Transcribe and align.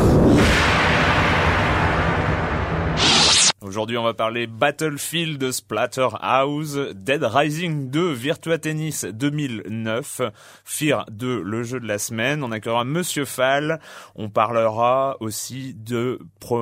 Ah! 0.00 0.67
Aujourd'hui, 3.68 3.98
on 3.98 4.02
va 4.02 4.14
parler 4.14 4.46
Battlefield 4.46 5.52
Splatterhouse, 5.52 6.78
Dead 6.94 7.22
Rising 7.22 7.90
2, 7.90 8.12
Virtua 8.12 8.56
Tennis 8.56 9.04
2009, 9.04 10.22
Fear 10.64 11.04
2, 11.10 11.42
le 11.42 11.62
jeu 11.64 11.78
de 11.78 11.86
la 11.86 11.98
semaine. 11.98 12.42
On 12.42 12.50
accueillera 12.50 12.84
Monsieur 12.84 13.26
Fall. 13.26 13.78
On 14.14 14.30
parlera 14.30 15.18
aussi 15.20 15.74
de 15.74 16.18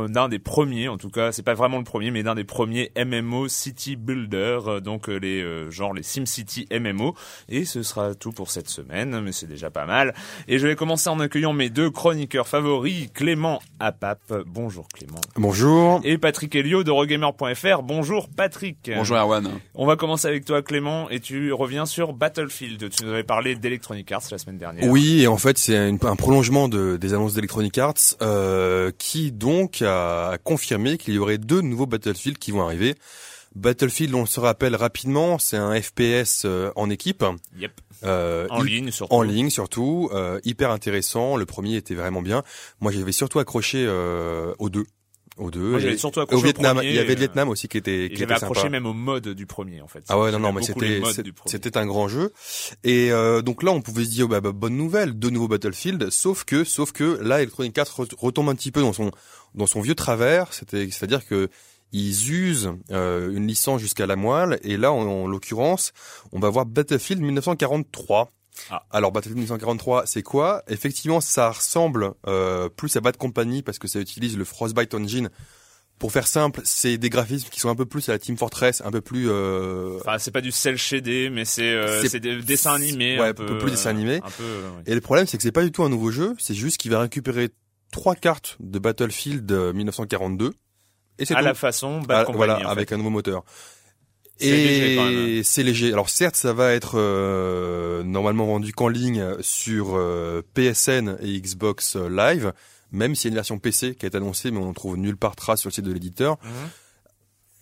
d'un 0.08 0.28
des 0.28 0.40
premiers, 0.40 0.88
en 0.88 0.98
tout 0.98 1.10
cas, 1.10 1.30
c'est 1.30 1.44
pas 1.44 1.54
vraiment 1.54 1.78
le 1.78 1.84
premier, 1.84 2.10
mais 2.10 2.24
d'un 2.24 2.34
des 2.34 2.42
premiers 2.42 2.90
MMO 2.96 3.46
City 3.46 3.94
Builder, 3.94 4.58
euh, 4.66 4.80
donc 4.80 5.08
euh, 5.08 5.16
les 5.16 5.40
euh, 5.40 5.70
genre 5.70 5.94
les 5.94 6.02
SimCity 6.02 6.66
MMO. 6.72 7.14
Et 7.48 7.64
ce 7.64 7.84
sera 7.84 8.16
tout 8.16 8.32
pour 8.32 8.50
cette 8.50 8.68
semaine, 8.68 9.20
mais 9.20 9.30
c'est 9.30 9.46
déjà 9.46 9.70
pas 9.70 9.86
mal. 9.86 10.12
Et 10.48 10.58
je 10.58 10.66
vais 10.66 10.74
commencer 10.74 11.08
en 11.08 11.20
accueillant 11.20 11.52
mes 11.52 11.70
deux 11.70 11.88
chroniqueurs 11.88 12.48
favoris, 12.48 13.10
Clément 13.14 13.62
Apap. 13.78 14.18
Bonjour 14.44 14.88
Clément. 14.88 15.20
Bonjour. 15.36 16.00
Et 16.02 16.18
Patrick 16.18 16.52
Helio 16.56 16.82
de 16.82 16.95
Rogamer.fr. 16.96 17.82
Bonjour 17.82 18.30
Patrick. 18.34 18.90
Bonjour 18.94 19.18
Erwan. 19.18 19.50
On 19.74 19.84
va 19.84 19.96
commencer 19.96 20.28
avec 20.28 20.46
toi 20.46 20.62
Clément 20.62 21.10
et 21.10 21.20
tu 21.20 21.52
reviens 21.52 21.84
sur 21.84 22.14
Battlefield. 22.14 22.88
Tu 22.88 23.04
nous 23.04 23.10
avais 23.10 23.22
parlé 23.22 23.54
d'Electronic 23.54 24.10
Arts 24.12 24.22
la 24.30 24.38
semaine 24.38 24.56
dernière. 24.56 24.88
Oui, 24.88 25.20
et 25.20 25.26
en 25.26 25.36
fait 25.36 25.58
c'est 25.58 25.76
un, 25.76 25.96
prolongement 25.96 26.68
de, 26.68 26.96
des 26.96 27.12
annonces 27.12 27.34
d'Electronic 27.34 27.76
Arts 27.76 28.16
euh, 28.22 28.90
qui 28.96 29.30
donc 29.30 29.82
a 29.82 30.38
confirmé 30.42 30.96
qu'il 30.96 31.12
y 31.12 31.18
aurait 31.18 31.36
deux 31.36 31.60
nouveaux 31.60 31.84
Battlefield 31.84 32.38
qui 32.38 32.50
vont 32.50 32.62
arriver. 32.62 32.94
Battlefield, 33.56 34.14
on 34.14 34.26
se 34.26 34.38
rappelle 34.38 34.76
rapidement, 34.76 35.38
c'est 35.38 35.56
un 35.56 35.80
FPS 35.80 36.42
euh, 36.44 36.70
en 36.76 36.90
équipe. 36.90 37.24
Yep. 37.56 37.72
Euh, 38.04 38.46
en 38.50 38.62
ligne 38.62 38.90
surtout. 38.90 39.14
En 39.14 39.22
ligne 39.22 39.48
surtout, 39.48 40.10
euh, 40.12 40.38
hyper 40.44 40.70
intéressant. 40.70 41.36
Le 41.36 41.46
premier 41.46 41.76
était 41.76 41.94
vraiment 41.94 42.20
bien. 42.20 42.42
Moi, 42.80 42.92
j'avais 42.92 43.12
surtout 43.12 43.38
accroché 43.38 43.88
aux 44.58 44.68
deux. 44.68 44.84
Aux 45.38 45.50
deux. 45.50 45.70
Moi, 45.72 45.80
j'avais 45.80 45.98
surtout 45.98 46.20
accroché 46.20 46.40
au 46.40 46.44
Vietnam. 46.44 46.76
premier, 46.76 46.88
il 46.88 46.94
y 46.94 46.98
avait 46.98 47.08
le 47.08 47.14
euh, 47.14 47.18
Vietnam 47.18 47.48
aussi 47.50 47.68
qui 47.68 47.76
était. 47.76 48.10
qui 48.14 48.22
était 48.22 48.32
accroché 48.32 48.60
sympa. 48.62 48.70
même 48.70 48.86
au 48.86 48.94
mode 48.94 49.28
du 49.28 49.44
premier 49.44 49.82
en 49.82 49.86
fait. 49.88 50.02
Ah 50.08 50.18
ouais 50.18 50.32
non 50.32 50.38
non 50.38 50.52
mais 50.52 50.62
c'était 50.62 51.02
c'était 51.44 51.76
un 51.76 51.84
grand 51.86 52.08
jeu 52.08 52.32
et 52.84 53.12
euh, 53.12 53.42
donc 53.42 53.62
là 53.62 53.70
on 53.72 53.82
pouvait 53.82 54.04
se 54.04 54.10
dire 54.10 54.28
bah, 54.28 54.40
bah, 54.40 54.52
bonne 54.52 54.76
nouvelle 54.78 55.12
deux 55.12 55.28
nouveaux 55.28 55.48
Battlefield 55.48 56.08
sauf 56.10 56.44
que 56.44 56.64
sauf 56.64 56.92
que 56.92 57.18
là 57.22 57.42
Electronic 57.42 57.76
Arts 57.76 57.86
re- 57.98 58.14
retombe 58.18 58.48
un 58.48 58.54
petit 58.54 58.72
peu 58.72 58.80
dans 58.80 58.94
son 58.94 59.10
dans 59.54 59.66
son 59.66 59.82
vieux 59.82 59.94
travers 59.94 60.54
c'était 60.54 60.88
c'est-à-dire 60.90 61.26
que 61.26 61.50
ils 61.92 62.32
usent 62.32 62.72
euh, 62.90 63.30
une 63.36 63.46
licence 63.46 63.80
jusqu'à 63.82 64.06
la 64.06 64.16
moelle 64.16 64.58
et 64.62 64.76
là 64.78 64.90
en, 64.90 65.02
en 65.06 65.26
l'occurrence 65.26 65.92
on 66.32 66.40
va 66.40 66.48
voir 66.48 66.64
Battlefield 66.66 67.20
1943 67.22 68.30
Ah. 68.70 68.84
alors 68.90 69.12
Battlefield 69.12 69.38
1943 69.38 70.06
c'est 70.06 70.22
quoi? 70.22 70.62
Effectivement 70.68 71.20
ça 71.20 71.50
ressemble 71.50 72.12
euh, 72.26 72.68
plus 72.68 72.96
à 72.96 73.00
Bad 73.00 73.16
Company 73.16 73.62
parce 73.62 73.78
que 73.78 73.88
ça 73.88 74.00
utilise 74.00 74.36
le 74.38 74.44
Frostbite 74.44 74.94
Engine 74.94 75.30
pour 75.98 76.12
faire 76.12 76.26
simple, 76.26 76.60
c'est 76.64 76.98
des 76.98 77.08
graphismes 77.08 77.48
qui 77.48 77.58
sont 77.58 77.70
un 77.70 77.74
peu 77.74 77.86
plus 77.86 78.06
à 78.10 78.12
la 78.12 78.18
Team 78.18 78.36
Fortress, 78.36 78.82
un 78.84 78.90
peu 78.90 79.00
plus 79.00 79.30
euh, 79.30 79.96
Enfin, 80.00 80.18
c'est 80.18 80.30
pas 80.30 80.42
du 80.42 80.52
cel 80.52 80.76
shadé, 80.76 81.30
mais 81.30 81.46
c'est 81.46 81.62
euh, 81.72 82.02
C'est- 82.06 82.20
des 82.20 82.36
dessins 82.42 82.74
animés. 82.74 83.18
ouais, 83.18 83.28
un 83.28 83.32
peu, 83.32 83.46
peu 83.46 83.56
plus 83.56 83.70
dessin 83.70 83.88
animé. 83.90 84.16
Un 84.16 84.30
peu. 84.30 84.42
euh, 84.42 84.70
ouais. 84.72 84.82
Et 84.84 84.94
le 84.94 85.00
problème, 85.00 85.26
c'est 85.26 85.38
que 85.38 85.42
c'est 85.42 85.52
pas 85.52 85.62
du 85.64 85.72
tout 85.72 85.82
un 85.84 85.88
nouveau 85.88 86.10
jeu, 86.10 86.34
c'est 86.38 86.52
juste 86.52 86.76
qu'il 86.76 86.90
va 86.90 87.00
récupérer 87.00 87.48
trois 87.92 88.14
cartes 88.14 88.58
de 88.60 88.78
Battlefield 88.78 89.50
euh, 89.50 89.72
1942. 89.72 90.52
Et 91.18 91.24
c'est 91.24 91.34
À 91.34 91.38
tout. 91.38 91.44
la 91.46 91.54
façon 91.54 92.00
Bad 92.02 92.10
Ah, 92.20 92.24
Company. 92.26 92.36
voilà, 92.36 92.58
en 92.68 92.70
avec 92.70 92.92
un 92.92 92.98
nouveau 92.98 93.08
moteur. 93.08 93.42
C'est 93.44 93.54
léger, 93.54 93.54
quand 93.54 94.24
même. 94.24 94.25
Et 94.40 95.42
c'est 95.44 95.62
léger. 95.62 95.92
Alors 95.92 96.08
certes, 96.10 96.36
ça 96.36 96.52
va 96.52 96.72
être 96.72 96.98
euh, 96.98 98.02
normalement 98.02 98.46
vendu 98.46 98.72
qu'en 98.72 98.88
ligne 98.88 99.24
sur 99.40 99.94
euh, 99.96 100.42
PSN 100.54 101.16
et 101.22 101.40
Xbox 101.40 101.96
Live, 101.96 102.52
même 102.92 103.14
s'il 103.14 103.28
y 103.28 103.28
a 103.28 103.32
une 103.32 103.36
version 103.36 103.58
PC 103.58 103.94
qui 103.94 104.04
est 104.06 104.14
annoncée, 104.14 104.50
mais 104.50 104.58
on 104.58 104.68
ne 104.68 104.74
trouve 104.74 104.96
nulle 104.96 105.16
part 105.16 105.36
trace 105.36 105.60
sur 105.60 105.68
le 105.70 105.74
site 105.74 105.84
de 105.84 105.92
l'éditeur. 105.92 106.36
Mhm. 106.42 106.50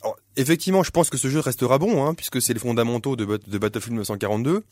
Alors, 0.02 0.16
effectivement, 0.36 0.82
je 0.82 0.90
pense 0.90 1.08
que 1.10 1.16
ce 1.16 1.28
jeu 1.28 1.40
restera 1.40 1.78
bon, 1.78 2.04
hein, 2.04 2.14
puisque 2.14 2.42
c'est 2.42 2.52
les 2.52 2.60
fondamentaux 2.60 3.16
de, 3.16 3.24
Bat- 3.24 3.38
de 3.46 3.58
Battlefield 3.58 3.92
1942. 3.92 4.62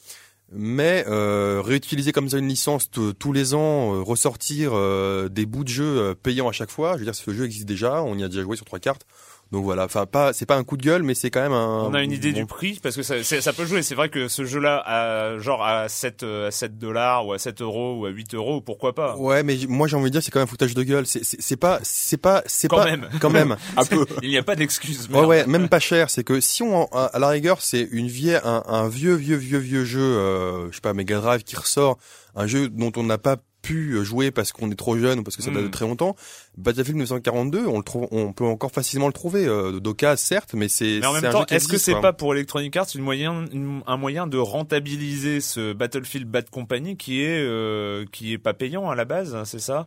Mais 0.54 1.06
euh, 1.08 1.62
réutiliser 1.64 2.12
comme 2.12 2.28
ça 2.28 2.36
une 2.36 2.48
licence 2.48 2.90
tous 2.90 3.32
les 3.32 3.54
ans, 3.54 3.94
euh, 3.94 4.02
ressortir 4.02 4.72
euh, 4.74 5.30
des 5.30 5.46
bouts 5.46 5.64
de 5.64 5.70
jeu 5.70 6.14
payants 6.22 6.48
à 6.48 6.52
chaque 6.52 6.70
fois, 6.70 6.92
je 6.94 6.98
veux 6.98 7.04
dire, 7.04 7.14
ce 7.14 7.32
jeu 7.32 7.46
existe 7.46 7.64
déjà, 7.64 8.02
on 8.02 8.18
y 8.18 8.22
a 8.24 8.28
déjà 8.28 8.42
joué 8.42 8.56
sur 8.56 8.66
trois 8.66 8.78
cartes. 8.78 9.06
Donc 9.52 9.64
voilà, 9.64 9.84
enfin 9.84 10.06
pas, 10.06 10.32
c'est 10.32 10.46
pas 10.46 10.56
un 10.56 10.64
coup 10.64 10.76
de 10.78 10.82
gueule, 10.82 11.02
mais 11.02 11.14
c'est 11.14 11.30
quand 11.30 11.42
même 11.42 11.52
un. 11.52 11.84
On 11.84 11.92
a 11.94 12.02
une 12.02 12.10
idée 12.10 12.32
bon- 12.32 12.38
du 12.40 12.46
prix 12.46 12.80
parce 12.82 12.96
que 12.96 13.02
ça, 13.02 13.22
ça 13.22 13.52
peut 13.52 13.66
jouer. 13.66 13.82
C'est 13.82 13.94
vrai 13.94 14.08
que 14.08 14.26
ce 14.26 14.44
jeu-là, 14.46 15.38
genre 15.38 15.62
à 15.62 15.88
7 15.90 16.22
euh, 16.22 16.48
à 16.48 16.50
7 16.50 16.78
dollars 16.78 17.26
ou 17.26 17.32
à 17.34 17.38
7 17.38 17.60
euros 17.60 17.98
ou 18.00 18.06
à 18.06 18.10
8 18.10 18.34
euros, 18.34 18.60
pourquoi 18.62 18.94
pas? 18.94 19.14
Ouais, 19.16 19.42
mais 19.42 19.58
moi 19.68 19.86
j'ai 19.88 19.96
envie 19.96 20.06
de 20.06 20.12
dire 20.12 20.22
c'est 20.22 20.30
quand 20.30 20.38
même 20.40 20.44
un 20.44 20.50
foutage 20.50 20.74
de 20.74 20.82
gueule. 20.82 21.06
C'est- 21.06 21.22
C'est 21.22 21.40
c'est 21.40 21.56
pas, 21.56 21.78
c'est 21.82 22.16
pas, 22.16 22.42
c'est 22.46 22.68
Quand 22.68 22.76
pas 22.78 22.84
même. 22.86 23.08
quand 23.20 23.30
même. 23.30 23.56
Un 23.76 23.84
peu. 23.84 24.06
Il 24.22 24.30
n'y 24.30 24.38
a 24.38 24.42
pas 24.42 24.56
d'excuse. 24.56 25.08
Ouais, 25.12 25.24
ouais, 25.24 25.46
même 25.46 25.68
pas 25.68 25.80
cher. 25.80 26.08
C'est 26.08 26.24
que 26.24 26.40
si 26.40 26.62
on, 26.62 26.86
à 26.86 27.04
à 27.12 27.18
la 27.18 27.28
rigueur, 27.28 27.60
c'est 27.60 27.86
une 27.92 28.08
vieille, 28.08 28.40
un, 28.44 28.62
un 28.66 28.88
vieux, 28.88 29.14
vieux, 29.14 29.36
vieux, 29.36 29.58
vieux 29.58 29.84
jeu, 29.84 30.00
euh, 30.00 30.70
je 30.70 30.76
sais 30.76 30.80
pas, 30.80 30.94
Mega 30.94 31.18
Drive 31.20 31.42
qui 31.44 31.56
ressort, 31.56 31.98
un 32.34 32.46
jeu 32.46 32.68
dont 32.70 32.90
on 32.96 33.02
n'a 33.02 33.18
pas 33.18 33.36
pu 33.62 34.04
jouer 34.04 34.30
parce 34.30 34.52
qu'on 34.52 34.70
est 34.70 34.74
trop 34.76 34.98
jeune 34.98 35.20
ou 35.20 35.22
parce 35.22 35.36
que 35.36 35.42
ça 35.42 35.50
date 35.50 35.62
de 35.62 35.68
très 35.68 35.86
longtemps. 35.86 36.16
Battlefield 36.58 36.96
1942, 36.96 37.66
on 37.66 37.78
le 37.78 37.84
trouve, 37.84 38.08
on 38.10 38.32
peut 38.32 38.44
encore 38.44 38.72
facilement 38.72 39.06
le 39.06 39.12
trouver, 39.12 39.46
euh, 39.46 39.80
certes, 40.16 40.54
mais 40.54 40.68
c'est. 40.68 40.98
Mais 41.00 41.06
en 41.06 41.12
même 41.12 41.22
temps, 41.32 41.46
est-ce 41.56 41.68
que 41.68 41.78
c'est 41.78 41.92
pas 42.02 42.12
pour 42.12 42.34
Electronic 42.34 42.76
Arts 42.76 42.88
une 42.94 43.02
moyen, 43.02 43.46
une- 43.52 43.82
un 43.86 43.96
moyen 43.96 44.26
de 44.26 44.36
rentabiliser 44.36 45.40
ce 45.40 45.72
Battlefield 45.72 46.28
Bad 46.28 46.50
Company 46.50 46.96
qui 46.96 47.22
est 47.22 47.40
euh, 47.42 48.04
qui 48.12 48.32
est 48.32 48.38
pas 48.38 48.52
payant 48.54 48.90
à 48.90 48.94
la 48.94 49.04
base, 49.04 49.36
c'est 49.44 49.60
ça? 49.60 49.86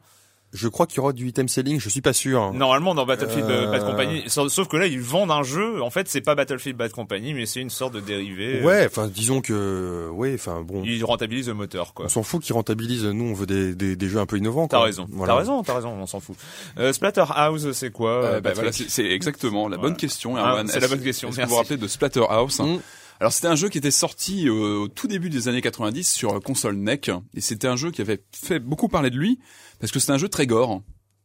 Je 0.55 0.67
crois 0.69 0.87
qu'il 0.87 0.97
y 0.97 0.99
aura 1.01 1.11
du 1.13 1.27
item 1.27 1.47
selling, 1.47 1.79
je 1.79 1.89
suis 1.89 2.01
pas 2.01 2.13
sûr. 2.13 2.53
Normalement 2.53 2.95
dans 2.95 3.05
Battlefield 3.05 3.45
Euh. 3.49 3.69
Bad 3.69 3.85
Company, 3.85 4.23
sauf 4.27 4.67
que 4.67 4.77
là 4.77 4.87
ils 4.87 4.99
vendent 5.01 5.31
un 5.31 5.43
jeu. 5.43 5.81
En 5.83 5.89
fait, 5.89 6.07
c'est 6.07 6.21
pas 6.21 6.33
Battlefield 6.33 6.77
Bad 6.77 6.91
Company, 6.91 7.33
mais 7.33 7.45
c'est 7.45 7.59
une 7.59 7.69
sorte 7.69 7.93
de 7.93 7.99
dérivé. 7.99 8.61
Ouais, 8.63 8.85
enfin 8.85 9.07
disons 9.07 9.41
que 9.41 10.07
ouais, 10.13 10.33
enfin 10.33 10.61
bon, 10.61 10.81
Ils 10.85 11.03
rentabilisent 11.03 11.49
le 11.49 11.53
moteur, 11.53 11.93
quoi. 11.93 12.05
on 12.05 12.09
s'en 12.09 12.23
fout 12.23 12.41
qu'ils 12.41 12.55
rentabilisent. 12.55 13.05
Nous, 13.05 13.25
on 13.25 13.33
veut 13.33 13.45
des, 13.45 13.75
des, 13.75 13.95
des 13.95 14.07
jeux 14.07 14.19
un 14.19 14.25
peu 14.25 14.37
innovants. 14.37 14.67
T'as 14.67 14.81
raison, 14.81 15.07
Voilà. 15.11 15.33
t'as 15.33 15.39
raison, 15.39 15.61
t'as 15.63 15.75
raison, 15.75 15.89
on 15.99 16.05
s'en 16.07 16.19
fout. 16.19 16.35
Euh, 16.79 16.93
Splatterhouse, 16.93 17.71
c'est 17.73 17.91
quoi 17.91 18.09
Euh, 18.11 18.33
euh, 18.37 18.41
bah, 18.41 18.51
voilà, 18.55 18.71
c'est 18.71 18.89
c'est 18.89 19.05
exactement 19.05 19.67
la 19.67 19.75
Voilà. 19.77 19.89
bonne 19.89 19.97
question. 19.97 20.35
Ah, 20.37 20.63
c'est 20.67 20.79
la 20.79 20.87
bonne 20.87 21.01
question, 21.01 21.29
Est-ce 21.29 21.37
que 21.37 21.43
vous 21.43 21.49
vous 21.49 21.55
rappelez 21.55 21.77
de 21.77 21.87
Splatterhouse 21.87 22.59
Mm. 22.61 22.79
Alors 23.19 23.31
c'était 23.31 23.47
un 23.47 23.55
jeu 23.55 23.69
qui 23.69 23.77
était 23.77 23.91
sorti 23.91 24.47
euh, 24.47 24.77
au 24.79 24.87
tout 24.87 25.07
début 25.07 25.29
des 25.29 25.47
années 25.47 25.61
90 25.61 26.03
sur 26.09 26.35
euh, 26.35 26.39
console 26.39 26.75
NEC 26.75 27.11
et 27.33 27.41
c'était 27.41 27.67
un 27.67 27.75
jeu 27.77 27.91
qui 27.91 28.01
avait 28.01 28.21
fait 28.33 28.59
beaucoup 28.59 28.87
parler 28.89 29.09
de 29.09 29.17
lui 29.17 29.39
parce 29.79 29.91
que 29.91 29.99
c'était 29.99 30.11
un 30.13 30.17
jeu 30.17 30.27
très 30.29 30.47
gore. 30.47 30.81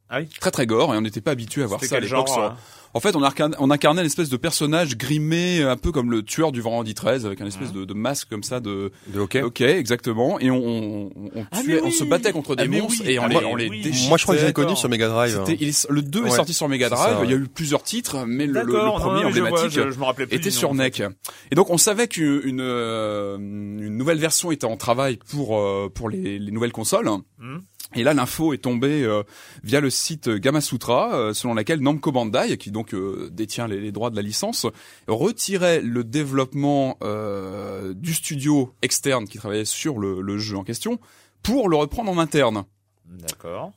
Ah 0.08 0.20
oui 0.20 0.28
Très 0.40 0.50
très 0.50 0.66
gore 0.66 0.94
et 0.94 0.96
on 0.98 1.00
n'était 1.00 1.20
pas 1.20 1.32
habitué 1.32 1.62
à 1.62 1.66
voir 1.66 1.80
ça 1.88 1.96
à 1.96 2.00
l'époque. 2.00 2.28
sur- 2.28 2.42
hein? 2.42 2.56
En 2.92 2.98
fait, 3.00 3.14
on, 3.14 3.22
incarnait, 3.22 3.56
on 3.60 3.70
incarnait 3.70 4.02
l'espèce 4.02 4.28
de 4.30 4.36
personnage 4.36 4.96
grimé 4.96 5.62
un 5.62 5.76
peu 5.76 5.92
comme 5.92 6.10
le 6.10 6.22
tueur 6.24 6.50
du 6.50 6.60
Vendredi 6.60 6.94
13 6.94 7.24
avec 7.24 7.40
un 7.40 7.46
espèce 7.46 7.72
de, 7.72 7.84
de 7.84 7.94
masque 7.94 8.28
comme 8.28 8.42
ça 8.42 8.58
de 8.60 8.90
De 9.08 9.20
hockey. 9.20 9.42
Ok, 9.42 9.60
exactement. 9.60 10.40
Et 10.40 10.50
on, 10.50 10.56
on, 10.56 11.10
on 11.36 11.44
Ah, 11.52 11.60
tuait, 11.62 11.80
on 11.84 11.90
se 11.90 12.02
battait 12.04 12.32
contre 12.32 12.56
des 12.56 12.64
Ah, 12.64 12.66
monstres 12.66 13.02
oui. 13.06 13.12
et 13.12 13.18
on 13.20 13.24
Ah, 13.24 13.28
les, 13.28 13.36
on 13.44 13.54
les 13.54 13.68
oui. 13.68 13.80
déchiquetait. 13.82 14.08
Moi, 14.08 14.18
je 14.18 14.22
crois 14.24 14.34
que 14.34 14.40
je 14.40 14.46
l'ai 14.46 14.52
connu 14.52 14.74
sur 14.76 14.88
Mega 14.88 15.08
Drive. 15.08 15.38
hein. 15.38 15.44
Le 15.88 16.02
2 16.02 16.26
est 16.26 16.30
sorti 16.30 16.52
sur 16.52 16.68
Mega 16.68 16.88
Drive. 16.88 17.18
Il 17.24 17.30
y 17.30 17.34
a 17.34 17.36
eu 17.36 17.46
plusieurs 17.46 17.82
titres, 17.82 18.24
mais 18.26 18.46
le, 18.46 18.62
le- 18.62 18.72
premier 18.72 19.22
non, 19.22 19.28
mais 19.28 19.32
je 19.34 19.38
vois, 19.40 19.48
emblématique 19.50 19.70
je, 19.70 19.90
je 19.92 19.98
me 19.98 20.04
rappelais 20.04 20.26
plus 20.26 20.36
était 20.36 20.50
sur 20.50 20.74
NEC. 20.74 21.02
Et 21.50 21.54
donc 21.54 21.70
on 21.70 21.78
savait 21.78 22.08
qu'une 22.08 22.40
une, 22.44 22.60
euh, 22.60 23.36
une 23.38 23.96
nouvelle 23.96 24.18
version 24.18 24.50
était 24.50 24.64
en 24.66 24.76
travail 24.76 25.18
pour 25.30 25.56
euh, 25.58 25.88
pour 25.94 26.08
les, 26.08 26.38
les 26.38 26.50
nouvelles 26.50 26.72
consoles. 26.72 27.08
Hmm. 27.38 27.58
Et 27.96 28.04
là, 28.04 28.14
l'info 28.14 28.52
est 28.54 28.58
tombée 28.58 29.02
euh, 29.02 29.24
via 29.64 29.80
le 29.80 29.90
site 29.90 30.28
Gamasutra, 30.28 31.12
euh, 31.12 31.34
selon 31.34 31.54
laquelle 31.54 31.80
Namco 31.80 32.12
Bandai, 32.12 32.56
qui 32.56 32.70
donc 32.70 32.79
euh, 32.94 33.30
détient 33.32 33.66
les, 33.66 33.80
les 33.80 33.92
droits 33.92 34.10
de 34.10 34.16
la 34.16 34.22
licence, 34.22 34.66
retirait 35.06 35.80
le 35.80 36.04
développement 36.04 36.96
euh, 37.02 37.94
du 37.94 38.14
studio 38.14 38.74
externe 38.82 39.26
qui 39.26 39.38
travaillait 39.38 39.64
sur 39.64 39.98
le, 39.98 40.20
le 40.20 40.38
jeu 40.38 40.56
en 40.56 40.64
question 40.64 40.98
pour 41.42 41.68
le 41.68 41.76
reprendre 41.76 42.10
en 42.10 42.18
interne. 42.18 42.64
D'accord. 43.06 43.72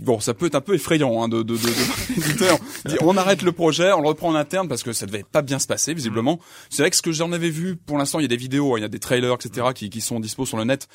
Bon, 0.00 0.20
ça 0.20 0.32
peut 0.34 0.46
être 0.46 0.54
un 0.54 0.60
peu 0.60 0.74
effrayant 0.74 1.22
hein, 1.22 1.28
de, 1.28 1.42
de, 1.42 1.56
de, 1.56 1.66
de 1.66 2.98
on 3.02 3.16
arrête 3.16 3.42
le 3.42 3.52
projet, 3.52 3.92
on 3.92 4.00
le 4.00 4.08
reprend 4.08 4.28
en 4.28 4.34
interne 4.34 4.68
parce 4.68 4.82
que 4.82 4.92
ça 4.92 5.06
devait 5.06 5.24
pas 5.24 5.42
bien 5.42 5.58
se 5.58 5.66
passer 5.66 5.92
visiblement. 5.92 6.38
C'est 6.70 6.82
vrai 6.82 6.90
que 6.90 6.96
ce 6.96 7.02
que 7.02 7.10
j'en 7.10 7.32
avais 7.32 7.50
vu, 7.50 7.76
pour 7.76 7.98
l'instant, 7.98 8.20
il 8.20 8.22
y 8.22 8.24
a 8.26 8.28
des 8.28 8.36
vidéos, 8.36 8.74
hein, 8.74 8.78
il 8.78 8.82
y 8.82 8.84
a 8.84 8.88
des 8.88 9.00
trailers, 9.00 9.34
etc. 9.34 9.68
qui, 9.74 9.90
qui 9.90 10.00
sont 10.00 10.20
dispo 10.20 10.46
sur 10.46 10.56
le 10.56 10.64
net. 10.64 10.88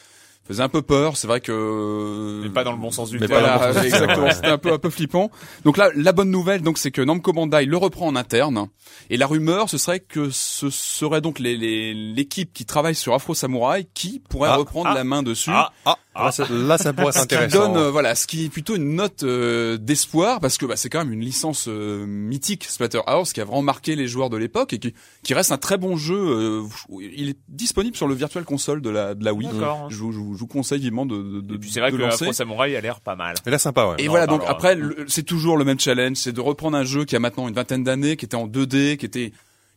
Faisait 0.46 0.62
un 0.64 0.70
peu 0.70 0.82
peur. 0.82 1.16
C'est 1.16 1.28
vrai 1.28 1.40
que 1.40 2.42
Mais 2.44 2.50
pas 2.50 2.64
dans 2.66 2.74
le 2.74 2.78
bon 2.78 2.92
sens 2.92 3.10
du 3.10 3.18
terme. 3.18 3.32
voilà, 3.32 3.72
bon 3.72 3.82
exactement. 3.82 4.30
C'était 4.32 4.48
un 4.48 4.58
peu 4.58 4.74
un 4.74 4.78
peu 4.78 4.90
flippant. 4.90 5.32
Donc 5.64 5.78
là, 5.78 5.90
la 5.96 6.12
bonne 6.12 6.32
nouvelle, 6.32 6.62
donc, 6.62 6.78
c'est 6.78 6.92
que 6.92 7.02
Namco 7.02 7.32
Bandai 7.32 7.66
le 7.66 7.78
reprend 7.78 8.08
en 8.08 8.16
interne. 8.16 8.68
Et 9.10 9.16
la 9.18 9.26
rumeur, 9.26 9.70
ce 9.70 9.78
serait 9.78 10.02
que 10.02 10.30
ce 10.32 10.70
serait 10.70 11.22
donc 11.22 11.40
les- 11.40 11.56
les- 11.56 11.94
l'équipe 11.94 12.52
qui 12.54 12.66
travaille 12.66 12.96
sur 12.96 13.14
Afro 13.14 13.34
Samurai 13.34 13.88
qui 13.94 14.20
pourrait 14.30 14.50
Ah, 14.52 14.58
reprendre 14.58 14.90
ah, 14.92 14.94
la 14.94 15.04
main 15.06 15.24
dessus. 15.24 15.52
Ah, 15.54 15.72
Ah, 16.16 16.26
là, 16.26 16.32
ça, 16.32 16.46
là, 16.50 16.78
ça 16.78 16.94
pourrait 16.94 17.08
être 17.08 17.14
Ce 17.14 17.20
qui 17.28 17.36
intéressant. 17.36 17.74
donne 17.74 17.78
euh, 17.78 17.90
voilà 17.92 18.14
ce 18.16 18.28
qui 18.28 18.46
est 18.46 18.50
plutôt 18.50 18.76
une 18.76 18.96
note 18.96 19.24
euh, 19.24 19.78
d'espoir 19.78 20.40
parce 20.40 20.58
que 20.60 20.66
bah, 20.66 20.76
c'est 20.76 20.90
quand 20.90 21.00
même 21.04 21.12
une 21.14 21.22
licence 21.22 21.66
euh, 21.68 22.06
mythique 22.06 22.66
Splatterhouse 22.66 23.34
qui 23.34 23.42
a 23.42 23.46
vraiment 23.46 23.62
marqué 23.64 23.96
les 23.96 24.08
joueurs 24.08 24.30
de 24.30 24.38
l'époque 24.38 24.74
et 24.74 24.80
qui, 24.80 24.94
qui 25.24 25.34
reste 25.34 25.52
un 25.52 25.58
très 25.58 25.78
bon 25.78 25.98
jeu 25.98 26.16
euh, 26.16 26.62
il 27.00 27.30
est 27.30 27.38
disponible 27.50 27.96
sur 27.98 28.08
le 28.08 28.14
virtual 28.14 28.44
console 28.46 28.82
de 28.82 28.90
la 28.92 29.16
de 29.16 29.26
la 29.26 29.34
Wii 29.34 29.48
D'accord. 29.50 29.90
je, 29.90 29.98
vous- 29.98 30.12
je 30.12 30.20
vous 30.20 30.34
je 30.36 30.40
vous 30.40 30.48
conseille 30.48 30.80
vivement 30.82 31.06
de 31.08 31.16
de, 31.16 31.42
de 31.42 31.56
Et 31.56 31.58
puis 31.58 31.72
c'est 31.72 31.80
vrai 31.80 31.92
de 31.92 31.98
que 31.98 32.02
lancer. 32.04 32.26
Afro 32.26 32.34
Samurai 32.34 32.76
a 32.76 32.82
l'air 32.82 33.02
pas 33.02 33.16
mal. 33.16 33.36
Mais 33.46 33.52
là, 33.52 33.58
sympa, 33.58 33.86
ouais. 33.88 33.96
et 33.98 34.08
on 34.08 34.12
voilà 34.12 34.28
donc 34.28 34.44
après 34.48 34.78
c'est 35.08 35.24
toujours 35.24 35.58
le 35.58 35.66
même 35.66 35.80
challenge 35.80 36.18
c'est 36.18 36.32
de 36.32 36.42
reprendre 36.42 36.78
un 36.78 36.84
jeu 36.84 37.06
qui 37.06 37.16
a 37.16 37.20
maintenant 37.20 37.48
une 37.48 37.56
vingtaine 37.56 37.84
d'années 37.84 38.18
qui 38.18 38.26
était 38.26 38.36
en 38.36 38.48
2D 38.48 38.98
qui 38.98 39.06
était 39.08 39.32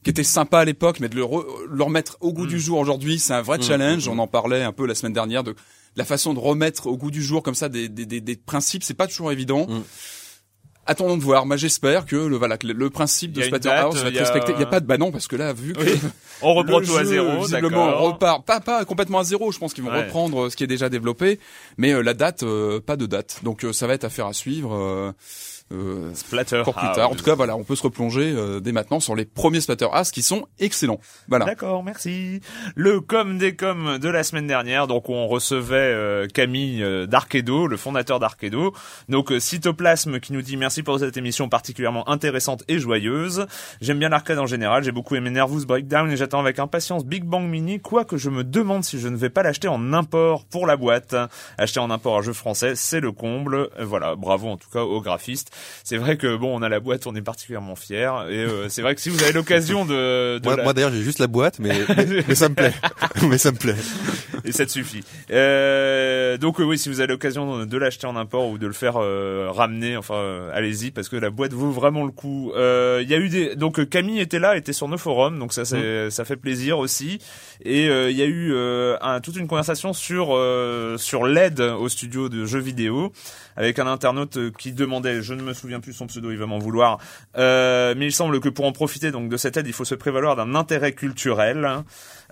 qui 0.05 0.11
était 0.11 0.23
sympa 0.23 0.61
à 0.61 0.65
l'époque, 0.65 1.01
mais 1.01 1.09
de 1.09 1.17
le, 1.17 1.23
re- 1.25 1.45
le 1.69 1.83
remettre 1.83 2.17
au 2.21 2.33
goût 2.33 2.45
Mm. 2.45 2.49
du 2.49 2.61
jour 2.61 2.79
aujourd'hui, 2.79 3.19
c'est 3.19 3.33
un 3.33 3.43
vrai 3.43 3.59
Mm, 3.59 3.63
challenge. 3.63 4.09
mm, 4.09 4.13
On 4.13 4.19
en 4.21 4.29
parlait 4.29 4.63
un 4.63 4.71
peu 4.71 4.87
la 4.87 4.95
semaine 4.95 5.13
dernière 5.15 5.43
de 5.43 5.57
la 5.97 6.05
façon 6.05 6.35
de 6.35 6.39
remettre 6.39 6.87
au 6.87 6.97
goût 6.97 7.11
du 7.11 7.23
jour 7.23 7.43
comme 7.43 7.55
ça 7.55 7.69
des, 7.69 7.89
des, 7.89 8.07
des, 8.07 8.21
des 8.21 8.37
principes, 8.37 8.85
c'est 8.85 8.95
pas 8.95 9.07
toujours 9.07 9.33
évident. 9.33 9.67
Mm. 9.67 9.83
Attendons 10.89 11.17
de 11.17 11.23
voir. 11.23 11.47
Moi, 11.47 11.57
j'espère 11.57 12.07
que 12.07 12.15
le 12.15 12.37
voilà 12.37 12.59
que 12.59 12.67
le, 12.69 12.91
principe 12.91 13.33
de 13.33 13.43
Splatterhouse 13.43 13.95
date, 13.95 14.03
va 14.05 14.09
il 14.11 14.15
être 14.15 14.15
y 14.15 14.19
a- 14.19 14.23
respecté. 14.31 14.53
Il 14.53 14.61
y 14.61 14.63
a 14.63 14.67
pas 14.67 14.79
de 14.79 14.87
bah 14.87 14.99
non 14.99 15.11
parce 15.11 15.27
que 15.27 15.35
là, 15.35 15.53
vu 15.53 15.73
que 15.73 15.81
Oui. 15.83 15.99
On 16.43 16.55
reprend 16.55 16.79
le 16.79 16.87
tout 16.87 16.97
à 16.97 17.05
zéro, 17.05 17.41
visiblement 17.41 17.87
d'accord. 17.87 18.01
repart 18.03 18.45
pas 18.47 18.61
pas 18.61 18.85
complètement 18.85 19.19
à 19.19 19.25
zéro. 19.25 19.51
Je 19.51 19.59
pense 19.59 19.75
qu'ils 19.75 19.83
vont 19.83 19.91
Ouais. 19.91 20.05
reprendre 20.05 20.45
euh, 20.47 20.51
ce 20.51 20.55
qui 20.57 20.63
est 20.63 20.69
déjà 20.69 20.89
développé, 20.89 21.41
mais 21.77 21.93
euh, 21.93 22.03
la 22.03 22.15
date, 22.15 22.45
euh, 22.45 22.79
pas 22.79 22.97
de 22.97 23.07
date. 23.07 23.41
Donc 23.43 23.65
euh, 23.65 23.73
ça 23.73 23.89
va 23.89 23.95
être 23.95 24.05
affaire 24.05 24.27
à 24.27 24.33
suivre. 24.33 25.13
Euh, 25.73 26.15
Splatterhouse. 26.15 26.69
encore 26.69 26.83
plus 26.83 26.93
tard. 26.95 27.11
En 27.11 27.15
tout 27.15 27.25
cas, 27.25 27.35
voilà, 27.35 27.57
on 27.57 27.65
peut 27.65 27.77
se 27.77 27.83
replonger 27.83 28.33
euh, 28.35 28.61
dès 28.61 28.73
maintenant 28.73 29.01
sur 29.01 29.15
les 29.15 29.25
premiers 29.25 29.61
Splatterhouse 29.61 30.11
qui 30.11 30.23
sont 30.23 30.47
excellents. 30.59 31.01
Voilà. 31.29 31.45
D'accord, 31.45 31.83
merci. 31.83 32.41
Le 32.75 33.01
com 33.01 33.39
des 33.39 33.57
coms 33.57 33.99
de 33.99 34.09
la 34.09 34.23
semaine 34.23 34.47
dernière, 34.47 34.87
donc 34.87 35.09
on 35.09 35.27
recevait 35.27 35.77
euh, 35.77 36.27
Camille 36.29 36.83
euh, 36.83 37.07
d'Arkedo, 37.07 37.67
le 37.67 37.77
fondateur 37.77 38.19
d'Arkedo. 38.21 38.73
Donc 39.09 39.33
euh, 39.33 39.41
Cytoplasme 39.41 40.21
qui 40.21 40.33
nous 40.33 40.43
dit 40.43 40.57
merci 40.57 40.83
pour 40.83 40.99
cette 40.99 41.17
émission 41.17 41.49
particulièrement 41.49 42.09
intéressante 42.09 42.65
et 42.69 42.79
joyeuse. 42.79 43.47
J'aime 43.81 43.99
bien 43.99 44.09
l'arcade 44.09 44.39
en 44.39 44.47
général, 44.47 44.83
j'ai 44.83 44.93
beaucoup 44.93 45.15
aimé 45.17 45.31
Nervous 45.31 45.67
Breakdown 45.67 46.11
et 46.11 46.17
j'attends 46.17 46.41
avec 46.41 46.59
impatience 46.59 47.05
Big 47.05 47.25
Bang 47.25 47.45
Mini, 47.45 47.81
quoique 47.81 48.17
je 48.17 48.31
me 48.31 48.45
demande 48.45 48.85
si 48.85 48.99
je 48.99 49.09
ne 49.09 49.17
vais 49.17 49.31
pas 49.31 49.43
l'acheter 49.43 49.69
en 49.69 49.93
import 49.93 50.45
pour 50.45 50.67
la 50.67 50.77
boîte. 50.77 51.15
Acheter 51.59 51.81
en 51.81 51.91
import 51.91 52.19
un 52.19 52.23
jeu 52.23 52.33
français, 52.33 52.75
c'est 52.77 53.01
le 53.01 53.13
comble. 53.13 53.55
Euh, 53.57 53.85
Voilà, 53.85 54.17
bravo 54.17 54.49
en 54.49 54.57
tout 54.57 54.71
cas 54.71 54.83
aux 54.83 55.01
graphistes. 55.01 55.51
C'est 55.85 55.97
vrai 55.97 56.17
que 56.17 56.37
bon, 56.37 56.57
on 56.59 56.63
a 56.63 56.69
la 56.69 56.81
boîte, 56.81 57.07
on 57.07 57.15
est 57.15 57.23
particulièrement 57.23 57.77
fiers 57.77 58.11
et 58.29 58.39
euh, 58.39 58.69
c'est 58.69 58.83
vrai 58.83 58.95
que 58.95 59.01
si 59.01 59.09
vous 59.11 59.23
avez 59.23 59.33
l'occasion 59.33 59.85
de, 59.85 60.39
de 60.39 60.45
Moi, 60.45 60.57
la- 60.57 60.63
moi, 60.65 60.73
d'ailleurs, 60.73 60.93
j'ai 60.93 61.03
juste 61.03 61.19
la 61.19 61.27
boîte, 61.27 61.59
mais, 61.59 61.73
mais, 61.97 62.25
mais 62.29 62.35
ça 62.35 62.49
me 62.49 62.55
plaît. 62.55 62.73
mais 63.23 63.39
ça 63.39 63.53
me 63.53 63.57
plaît. 63.57 63.77
et 64.45 64.53
ça 64.53 64.67
te 64.67 64.71
suffit. 64.71 65.03
Euh, 65.51 66.37
donc 66.39 66.61
euh, 66.61 66.65
oui, 66.65 66.79
si 66.79 66.89
vous 66.89 67.01
avez 67.01 67.09
l'occasion 67.13 67.65
de 67.67 67.79
l'acheter 67.79 68.07
en 68.07 68.17
import 68.17 68.49
ou 68.49 68.59
de 68.59 68.67
le 68.67 68.73
faire 68.73 68.97
euh, 68.97 69.49
ramener, 69.51 69.97
enfin 69.97 70.15
euh, 70.17 70.51
allez-y 70.53 70.91
parce 70.91 71.09
que 71.09 71.17
la 71.17 71.31
boîte 71.31 71.53
vaut 71.53 71.71
vraiment 71.71 72.05
le 72.05 72.11
coup. 72.13 72.53
Euh, 72.57 73.01
Il 73.03 73.09
y 73.11 73.15
a 73.15 73.19
eu 73.19 73.29
des 73.29 73.57
donc 73.57 73.89
Camille 73.89 74.21
était 74.21 74.39
là, 74.39 74.57
était 74.57 74.73
sur 74.73 74.89
nos 74.89 74.99
forums, 74.99 75.39
donc 75.39 75.53
ça 75.53 75.65
c'est 75.65 76.11
ça 76.11 76.25
fait 76.25 76.37
plaisir 76.37 76.79
aussi. 76.79 77.19
Et 77.65 77.89
euh, 77.89 78.11
il 78.11 78.17
y 78.17 78.23
a 78.23 78.27
eu 78.27 78.53
euh, 78.53 78.97
un- 79.01 79.21
toute 79.21 79.37
une 79.37 79.47
conversation 79.47 79.93
sur 79.93 80.29
euh, 80.37 80.97
sur 80.99 81.27
l'aide 81.27 81.61
au 81.61 81.89
studio 81.89 82.29
de 82.29 82.45
jeux 82.45 82.59
vidéo 82.61 83.13
avec 83.57 83.79
un 83.79 83.87
internaute 83.87 84.53
qui 84.59 84.73
demandait, 84.73 85.23
je 85.23 85.33
ne 85.35 85.43
me 85.43 85.55
souviens 85.55 85.81
plus 85.81 85.93
son 85.95 86.07
pseudo, 86.07 86.31
il 86.31 86.37
va 86.37 86.45
m'en 86.47 86.59
vouloir, 86.59 86.99
mais 87.37 87.95
il 88.07 88.13
semble 88.13 88.41
que 88.41 88.51
pour 88.51 88.67
en 88.67 88.73
profiter 88.73 89.11
donc 89.11 89.31
de 89.31 89.37
cette 89.39 89.57
aide, 89.57 89.67
il 89.67 89.73
faut 89.73 89.87
se 89.87 89.95
prévaloir 89.95 90.37
d'un 90.37 90.55
intérêt 90.55 90.93
culturel. 90.93 91.83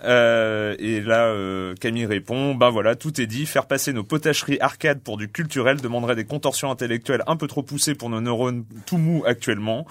Euh, 0.04 0.74
et 0.78 1.00
là, 1.00 1.26
euh, 1.26 1.74
Camille 1.80 2.06
répond, 2.06 2.54
ben 2.54 2.70
voilà, 2.70 2.94
tout 2.94 3.20
est 3.20 3.26
dit. 3.26 3.46
Faire 3.46 3.66
passer 3.66 3.92
nos 3.92 4.04
potacheries 4.04 4.58
arcade 4.60 5.00
pour 5.00 5.16
du 5.16 5.28
culturel 5.28 5.80
demanderait 5.80 6.16
des 6.16 6.24
contorsions 6.24 6.70
intellectuelles 6.70 7.22
un 7.26 7.36
peu 7.36 7.46
trop 7.46 7.62
poussées 7.62 7.94
pour 7.94 8.10
nos 8.10 8.20
neurones 8.20 8.64
tout 8.86 8.98
mous 8.98 9.24
actuellement. 9.26 9.86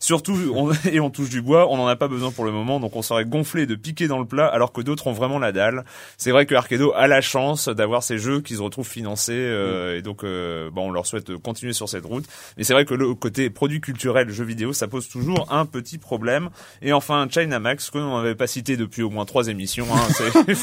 Surtout, 0.00 0.36
on, 0.54 0.72
et 0.90 1.00
on 1.00 1.10
touche 1.10 1.30
du 1.30 1.42
bois, 1.42 1.70
on 1.70 1.76
n'en 1.76 1.86
a 1.86 1.96
pas 1.96 2.08
besoin 2.08 2.30
pour 2.30 2.44
le 2.44 2.52
moment, 2.52 2.80
donc 2.80 2.94
on 2.96 3.02
serait 3.02 3.24
gonflé 3.24 3.66
de 3.66 3.74
piquer 3.74 4.08
dans 4.08 4.18
le 4.18 4.26
plat, 4.26 4.46
alors 4.46 4.72
que 4.72 4.80
d'autres 4.80 5.06
ont 5.06 5.12
vraiment 5.12 5.38
la 5.38 5.52
dalle. 5.52 5.84
C'est 6.16 6.30
vrai 6.30 6.46
que 6.46 6.54
Arcado 6.54 6.92
a 6.94 7.06
la 7.06 7.20
chance 7.20 7.68
d'avoir 7.68 8.02
ces 8.02 8.18
jeux 8.18 8.40
qui 8.40 8.54
se 8.54 8.62
retrouvent 8.62 8.88
financés, 8.88 9.32
euh, 9.34 9.98
et 9.98 10.02
donc, 10.02 10.24
euh, 10.24 10.70
bon, 10.70 10.88
on 10.88 10.90
leur 10.90 11.06
souhaite 11.06 11.36
continuer 11.36 11.72
sur 11.72 11.88
cette 11.88 12.04
route. 12.04 12.24
Mais 12.56 12.64
c'est 12.64 12.72
vrai 12.72 12.84
que 12.84 12.94
le 12.94 13.14
côté 13.14 13.50
produit 13.50 13.80
culturel, 13.80 14.30
jeux 14.30 14.44
vidéo, 14.44 14.72
ça 14.72 14.88
pose 14.88 15.08
toujours 15.08 15.46
un 15.52 15.66
petit 15.66 15.98
problème. 15.98 16.50
Et 16.82 16.92
enfin, 16.92 17.26
China 17.30 17.58
Max, 17.58 17.90
que 17.90 17.98
l'on 17.98 18.18
n'avait 18.18 18.34
pas 18.34 18.46
cité 18.46 18.76
depuis 18.76 19.02
au 19.02 19.10
moins 19.10 19.24
trois 19.24 19.48
émissions, 19.48 19.57
hein, 19.64 20.44
il, 20.48 20.54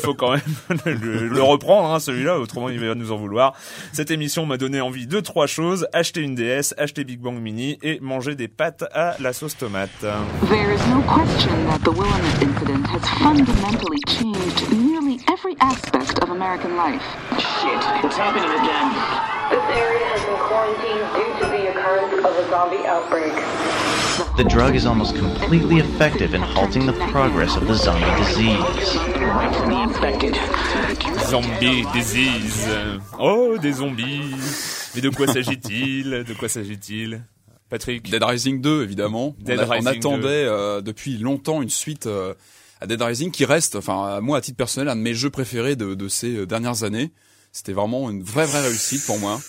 faut, 0.00 0.14
quand 0.14 0.32
même 0.32 0.40
le, 0.86 1.42
reprendre, 1.42 1.92
hein, 1.92 2.00
celui-là, 2.00 2.38
autrement 2.38 2.68
il 2.68 2.78
va 2.78 2.94
nous 2.94 3.12
en 3.12 3.16
vouloir. 3.16 3.54
Cette 3.92 4.10
émission 4.10 4.46
m'a 4.46 4.56
donné 4.56 4.80
envie 4.80 5.06
de 5.06 5.20
trois 5.20 5.46
choses, 5.46 5.86
acheter 5.92 6.20
une 6.20 6.34
DS, 6.34 6.74
acheter 6.78 7.04
Big 7.04 7.20
Bang 7.20 7.40
Mini 7.40 7.78
et 7.82 8.00
manger 8.00 8.34
des 8.34 8.48
pâtes 8.48 8.84
à 8.92 9.16
la 9.20 9.32
sauce 9.32 9.56
tomate. 9.56 9.90
There 10.00 10.72
is 10.72 10.80
no 10.88 11.02
question 11.02 11.52
that 11.68 11.80
the 11.84 11.92
Willamette 11.92 12.42
incident 12.42 12.86
has 12.86 13.08
fundamentally 13.18 14.00
changed 14.06 14.85
every 15.28 15.56
aspect 15.60 16.18
of 16.22 16.30
American 16.30 16.76
life. 16.76 17.02
Shit, 17.38 17.80
it's 18.04 18.16
happening 18.16 18.50
again. 18.60 18.88
This 19.50 19.64
area 19.78 20.04
has 20.12 20.22
been 20.24 20.40
quarantined 20.48 21.06
due 21.14 21.32
to 21.40 21.46
the 21.54 21.70
occurrence 21.70 22.24
of 22.24 22.32
a 22.36 22.50
zombie 22.50 22.84
outbreak. 22.86 23.34
The 24.36 24.44
drug 24.44 24.74
is 24.74 24.86
almost 24.86 25.14
completely 25.16 25.78
effective 25.78 26.34
in 26.34 26.40
halting 26.42 26.86
the 26.86 26.92
progress 27.12 27.56
of 27.56 27.66
the 27.66 27.74
zombie 27.74 28.10
disease. 28.24 28.98
Zombie 31.30 31.84
disease. 31.92 32.68
Oh, 33.18 33.58
des 33.58 33.72
zombies. 33.72 34.90
Mais 34.94 35.00
de 35.00 35.10
quoi 35.10 35.26
s'agit-il? 35.26 36.24
De 36.26 36.34
quoi 36.34 36.48
s'agit-il? 36.48 37.22
Patrick? 37.68 38.08
Dead 38.10 38.22
Rising 38.22 38.60
2, 38.60 38.82
évidemment. 38.84 39.34
Dead 39.38 39.58
on, 39.58 39.62
a- 39.62 39.66
on 39.66 39.70
Rising 39.70 39.88
attendait 39.98 40.44
euh, 40.46 40.80
depuis 40.80 41.18
longtemps 41.18 41.62
une 41.62 41.68
suite 41.70 42.06
euh, 42.06 42.34
à 42.80 42.86
Dead 42.86 43.00
Rising 43.00 43.30
qui 43.30 43.44
reste, 43.44 43.76
enfin 43.76 44.20
moi 44.20 44.38
à 44.38 44.40
titre 44.40 44.56
personnel, 44.56 44.88
un 44.88 44.96
de 44.96 45.00
mes 45.00 45.14
jeux 45.14 45.30
préférés 45.30 45.76
de, 45.76 45.94
de 45.94 46.08
ces 46.08 46.36
euh, 46.36 46.46
dernières 46.46 46.82
années. 46.82 47.12
C'était 47.52 47.72
vraiment 47.72 48.10
une 48.10 48.22
vraie 48.22 48.46
vraie 48.46 48.60
réussite 48.60 49.06
pour 49.06 49.18
moi. 49.18 49.40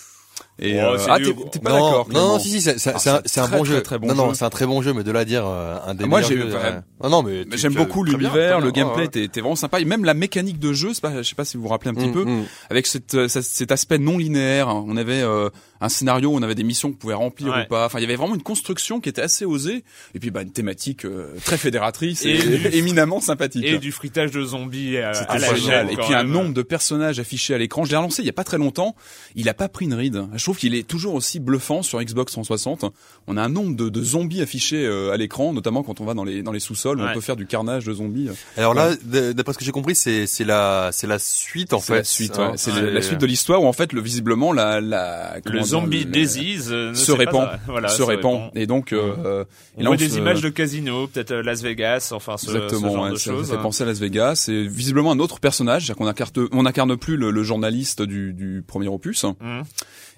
Et 0.59 0.73
Oh, 0.81 0.85
euh, 0.93 0.97
ah, 1.07 1.17
t'es 1.19 1.25
t'es 1.51 1.59
pas 1.59 1.69
non, 1.69 1.75
d'accord 1.85 2.07
non, 2.11 2.27
non, 2.29 2.39
si, 2.39 2.49
si, 2.49 2.61
c'est 2.61 2.79
c'est- 2.79 2.93
Ah, 2.95 2.99
c'est 2.99 3.09
un, 3.11 3.21
c'est 3.25 3.39
un 3.41 3.47
très, 3.47 3.57
bon 3.57 3.63
très, 3.63 3.73
jeu. 3.75 3.81
très 3.83 3.99
bon 3.99 4.07
non, 4.07 4.15
non, 4.15 4.29
jeu. 4.29 4.33
c'est 4.35 4.45
un 4.45 4.49
très 4.49 4.65
bon 4.65 4.81
jeu, 4.81 4.91
mais 4.93 5.03
de 5.03 5.11
là 5.11 5.19
à 5.19 5.25
dire 5.25 5.45
euh, 5.45 5.77
un 5.85 5.93
des 5.93 6.05
moi, 6.05 6.19
meilleurs 6.21 6.31
j'ai- 6.31 6.37
jeux, 6.49 6.55
euh, 6.55 6.79
non, 7.03 7.09
non, 7.09 7.23
mais 7.23 7.45
tu- 7.45 7.57
J'aime 7.59 7.73
tu- 7.73 7.77
beaucoup 7.77 8.03
bien, 8.03 8.17
l'univers, 8.17 8.59
le 8.59 8.71
gameplay 8.71 9.01
ouais. 9.01 9.05
était, 9.05 9.23
était 9.23 9.41
vraiment 9.41 9.55
sympa 9.55 9.79
et 9.79 9.85
même 9.85 10.03
la 10.03 10.15
mécanique 10.15 10.57
de 10.59 10.73
jeu, 10.73 10.93
c'est 10.95 11.01
pas, 11.01 11.21
je 11.21 11.27
sais 11.29 11.35
pas 11.35 11.45
si 11.45 11.57
vous 11.57 11.63
vous 11.63 11.69
rappelez 11.69 11.91
un 11.91 11.93
petit 11.93 12.07
Mm, 12.07 12.13
peu, 12.13 12.25
mm. 12.25 12.43
avec 12.71 12.87
cette, 12.87 13.13
euh, 13.13 13.27
cet 13.27 13.71
aspect 13.71 13.99
non 13.99 14.17
linéaire. 14.17 14.67
hein. 14.69 14.83
On 14.87 14.97
avait 14.97 15.21
euh, 15.21 15.49
un 15.79 15.89
scénario, 15.89 16.29
où 16.29 16.35
on 16.35 16.41
avait 16.41 16.55
des 16.55 16.63
missions 16.63 16.89
qu'on 16.91 16.97
pouvait 16.97 17.13
remplir 17.13 17.53
Ouais. 17.53 17.65
ou 17.65 17.67
pas. 17.69 17.85
Enfin, 17.85 17.99
il 17.99 18.01
y 18.01 18.05
avait 18.05 18.15
vraiment 18.15 18.33
une 18.33 18.41
construction 18.41 18.99
qui 18.99 19.09
était 19.09 19.21
assez 19.21 19.45
osée 19.45 19.83
et 20.15 20.19
puis 20.19 20.31
bah 20.31 20.41
une 20.41 20.51
thématique 20.51 21.05
euh, 21.05 21.35
très 21.45 21.57
fédératrice 21.57 22.25
et, 22.25 22.31
Et 22.31 22.37
du- 22.39 22.67
éminemment 22.77 23.21
sympathique. 23.21 23.63
Et 23.63 23.77
du 23.77 23.91
fritage 23.91 24.31
de 24.31 24.41
zombies 24.43 24.97
à, 24.97 25.09
à 25.09 25.13
C'était 25.13 25.37
la 25.37 25.53
génial. 25.53 25.87
chaîne, 25.87 25.89
Et 25.91 25.97
puis 26.01 26.15
un 26.15 26.23
nombre 26.23 26.53
de 26.53 26.63
personnages 26.63 27.19
affichés 27.19 27.53
à 27.53 27.59
l'écran. 27.59 27.83
Je 27.85 27.91
l'ai 27.91 27.97
relancé 27.97 28.23
il 28.23 28.25
y 28.25 28.29
a 28.29 28.33
pas 28.33 28.43
très 28.43 28.57
longtemps. 28.57 28.95
Il 29.35 29.47
a 29.49 29.53
pas 29.53 29.69
pris 29.69 29.85
une 29.85 29.93
ride. 29.93 30.25
Je 30.47 30.51
trouve 30.53 30.59
qu'il 30.59 30.75
est 30.75 30.87
toujours 30.87 31.13
aussi 31.13 31.41
bluffant 31.41 31.81
sur 31.83 32.01
Xbox 32.01 32.31
360. 32.31 32.85
On 33.27 33.35
a 33.35 33.43
un 33.43 33.49
nombre 33.49 33.75
de, 33.75 33.89
de 33.89 34.01
zombies 34.01 34.41
affichés 34.41 34.85
euh, 34.85 35.11
à 35.11 35.17
l'écran, 35.17 35.51
notamment 35.51 35.83
quand 35.83 35.99
on 35.99 36.05
va 36.05 36.13
dans 36.13 36.23
les 36.23 36.41
dans 36.41 36.53
les 36.53 36.61
sous-sols. 36.61 36.99
où 36.99 37.03
Ouais. 37.03 37.09
On 37.11 37.13
peut 37.13 37.19
faire 37.19 37.35
du 37.35 37.45
carnage 37.47 37.83
de 37.83 37.91
zombies. 37.91 38.29
Alors 38.55 38.73
là, 38.73 38.91
d'après 39.33 39.51
ce 39.51 39.57
que 39.57 39.65
j'ai 39.65 39.73
compris, 39.73 39.93
c'est 39.93 40.25
c'est 40.25 40.45
la 40.45 40.91
c'est 40.93 41.05
la 41.05 41.19
suite 41.19 41.73
en 41.73 41.79
C'est 41.79 41.87
fait. 41.87 41.97
la 41.97 42.03
suite. 42.05 42.37
ouais. 42.37 42.51
C'est 42.55 42.71
C'est- 42.71 42.81
la, 42.91 43.01
suite 43.01 43.19
de 43.19 43.25
l'histoire 43.25 43.61
où 43.61 43.65
en 43.67 43.73
fait, 43.73 43.91
le 43.91 43.99
visiblement 43.99 44.53
la 44.53 44.79
la 44.79 45.35
Le 45.43 45.51
dire, 45.51 45.65
zombie 45.65 46.05
le- 46.05 46.11
disease 46.11 46.69
euh, 46.71 46.93
se 46.93 47.11
répand, 47.11 47.41
ça. 47.49 47.59
Voilà, 47.67 47.89
se 47.89 48.01
répand. 48.03 48.49
Et 48.55 48.67
donc, 48.67 48.93
euh, 48.93 49.15
euh, 49.25 49.43
et 49.43 49.79
On 49.79 49.83
là, 49.83 49.87
voit 49.89 49.95
on 49.95 49.99
des 49.99 50.07
se- 50.09 50.17
images 50.17 50.39
de 50.39 50.47
casino, 50.47 51.07
peut-être 51.07 51.31
euh, 51.31 51.43
Las 51.43 51.61
Vegas, 51.61 52.11
enfin 52.13 52.37
ce, 52.37 52.45
genre 52.45 53.01
ouais, 53.03 53.11
de 53.11 53.15
ça, 53.17 53.31
choses. 53.31 53.47
ça 53.49 53.57
fait 53.57 53.61
penser 53.61 53.83
à 53.83 53.85
Las 53.87 53.99
Vegas. 53.99 54.35
C'est 54.45 54.63
visiblement 54.65 55.11
un 55.11 55.19
autre 55.19 55.41
personnage, 55.41 55.87
c'est-à-dire 55.87 55.97
qu'on 55.97 56.07
incarne, 56.07 56.47
on 56.53 56.65
incarne 56.65 56.95
plus 56.95 57.17
le, 57.17 57.31
le 57.31 57.43
journaliste 57.43 58.01
du, 58.01 58.31
du 58.31 58.63
premier 58.65 58.87
opus. 58.87 59.25
Mhm. 59.41 59.63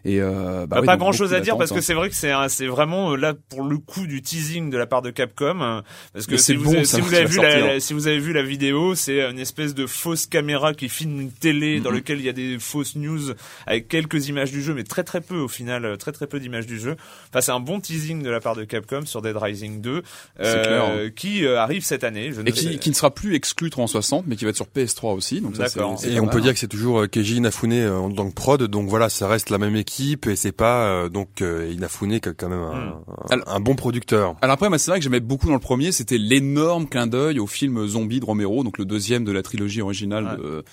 Et 0.06 0.22
euh, 0.22 0.66
bah 0.66 0.76
Bah, 0.76 0.80
oui, 0.82 0.86
pas 0.86 0.98
grand 0.98 1.12
chose 1.12 1.34
à 1.34 1.40
dire 1.42 1.58
parce 1.58 1.72
que 1.72 1.82
c'est 1.82 1.94
vrai 1.94 2.10
que 2.10 2.16
c'est 2.16 2.32
un- 2.32 2.48
c'est 2.50 2.68
vraiment 2.68 3.12
euh, 3.12 3.16
là 3.18 3.34
pour 3.50 3.64
le 3.64 3.78
coup 3.78 4.08
du 4.08 4.22
teasing 4.22 4.70
de 4.70 4.78
la 4.78 4.86
part 4.88 5.02
de 5.02 5.10
Capcom 5.12 5.62
euh, 5.62 5.82
parce 6.14 6.26
que 6.26 6.38
si 6.38 6.56
vous, 6.56 6.74
avez, 6.74 6.86
ça 6.86 6.98
si 6.98 7.02
va- 7.02 7.08
vous 7.08 7.14
avez 7.16 7.26
ça 7.26 7.30
vu 7.32 7.38
la, 7.42 7.50
sortir. 7.52 7.68
la- 7.68 7.80
si 7.80 7.94
vous 7.94 8.08
avez 8.08 8.20
vu 8.20 8.34
la 8.34 8.44
vidéo 8.44 8.96
c'est 8.96 9.22
une 9.30 9.40
espèce 9.40 9.74
de 9.76 9.86
fausse 9.88 10.26
caméra 10.26 10.74
qui 10.74 10.88
filme 10.90 11.20
une 11.22 11.32
télé 11.32 11.80
dans 11.82 11.90
Mhm. 11.90 11.96
lequel 11.98 12.20
il 12.20 12.26
y 12.26 12.30
a 12.30 12.34
des 12.34 12.58
fausses 12.60 12.96
news 12.96 13.34
avec 13.66 13.88
quelques 13.88 14.28
images 14.30 14.52
du 14.52 14.62
jeu 14.62 14.74
mais 14.74 14.84
très 14.84 15.04
très 15.04 15.22
peu 15.22 15.38
au 15.38 15.48
final 15.48 15.84
euh, 15.86 15.96
très 15.98 16.12
très 16.12 16.28
peu 16.28 16.40
d'images 16.40 16.66
du 16.68 16.80
jeu 16.80 16.96
enfin 17.30 17.42
c'est 17.42 17.52
un 17.52 17.60
bon 17.60 17.80
teasing 17.80 18.24
de 18.24 18.30
la 18.30 18.40
part 18.40 18.56
de 18.56 18.64
Capcom 18.64 19.06
sur 19.06 19.22
Dead 19.22 19.36
Rising 19.36 19.82
2 19.82 20.02
C'est 20.42 20.62
clair, 20.62 20.84
hein. 20.86 21.10
qui 21.16 21.46
euh, 21.46 21.60
arrive 21.60 21.84
cette 21.84 22.04
année 22.04 22.32
je 22.32 22.42
ne 22.42 22.48
Et 22.50 22.54
sais- 22.54 22.70
qui, 22.72 22.80
qui 22.80 22.90
ne 22.90 22.96
sera 22.96 23.14
plus 23.14 23.36
exclu 23.36 23.70
360, 23.70 24.26
mais 24.28 24.36
qui 24.36 24.46
va 24.46 24.50
être 24.52 24.56
sur 24.56 24.68
PS3 24.68 25.14
aussi. 25.14 25.42
Donc 25.42 25.56
ça, 25.56 25.66
Et 26.08 26.20
on 26.20 26.28
peut 26.28 26.42
dire 26.42 26.54
que 26.54 26.60
c'est 26.60 26.68
toujours 26.68 27.02
euh, 27.02 27.08
Keiji 27.08 27.36
Inafune 27.38 27.74
euh, 27.74 27.98
en 27.98 28.12
tant 28.12 28.30
que 28.30 28.34
prod, 28.34 28.62
donc 28.64 28.88
voilà, 28.90 29.10
ça 29.10 29.28
reste 29.28 29.50
la 29.50 29.58
même 29.58 29.76
équipe 29.76 29.89
et 30.28 30.36
c'est 30.36 30.52
pas 30.52 30.86
euh, 30.88 31.10
donc 31.10 31.42
euh, 31.42 31.72
Inafune 31.74 32.20
qui 32.20 32.30
est 32.30 32.34
quand 32.34 32.50
même 32.50 32.60
un, 32.62 32.74
Hmm. 32.74 32.94
un- 33.08 33.34
Alors- 33.34 33.50
un 33.56 33.60
bon 33.60 33.76
producteur. 33.76 34.36
Alors 34.42 34.54
après, 34.54 34.70
c'est 34.78 34.92
vrai 34.92 35.00
que 35.00 35.04
j'aimais 35.04 35.20
beaucoup 35.20 35.48
dans 35.48 35.54
le 35.54 35.60
premier, 35.60 35.92
c'était 35.92 36.18
l'énorme 36.18 36.88
clin 36.88 37.08
d'œil 37.08 37.40
au 37.40 37.48
film 37.48 37.86
Zombie 37.88 38.20
de 38.20 38.26
Romero, 38.26 38.64
donc 38.64 38.78
le 38.78 38.86
deuxième 38.86 39.24
de 39.26 39.32
la 39.32 39.42
trilogie 39.42 39.82
originale 39.82 40.26
Ouais. 40.26 40.38
de, 40.38 40.64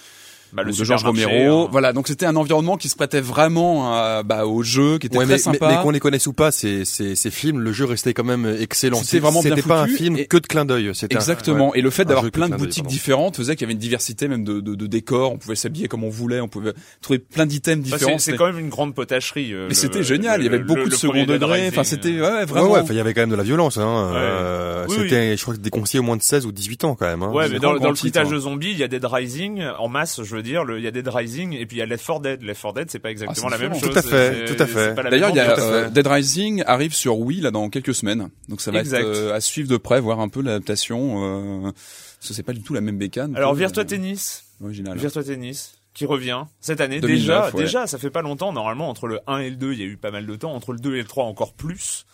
bah, 0.52 0.62
le 0.62 0.72
de 0.72 0.84
Georges 0.84 1.04
Romero. 1.04 1.64
hein. 1.64 1.68
Voilà, 1.70 1.92
donc 1.92 2.08
c'était 2.08 2.26
un 2.26 2.36
environnement 2.36 2.76
qui 2.76 2.88
se 2.88 2.96
prêtait 2.96 3.20
vraiment 3.20 3.92
à, 3.92 4.22
bah, 4.22 4.46
au 4.46 4.62
jeu, 4.62 4.98
qui 4.98 5.06
était 5.06 5.16
Ouais, 5.18 5.24
très 5.24 5.34
mais, 5.34 5.36
mais, 5.36 5.58
sympa. 5.58 5.68
mais 5.76 5.82
qu'on 5.82 5.90
les 5.90 6.00
connaisse 6.00 6.26
ou 6.26 6.32
pas, 6.32 6.50
ces, 6.50 6.84
ces, 6.84 7.14
ces 7.14 7.30
films, 7.30 7.60
le 7.60 7.72
jeu 7.72 7.84
restait 7.84 8.14
quand 8.14 8.24
même 8.24 8.56
excellent. 8.60 8.96
C'était 9.02 9.18
vraiment 9.18 9.42
bien 9.42 9.54
C'était 9.56 9.68
pas 9.68 9.80
un 9.80 9.86
film 9.86 10.16
et- 10.16 10.26
que 10.26 10.36
de 10.36 10.46
clin 10.46 10.64
d'œil. 10.64 10.90
C'était 10.94 11.16
un- 11.16 11.18
Exactement. 11.18 11.70
ouais. 11.70 11.78
Et 11.78 11.82
le 11.82 11.90
fait 11.90 12.04
d'avoir 12.04 12.30
plein 12.30 12.48
de 12.48 12.56
boutiques 12.56 12.84
pardon. 12.84 12.90
différentes 12.94 13.36
faisait 13.36 13.54
qu'il 13.56 13.62
y 13.62 13.66
avait 13.66 13.72
une 13.74 13.78
diversité 13.78 14.28
même 14.28 14.44
de, 14.44 14.60
de, 14.60 14.74
de 14.74 14.86
décors. 14.86 15.32
On 15.32 15.38
pouvait 15.38 15.56
s'habiller 15.56 15.88
comme 15.88 16.04
on 16.04 16.10
voulait. 16.10 16.40
On 16.40 16.48
pouvait 16.48 16.72
trouver 17.00 17.18
plein 17.18 17.46
d'items 17.46 17.82
différents. 17.84 18.18
c'est- 18.18 18.36
quand 18.36 18.46
même 18.46 18.58
une 18.58 18.68
grande 18.68 18.94
potacherie 18.94 19.52
euh, 19.54 19.66
Mais 19.68 19.74
c'était 19.74 20.02
génial. 20.02 20.40
le- 20.40 20.46
Il 20.46 20.50
y 20.50 20.54
avait 20.54 20.62
beaucoup 20.64 20.80
le 20.84 20.88
de 20.90 20.94
second 20.94 21.24
degré. 21.24 21.68
Enfin, 21.68 21.84
c'était 21.84 22.20
ouais, 22.20 22.44
vraiment. 22.44 22.70
ouais, 22.72 22.80
enfin, 22.80 22.92
il 22.94 22.96
y 22.96 23.00
avait 23.00 23.14
quand 23.14 23.22
même 23.22 23.30
de 23.30 23.34
la 23.36 23.42
violence. 23.42 23.78
Hein. 23.78 24.12
Euh, 24.14 24.86
c'était, 24.88 25.36
je 25.36 25.42
crois 25.42 25.54
que 25.54 25.60
déconseillé 25.60 26.00
au 26.00 26.02
moins 26.02 26.16
de 26.16 26.22
16 26.22 26.46
ou 26.46 26.52
18 26.52 26.84
ans 26.84 26.94
quand 26.94 27.06
même. 27.06 27.22
Hein. 27.22 27.30
Ouais, 27.32 27.48
mais 27.48 27.58
dans, 27.58 27.72
le 27.72 27.80
hein. 27.84 28.24
de 28.30 28.38
zombies, 28.38 28.70
il 28.72 28.78
y 28.78 28.82
a 28.82 28.88
Dead 28.88 29.04
Rising 29.04 29.62
en 29.78 29.88
masse, 29.88 30.20
je 30.22 30.35
veux 30.36 30.42
dire. 30.42 30.64
Il 30.68 30.82
y 30.82 30.86
a 30.86 30.90
Dead 30.90 31.06
Rising 31.08 31.52
et 31.52 31.66
puis 31.66 31.76
il 31.76 31.80
y 31.80 31.82
a 31.82 31.86
Left 31.86 32.06
4 32.06 32.20
Dead. 32.20 32.42
Left 32.42 32.62
4 32.62 32.74
Dead, 32.74 32.90
c'est 32.90 32.98
pas 32.98 33.10
exactement 33.10 33.48
Ah, 33.48 33.50
la 33.50 33.56
c'est 33.56 33.68
même 33.68 33.80
chose. 33.80 33.90
Tout 33.90 33.98
à 33.98 34.02
fait, 34.02 34.44
tout 34.54 34.62
à 34.62 34.66
fait. 34.66 34.94
la 34.94 35.10
D'ailleurs, 35.10 35.30
il 35.30 35.36
y 35.36 35.40
a 35.40 35.58
euh. 35.58 35.88
Dead 35.88 36.06
Rising 36.06 36.62
arrive 36.66 36.94
sur 36.94 37.18
Wii 37.18 37.40
là 37.40 37.50
dans 37.50 37.68
quelques 37.70 37.94
semaines. 37.94 38.28
Donc 38.48 38.60
ça 38.60 38.70
va 38.70 38.80
Exact. 38.80 39.00
être 39.00 39.06
euh, 39.06 39.34
à 39.34 39.40
suivre 39.40 39.68
de 39.68 39.76
près, 39.76 40.00
voir 40.00 40.20
un 40.20 40.28
peu 40.28 40.42
l'adaptation. 40.42 41.64
Euh, 41.66 41.72
parce 42.18 42.28
que 42.28 42.34
c'est 42.34 42.42
pas 42.42 42.52
du 42.52 42.62
tout 42.62 42.74
la 42.74 42.80
même 42.80 42.98
bécane. 42.98 43.36
Alors 43.36 43.54
Virtua 43.54 43.82
euh, 43.82 43.86
Tennis, 43.86 44.44
Original. 44.62 44.96
Virtua 44.98 45.22
Tennis 45.22 45.78
qui 45.94 46.04
revient 46.04 46.44
cette 46.60 46.82
année 46.82 47.00
2009, 47.00 47.18
déjà 47.18 47.46
ouais. 47.46 47.62
déjà 47.62 47.86
ça 47.86 47.96
fait 47.96 48.10
pas 48.10 48.20
longtemps 48.20 48.52
normalement 48.52 48.90
entre 48.90 49.06
le 49.06 49.20
1 49.26 49.38
et 49.38 49.48
le 49.50 49.56
2 49.56 49.72
il 49.72 49.78
y 49.78 49.82
a 49.82 49.86
eu 49.86 49.96
pas 49.96 50.10
mal 50.10 50.26
de 50.26 50.36
temps 50.36 50.52
entre 50.52 50.74
le 50.74 50.78
2 50.78 50.96
et 50.96 50.98
le 50.98 51.04
3 51.06 51.24
encore 51.24 51.54
plus 51.54 52.04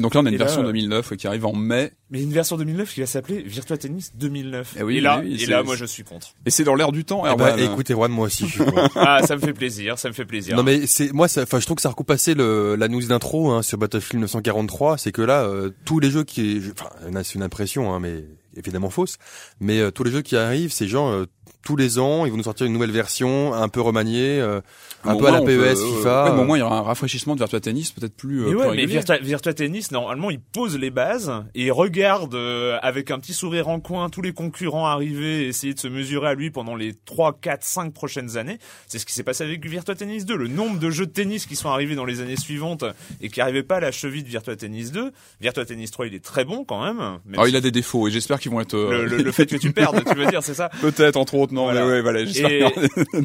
Et 0.00 0.02
donc 0.02 0.14
là, 0.14 0.20
on 0.22 0.24
a 0.24 0.28
une 0.30 0.34
Et 0.34 0.38
là, 0.38 0.46
version 0.46 0.62
euh, 0.62 0.66
2009 0.66 1.14
qui 1.16 1.26
arrive 1.26 1.44
en 1.44 1.52
mai. 1.54 1.92
mais 2.10 2.22
une 2.22 2.32
version 2.32 2.56
2009 2.56 2.94
qui 2.94 3.00
va 3.00 3.06
s'appeler 3.06 3.42
Virtua 3.42 3.76
Tennis 3.76 4.12
2009 4.16 4.76
Eh 4.78 4.82
oui, 4.82 4.96
et 4.96 5.00
là 5.02 5.20
oui, 5.22 5.34
oui, 5.36 5.42
et 5.42 5.46
là 5.46 5.62
moi 5.62 5.76
je 5.76 5.84
suis 5.84 6.02
contre 6.04 6.28
Et 6.46 6.50
c'est 6.50 6.64
dans 6.64 6.74
l'air 6.74 6.90
du 6.90 7.04
temps. 7.04 7.24
Eh 7.26 7.28
Erwan. 7.28 7.56
ben, 7.56 7.70
écoutez, 7.70 7.92
Juan, 7.92 8.10
moi 8.10 8.26
aussi. 8.26 8.46
je 8.46 8.52
suis 8.52 8.62
ah 8.96 9.20
ça 9.26 9.36
me 9.36 9.40
fait 9.42 9.52
plaisir 9.52 9.98
ça 9.98 10.08
me 10.08 10.14
fait 10.14 10.24
plaisir 10.24 10.56
Non 10.56 10.62
mais 10.62 10.86
c'est 10.86 11.12
moi 11.12 11.28
ça 11.28 11.42
enfin 11.42 11.60
je 11.60 11.66
trouve 11.66 11.76
que 11.76 11.82
ça 11.82 11.90
recoupe 11.90 12.10
assez 12.10 12.32
le 12.32 12.76
la 12.76 12.88
news 12.88 13.04
d'intro 13.04 13.50
hein, 13.50 13.60
sur 13.62 13.76
Battlefield 13.76 14.22
943, 14.22 14.96
c'est 14.96 15.12
que 15.12 15.20
là 15.22 15.42
euh, 15.44 15.70
tous 15.84 16.00
les 16.00 16.10
jeux 16.10 16.24
qui 16.24 16.62
enfin 16.72 16.88
c'est 17.22 17.34
une 17.34 17.42
impression 17.42 17.92
hein, 17.92 18.00
mais 18.00 18.24
évidemment 18.56 18.90
fausse, 18.90 19.16
mais 19.60 19.78
euh, 19.80 19.90
tous 19.90 20.02
les 20.04 20.10
jeux 20.10 20.22
qui 20.22 20.36
arrivent, 20.36 20.72
ces 20.72 20.88
gens 20.88 21.12
euh, 21.12 21.26
tous 21.62 21.76
les 21.76 21.98
ans, 21.98 22.24
ils 22.26 22.30
vont 22.30 22.36
nous 22.36 22.42
sortir 22.44 22.66
une 22.66 22.72
nouvelle 22.72 22.90
version 22.90 23.52
un 23.54 23.68
peu 23.68 23.80
remaniée 23.80 24.40
euh, 24.40 24.60
un 25.04 25.16
peu 25.16 25.26
à 25.26 25.30
la 25.30 25.40
PES, 25.40 25.46
peut- 25.46 25.74
FIFA. 25.76 26.24
Ouais, 26.24 26.30
mais 26.32 26.38
au 26.38 26.42
euh, 26.42 26.44
moins, 26.44 26.56
il 26.56 26.60
y 26.60 26.62
aura 26.62 26.78
un 26.78 26.82
rafraîchissement 26.82 27.34
de 27.34 27.40
Virtua 27.40 27.60
Tennis, 27.60 27.90
peut-être 27.92 28.14
plus. 28.16 28.40
euh, 28.42 28.46
Mais 28.46 28.50
plus 28.54 28.60
ouais, 28.60 28.76
mais. 28.76 28.86
Virtua, 28.86 29.18
Virtua 29.18 29.54
Tennis, 29.54 29.90
normalement, 29.92 30.30
il 30.30 30.40
pose 30.40 30.78
les 30.78 30.90
bases 30.90 31.32
et 31.54 31.64
il 31.66 31.72
regarde 31.72 32.34
euh, 32.34 32.78
avec 32.82 33.10
un 33.10 33.18
petit 33.18 33.32
sourire 33.32 33.68
en 33.68 33.80
coin 33.80 34.10
tous 34.10 34.22
les 34.22 34.32
concurrents 34.32 34.86
arriver 34.86 35.44
et 35.44 35.48
essayer 35.48 35.74
de 35.74 35.78
se 35.78 35.88
mesurer 35.88 36.28
à 36.28 36.34
lui 36.34 36.50
pendant 36.50 36.74
les 36.76 36.94
3, 37.06 37.38
4, 37.40 37.62
5 37.62 37.92
prochaines 37.94 38.36
années. 38.36 38.58
C'est 38.88 38.98
ce 38.98 39.06
qui 39.06 39.12
s'est 39.14 39.22
passé 39.22 39.44
avec 39.44 39.64
Virtua 39.66 39.94
Tennis 39.94 40.24
2. 40.26 40.36
Le 40.36 40.48
nombre 40.48 40.78
de 40.78 40.90
jeux 40.90 41.06
de 41.06 41.12
tennis 41.12 41.46
qui 41.46 41.56
sont 41.56 41.68
arrivés 41.70 41.94
dans 41.94 42.04
les 42.04 42.20
années 42.20 42.36
suivantes 42.36 42.84
et 43.20 43.28
qui 43.28 43.38
n'arrivaient 43.40 43.62
pas 43.62 43.76
à 43.76 43.80
la 43.80 43.92
cheville 43.92 44.22
de 44.22 44.28
Virtua 44.28 44.56
Tennis 44.56 44.92
2. 44.92 45.12
Virtua 45.40 45.64
Tennis 45.64 45.90
3, 45.90 46.06
il 46.08 46.14
est 46.14 46.24
très 46.24 46.44
bon 46.44 46.64
quand 46.64 46.82
même. 46.84 46.98
même 46.98 47.36
Ah, 47.38 47.44
si 47.44 47.50
il 47.50 47.56
a 47.56 47.60
des 47.60 47.70
défauts 47.70 48.08
et 48.08 48.10
j'espère 48.10 48.38
qu'ils 48.38 48.50
vont 48.50 48.60
être. 48.60 48.74
euh, 48.74 49.04
le, 49.04 49.16
le- 49.16 49.22
le 49.22 49.32
fait 49.32 49.46
que 49.46 49.56
tu 49.56 49.72
perdes, 49.72 50.02
tu 50.06 50.14
veux 50.14 50.26
dire, 50.26 50.42
c'est 50.42 50.54
ça? 50.54 50.68
Peut-être 50.80 51.16
entre 51.16 51.34
autres, 51.34 51.39
non, 51.50 51.64
Voilà. 51.64 51.84
mais 51.84 51.90
ouais, 51.92 52.00
voilà. 52.02 52.24
j'espère 52.24 52.50
et, 52.50 52.64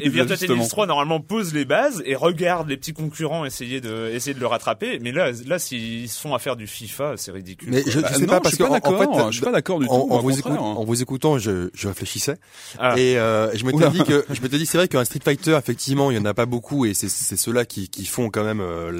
et 0.00 0.08
Virtua. 0.08 0.36
Tennis 0.36 0.68
3 0.68 0.86
normalement 0.86 1.20
pose 1.20 1.52
les 1.54 1.64
bases 1.64 2.02
et 2.06 2.14
regarde 2.14 2.68
les 2.68 2.76
petits 2.76 2.92
concurrents 2.92 3.44
essayer 3.44 3.80
de 3.80 4.10
essayer 4.12 4.34
de 4.34 4.40
le 4.40 4.46
rattraper 4.46 4.98
mais 5.00 5.12
là 5.12 5.30
là 5.46 5.58
s'ils 5.58 6.08
se 6.08 6.20
font 6.20 6.34
à 6.34 6.38
faire 6.38 6.56
du 6.56 6.66
FIFA 6.66 7.14
c'est 7.16 7.30
ridicule 7.32 7.68
mais 7.70 7.82
quoi. 7.82 7.92
je, 7.92 7.98
je 7.98 8.02
Bah, 8.02 8.12
sais 8.14 8.20
non, 8.20 8.26
pas 8.26 8.40
parce 8.40 8.54
suis 8.54 8.58
que 8.64 8.68
pas 8.68 8.68
en, 8.68 8.72
en 8.72 8.74
d'accord, 8.98 8.98
fait 9.26 9.26
je 9.32 9.36
suis 9.36 9.44
pas 9.44 9.52
d'accord 9.52 9.78
du 9.80 9.86
tout. 9.86 9.92
en, 9.92 9.98
au 9.98 10.12
en 10.12 10.20
vous 10.20 10.38
écoute- 10.38 10.52
en 10.58 10.84
vous 10.84 11.02
écoutant, 11.02 11.38
je, 11.38 11.68
je 11.74 11.88
réfléchissais 11.88 12.36
Ah. 12.78 12.94
et 12.98 13.18
euh, 13.18 13.50
je 13.54 13.64
m'étais 13.64 13.76
Oula. 13.78 13.88
dit 13.90 14.02
que 14.04 14.24
je 14.30 14.40
m'étais 14.40 14.58
dit 14.58 14.66
c'est 14.66 14.78
vrai 14.78 14.88
qu'un 14.88 15.04
Street 15.04 15.20
Fighter 15.24 15.56
effectivement 15.58 16.10
il 16.10 16.16
y 16.16 16.20
en 16.20 16.24
a 16.24 16.34
pas 16.34 16.46
beaucoup 16.46 16.86
et 16.86 16.94
c'est 16.94 17.08
c'est 17.08 17.36
ceux-là 17.36 17.64
qui, 17.64 17.88
qui 17.88 18.04
font 18.06 18.30
quand 18.30 18.44
même 18.44 18.60
euh, 18.60 18.92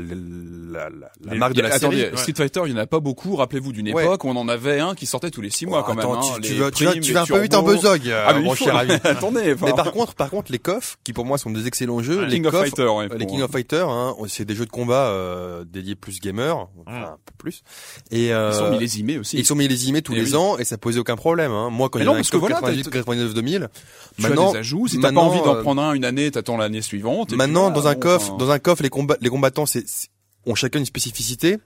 la, 0.73 0.89
la, 0.91 1.11
la 1.25 1.35
marque 1.35 1.55
de 1.55 1.63
la 1.63 1.73
Attendez, 1.75 1.97
série. 1.99 2.17
Street 2.19 2.33
Fighter, 2.37 2.61
il 2.67 2.73
y 2.73 2.75
en 2.75 2.79
a 2.79 2.87
pas 2.87 3.01
beaucoup. 3.01 3.37
Rappelez-vous 3.37 3.73
d'une 3.73 3.89
époque 3.89 4.25
où 4.25 4.29
on 4.29 4.37
en 4.37 4.49
avait 4.49 4.81
un 4.81 4.95
qui 4.95 5.07
sortait 5.07 5.31
tous 5.31 5.41
les 5.41 5.51
six 5.51 5.67
mois 5.67 5.83
quand 5.83 5.97
Attends, 5.99 6.13
même. 6.15 6.21
hein, 6.35 6.39
tu, 6.43 6.55
vas, 6.55 6.71
tu 6.71 6.85
vas, 6.85 6.91
primes, 6.91 7.03
tu 7.03 7.09
les 7.09 7.15
vas 7.15 7.23
un 7.23 7.27
peu 7.27 7.41
vite 7.41 7.55
en 7.55 7.63
besogne, 7.63 8.11
Ah, 8.13 8.35
mon 8.35 8.55
cher 8.55 8.77
ami. 8.77 8.93
Attendez, 9.11 9.53
enfin, 9.55 9.67
Mais 9.67 9.73
par 9.75 9.93
contre, 9.93 10.15
par 10.15 10.31
contre, 10.31 10.53
les 10.53 10.59
KOF, 10.59 10.99
qui 11.05 11.13
pour 11.13 11.25
moi 11.25 11.39
sont 11.39 11.51
des 11.51 11.67
excellents 11.67 12.03
jeux, 12.03 12.25
les 12.25 12.37
King 12.37 12.47
of 12.47 12.55
Fighter, 12.55 12.87
ouais, 12.87 13.09
les 13.17 13.27
King 13.27 13.43
of 13.43 13.51
Fighter, 13.51 13.85
hein, 13.89 14.15
c'est 14.29 14.45
des 14.45 14.55
jeux 14.55 14.67
de 14.67 14.71
combat 14.71 15.07
euh, 15.09 15.65
dédiés 15.65 15.95
plus 15.95 16.21
gamers, 16.21 16.57
enfin 16.87 16.99
Mm. 16.99 17.03
un 17.05 17.17
peu 17.25 17.33
plus. 17.39 17.63
Et 18.11 18.33
euh, 18.33 18.51
ils 18.53 18.57
sont 18.57 18.71
millésimés 18.71 19.19
aussi. 19.19 19.37
ils 19.39 19.45
sont 19.47 19.55
millésimés 19.55 20.03
tous 20.03 20.13
Eh 20.15 20.21
les 20.21 20.31
oui. 20.31 20.37
ans 20.37 20.59
et 20.59 20.65
ça 20.65 20.79
posait 20.79 20.99
aucun 20.99 21.17
problème. 21.17 21.53
Hein. 21.53 21.71
Moi, 21.71 21.89
quand 21.89 21.99
il 21.99 22.03
y 22.03 22.05
non, 22.05 22.13
avait 22.13 22.19
un 22.19 22.23
parce 22.23 22.31
que 22.31 22.37
KOF 22.37 22.41
voilà, 22.41 22.55
98, 22.57 22.83
t'as- 22.85 22.91
99, 22.91 23.35
2000, 23.35 23.69
Tu 24.17 24.23
maintenant, 24.23 24.49
as 24.51 24.53
des 24.53 24.59
ajouts. 24.59 24.89
Si 24.89 25.01
t'as 25.01 25.13
pas 25.13 25.21
envie 25.21 25.41
d'en 25.43 25.57
euh, 25.57 25.63
prendre 25.63 25.83
un 25.83 25.93
une 25.95 26.05
année, 26.05 26.31
t'attends 26.31 26.57
l'année 26.57 26.83
suivante. 26.83 27.29
et 27.29 27.31
puis 27.31 27.37
maintenant 27.37 27.71
dans 27.71 27.87
un 27.89 27.97
enfin, 27.97 28.37
dans 28.37 28.51
un 28.51 28.59
KOF, 28.59 28.81
les 28.81 28.89
combats, 28.91 29.17
les 29.21 29.29
combattants, 29.31 29.67
c'est 29.67 29.87
c'est- 29.89 30.09
ont 30.47 30.55
chacun 30.55 30.79
une 30.79 30.87
spécificité. 30.87 31.59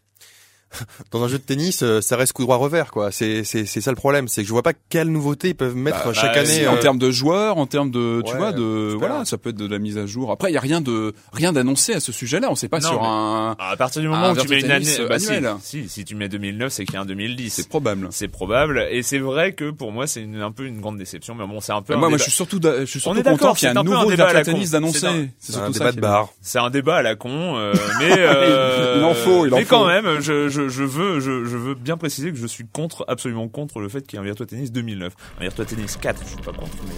Dans 1.10 1.22
un 1.24 1.28
jeu 1.28 1.38
de 1.38 1.42
tennis, 1.42 1.82
euh, 1.82 2.00
ça 2.00 2.16
reste 2.16 2.32
coup 2.32 2.42
droit 2.42 2.56
revers, 2.56 2.90
quoi. 2.92 3.10
C'est 3.10 3.42
c'est 3.44 3.66
c'est 3.66 3.80
ça 3.80 3.90
le 3.90 3.96
problème, 3.96 4.28
c'est 4.28 4.42
que 4.42 4.46
je 4.48 4.52
vois 4.52 4.62
pas 4.62 4.72
quelle 4.88 5.08
nouveauté 5.08 5.48
ils 5.48 5.54
peuvent 5.54 5.74
mettre 5.76 6.04
Bah, 6.06 6.12
chaque 6.12 6.34
bah, 6.34 6.40
année. 6.40 6.48
si, 6.48 6.64
euh, 6.64 6.70
en 6.70 6.76
termes 6.76 6.98
de 6.98 7.10
joueurs, 7.10 7.58
en 7.58 7.66
termes 7.66 7.90
de, 7.90 8.22
tu 8.24 8.32
Ouais, 8.32 8.38
vois, 8.38 8.52
de, 8.52 8.94
voilà, 8.98 9.24
ça 9.24 9.36
peut 9.38 9.50
être 9.50 9.56
de 9.56 9.66
la 9.66 9.78
mise 9.78 9.98
à 9.98 10.06
jour. 10.06 10.30
Après, 10.30 10.50
il 10.50 10.54
y 10.54 10.56
a 10.56 10.60
rien 10.60 10.80
de, 10.80 11.12
rien 11.32 11.52
d'annoncé 11.52 11.92
à 11.94 12.00
ce 12.00 12.12
sujet-là. 12.12 12.48
On 12.50 12.54
sait 12.54 12.68
pas 12.68 12.78
Non, 12.78 12.88
sur 12.88 13.00
mais- 13.02 13.08
un, 13.08 13.56
à 13.58 13.76
partir 13.76 14.00
du 14.02 14.08
moment 14.08 14.30
où 14.30 14.36
tu 14.36 14.46
mets 14.48 14.60
une 14.60 14.68
Tennis 14.68 14.98
année 15.00 15.08
bah, 15.08 15.18
si, 15.60 15.82
si 15.82 15.88
si 15.88 16.04
tu 16.04 16.14
mets 16.14 16.28
2009 16.28 16.72
c'est 16.72 16.84
qu'il 16.84 16.94
y 16.94 16.98
a 16.98 17.00
un 17.00 17.04
2010 17.04 17.50
c'est 17.50 17.68
probable. 17.68 18.08
c'est 18.10 18.28
probable 18.28 18.86
et 18.90 19.02
c'est 19.02 19.18
vrai 19.18 19.52
que 19.52 19.70
pour 19.70 19.90
moi 19.92 20.06
c'est 20.06 20.24
un 20.40 20.52
peu 20.52 20.64
une 20.66 20.80
grande 20.80 20.98
déception 20.98 21.34
mais 21.34 21.46
bon 21.46 21.60
c'est 21.60 21.72
un 21.72 21.82
peu 21.82 21.94
un 21.94 21.96
moi, 21.96 22.08
moi, 22.08 22.18
je 22.18 22.22
suis 22.24 22.32
surtout, 22.32 22.60
je 22.62 22.84
suis 22.84 22.98
On 22.98 23.02
surtout 23.02 23.18
est 23.18 23.22
d'accord, 23.22 23.38
content 23.40 23.54
qu'il 23.54 23.68
y 23.68 23.72
ait 23.72 23.76
un 23.76 23.82
nouveau 23.82 24.04
débat 24.08 24.28
à. 24.28 24.42
Tennis 24.42 24.70
d'annoncer. 24.70 25.00
C'est 25.38 25.54
un 25.56 25.56
surtout 25.56 25.72
débat 25.72 25.92
de 25.92 26.00
bar. 26.00 26.28
c'est 26.40 26.58
un 26.58 26.70
débat 26.70 26.96
à 26.96 27.02
la 27.02 27.16
con 27.16 27.56
euh, 27.56 27.72
mais 27.98 28.14
euh, 28.18 28.96
Il 28.98 29.04
en 29.04 29.14
faut, 29.14 29.46
il 29.46 29.52
en 29.54 29.56
mais 29.56 29.64
faut. 29.64 29.76
quand 29.76 29.86
même 29.86 30.20
je, 30.20 30.48
je, 30.68 30.82
veux, 30.84 31.20
je, 31.20 31.30
veux 31.30 31.74
bien 31.74 31.96
préciser 31.96 32.30
que 32.30 32.36
je 32.36 32.46
suis 32.46 32.66
contre, 32.66 33.04
absolument 33.08 33.48
contre 33.48 33.80
le 33.80 33.88
fait 33.88 34.02
qu'il 34.02 34.14
y 34.14 34.16
ait 34.16 34.20
un 34.20 34.24
Virtua 34.24 34.46
Tennis 34.46 34.72
2009. 34.72 35.12
Un 35.38 35.42
Virtua 35.42 35.64
Tennis 35.64 35.96
4, 35.96 36.22
je 36.22 36.28
suis 36.28 36.36
pas 36.38 36.52
contre. 36.52 36.76
Mais... 36.86 36.94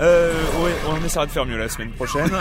Euh, 0.00 0.32
ouais, 0.62 0.72
on 0.88 1.04
essaiera 1.04 1.26
de 1.26 1.30
faire 1.30 1.46
mieux 1.46 1.58
la 1.58 1.68
semaine 1.68 1.92
prochaine. 1.92 2.30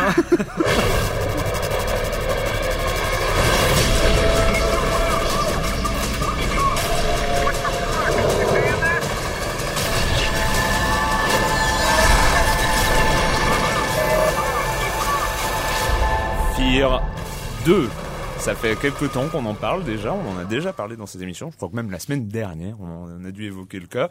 Fear 16.58 17.02
2 17.66 17.90
ça 18.40 18.56
fait 18.56 18.78
quelques 18.80 19.12
temps 19.12 19.28
qu'on 19.28 19.46
en 19.46 19.54
parle 19.56 19.84
déjà, 19.84 20.14
on 20.14 20.30
en 20.32 20.38
a 20.38 20.46
déjà 20.46 20.72
parlé 20.72 20.96
dans 20.96 21.06
cette 21.06 21.22
émission, 21.22 21.50
je 21.52 21.58
crois 21.58 21.68
que 21.70 21.76
même 21.76 21.92
la 21.92 22.00
semaine 22.00 22.28
dernière, 22.30 22.76
on 22.80 23.26
a 23.26 23.32
dû 23.32 23.44
évoquer 23.46 23.80
le 23.80 23.88
cas. 23.88 24.10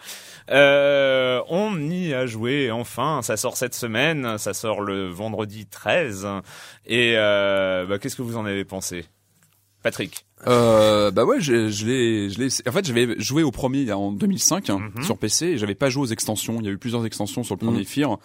Euh, 0.51 1.41
on 1.49 1.81
y 1.81 2.13
a 2.13 2.27
joué 2.27 2.71
enfin, 2.71 3.21
ça 3.23 3.39
sort 3.39 3.57
cette 3.57 3.75
semaine, 3.75 4.37
ça 4.37 4.53
sort 4.53 4.83
le 4.83 5.09
vendredi 5.09 5.65
13. 5.67 6.27
Et 6.85 7.15
euh, 7.17 7.87
bah, 7.87 7.99
qu'est-ce 7.99 8.15
que 8.17 8.21
vous 8.23 8.37
en 8.37 8.45
avez 8.45 8.65
pensé 8.67 9.07
Patrick? 9.83 10.27
Euh, 10.47 11.11
bah 11.11 11.25
ouais, 11.25 11.41
je, 11.41 11.71
je 11.71 11.87
l'ai, 11.87 12.29
je 12.29 12.39
l'ai. 12.39 12.49
En 12.69 12.73
fait, 12.73 12.85
j'avais 12.85 13.19
joué 13.19 13.43
au 13.43 13.51
premier 13.53 13.91
en 13.93 14.13
2005 14.13 14.69
hein, 14.69 14.91
Mhm. 14.97 15.03
sur 15.03 15.17
PC 15.17 15.57
j'avais 15.57 15.75
pas 15.75 15.89
joué 15.89 16.03
aux 16.03 16.13
extensions. 16.13 16.59
Il 16.61 16.67
y 16.67 16.69
a 16.69 16.73
eu 16.73 16.79
plusieurs 16.79 17.07
extensions 17.07 17.43
sur 17.43 17.55
le 17.55 17.61
premier. 17.61 17.85
Fear. 17.85 18.19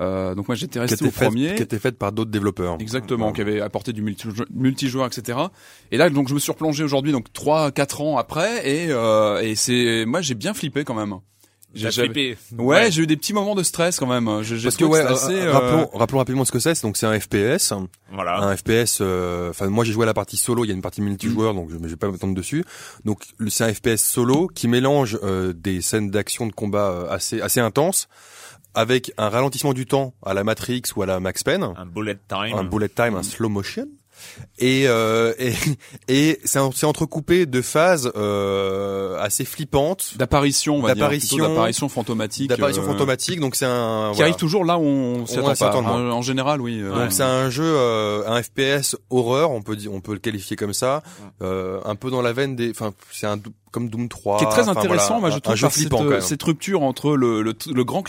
Euh, 0.00 0.34
donc 0.34 0.48
moi 0.48 0.54
j'étais 0.54 0.80
resté 0.80 1.04
au 1.04 1.10
premier. 1.10 1.54
qui 1.54 1.62
était 1.62 1.78
faite 1.78 1.98
par 1.98 2.10
d'autres 2.12 2.30
développeurs. 2.30 2.76
Exactement, 2.80 3.32
qui 3.32 3.42
avait 3.42 3.60
apporté 3.60 3.92
du 3.92 4.02
multi- 4.02 4.28
multijoueur, 4.52 5.06
etc. 5.06 5.38
Et 5.92 5.98
là, 5.98 6.08
donc, 6.10 6.28
je 6.28 6.34
me 6.34 6.38
suis 6.38 6.50
replongé 6.52 6.82
aujourd'hui, 6.82 7.12
donc 7.12 7.32
trois, 7.32 7.70
quatre 7.70 8.00
ans 8.00 8.16
après, 8.16 8.66
et, 8.68 8.86
euh, 8.90 9.40
et 9.42 9.54
c'est, 9.54 10.04
moi, 10.06 10.20
j'ai 10.22 10.34
bien 10.34 10.54
flippé 10.54 10.84
quand 10.84 10.94
même. 10.94 11.16
J'ai 11.72 11.90
flippé 11.92 12.36
Ouais, 12.58 12.90
j'ai 12.90 13.02
eu 13.02 13.06
des 13.06 13.16
petits 13.16 13.32
moments 13.32 13.54
de 13.54 13.62
stress 13.62 14.00
quand 14.00 14.06
même. 14.08 14.24
Parce 14.26 14.76
que 14.76 14.84
ouais, 14.84 15.02
assez, 15.02 15.34
euh, 15.40 15.52
rappelons, 15.52 15.88
rappelons 15.94 16.18
rapidement 16.18 16.44
ce 16.44 16.50
que 16.50 16.58
c'est. 16.58 16.82
Donc 16.82 16.96
c'est 16.96 17.06
un 17.06 17.20
FPS, 17.20 17.72
Voilà. 18.12 18.38
un 18.40 18.56
FPS. 18.56 18.98
euh, 19.00 19.50
Enfin 19.50 19.68
moi 19.68 19.84
j'ai 19.84 19.92
joué 19.92 20.02
à 20.02 20.06
la 20.06 20.14
partie 20.14 20.36
solo. 20.36 20.64
Il 20.64 20.68
y 20.68 20.70
a 20.72 20.74
une 20.74 20.82
partie 20.82 21.00
multijoueur, 21.00 21.54
donc 21.54 21.70
je 21.70 21.76
ne 21.76 21.86
vais 21.86 21.94
pas 21.94 22.10
m'attendre 22.10 22.34
dessus. 22.34 22.64
Donc 23.04 23.22
c'est 23.48 23.62
un 23.62 23.72
FPS 23.72 23.98
solo 24.02 24.48
qui 24.52 24.66
mélange 24.66 25.16
euh, 25.22 25.52
des 25.52 25.80
scènes 25.80 26.10
d'action 26.10 26.48
de 26.48 26.52
combat 26.52 26.90
euh, 26.90 27.06
assez 27.08 27.40
assez 27.40 27.60
intenses 27.60 28.08
avec 28.74 29.12
un 29.18 29.28
ralentissement 29.28 29.72
du 29.72 29.86
temps 29.86 30.14
à 30.24 30.34
la 30.34 30.44
Matrix 30.44 30.82
ou 30.96 31.02
à 31.02 31.06
la 31.06 31.20
Max 31.20 31.42
Payne, 31.42 31.66
Un 31.76 31.86
bullet 31.86 32.18
time. 32.28 32.54
un 32.56 32.64
bullet 32.64 32.88
time, 32.88 33.14
un 33.16 33.22
slow 33.22 33.48
motion. 33.48 33.86
Et 34.58 34.84
euh, 34.86 35.32
et, 35.38 35.54
et 36.08 36.40
c'est 36.44 36.58
en- 36.58 36.72
c'est 36.72 36.84
entrecoupé 36.84 37.46
de 37.46 37.62
phases 37.62 38.12
euh, 38.16 39.18
assez 39.18 39.46
flippantes, 39.46 40.12
d'apparition, 40.18 40.76
on 40.76 40.82
va 40.82 40.88
dire, 40.94 41.04
d'apparition- 41.04 41.38
d'apparition 41.48 41.88
fantomatique. 41.88 42.50
d'apparition 42.50 42.82
euh, 42.82 42.86
fantomatique. 42.86 43.40
Donc 43.40 43.56
c'est 43.56 43.64
un 43.64 44.10
Qui 44.10 44.16
voilà. 44.16 44.22
arrive 44.24 44.36
toujours 44.36 44.66
là 44.66 44.76
où 44.78 44.82
on 44.82 45.26
s'y 45.26 45.38
On 45.38 45.48
attend 45.48 45.54
pas. 45.64 45.68
attend. 45.70 45.86
En, 45.86 46.10
en 46.10 46.20
général, 46.22 46.60
oui. 46.60 46.80
euh, 46.82 46.94
Donc 46.94 47.12
c'est 47.12 47.22
un 47.22 47.48
jeu, 47.48 47.64
euh, 47.64 48.22
un 48.26 48.42
FPS 48.42 48.94
horreur, 49.08 49.52
on 49.52 49.62
peut 49.62 49.74
dire, 49.76 49.90
on 49.94 50.02
peut 50.02 50.12
le 50.12 50.18
qualifier 50.18 50.54
comme 50.56 50.74
ça, 50.74 51.02
euh, 51.40 51.80
un 51.86 51.94
peu 51.94 52.10
dans 52.10 52.20
la 52.20 52.34
veine 52.34 52.56
des, 52.56 52.70
enfin 52.72 52.92
c'est 53.10 53.26
un 53.26 53.38
comme 53.70 53.88
Doom 53.88 54.08
3. 54.08 54.38
qui 54.38 54.44
est 54.44 54.48
très 54.48 54.68
intéressant, 54.68 55.20
voilà, 55.20 55.20
moi 55.20 55.30
je 55.30 55.38
trouve 55.38 55.60
par 55.60 55.72
flippant 55.72 55.98
cette, 55.98 56.06
même. 56.08 56.20
cette 56.20 56.42
rupture 56.42 56.82
entre 56.82 57.16
le, 57.16 57.42
le, 57.42 57.54
le 57.72 57.84
grand 57.84 58.02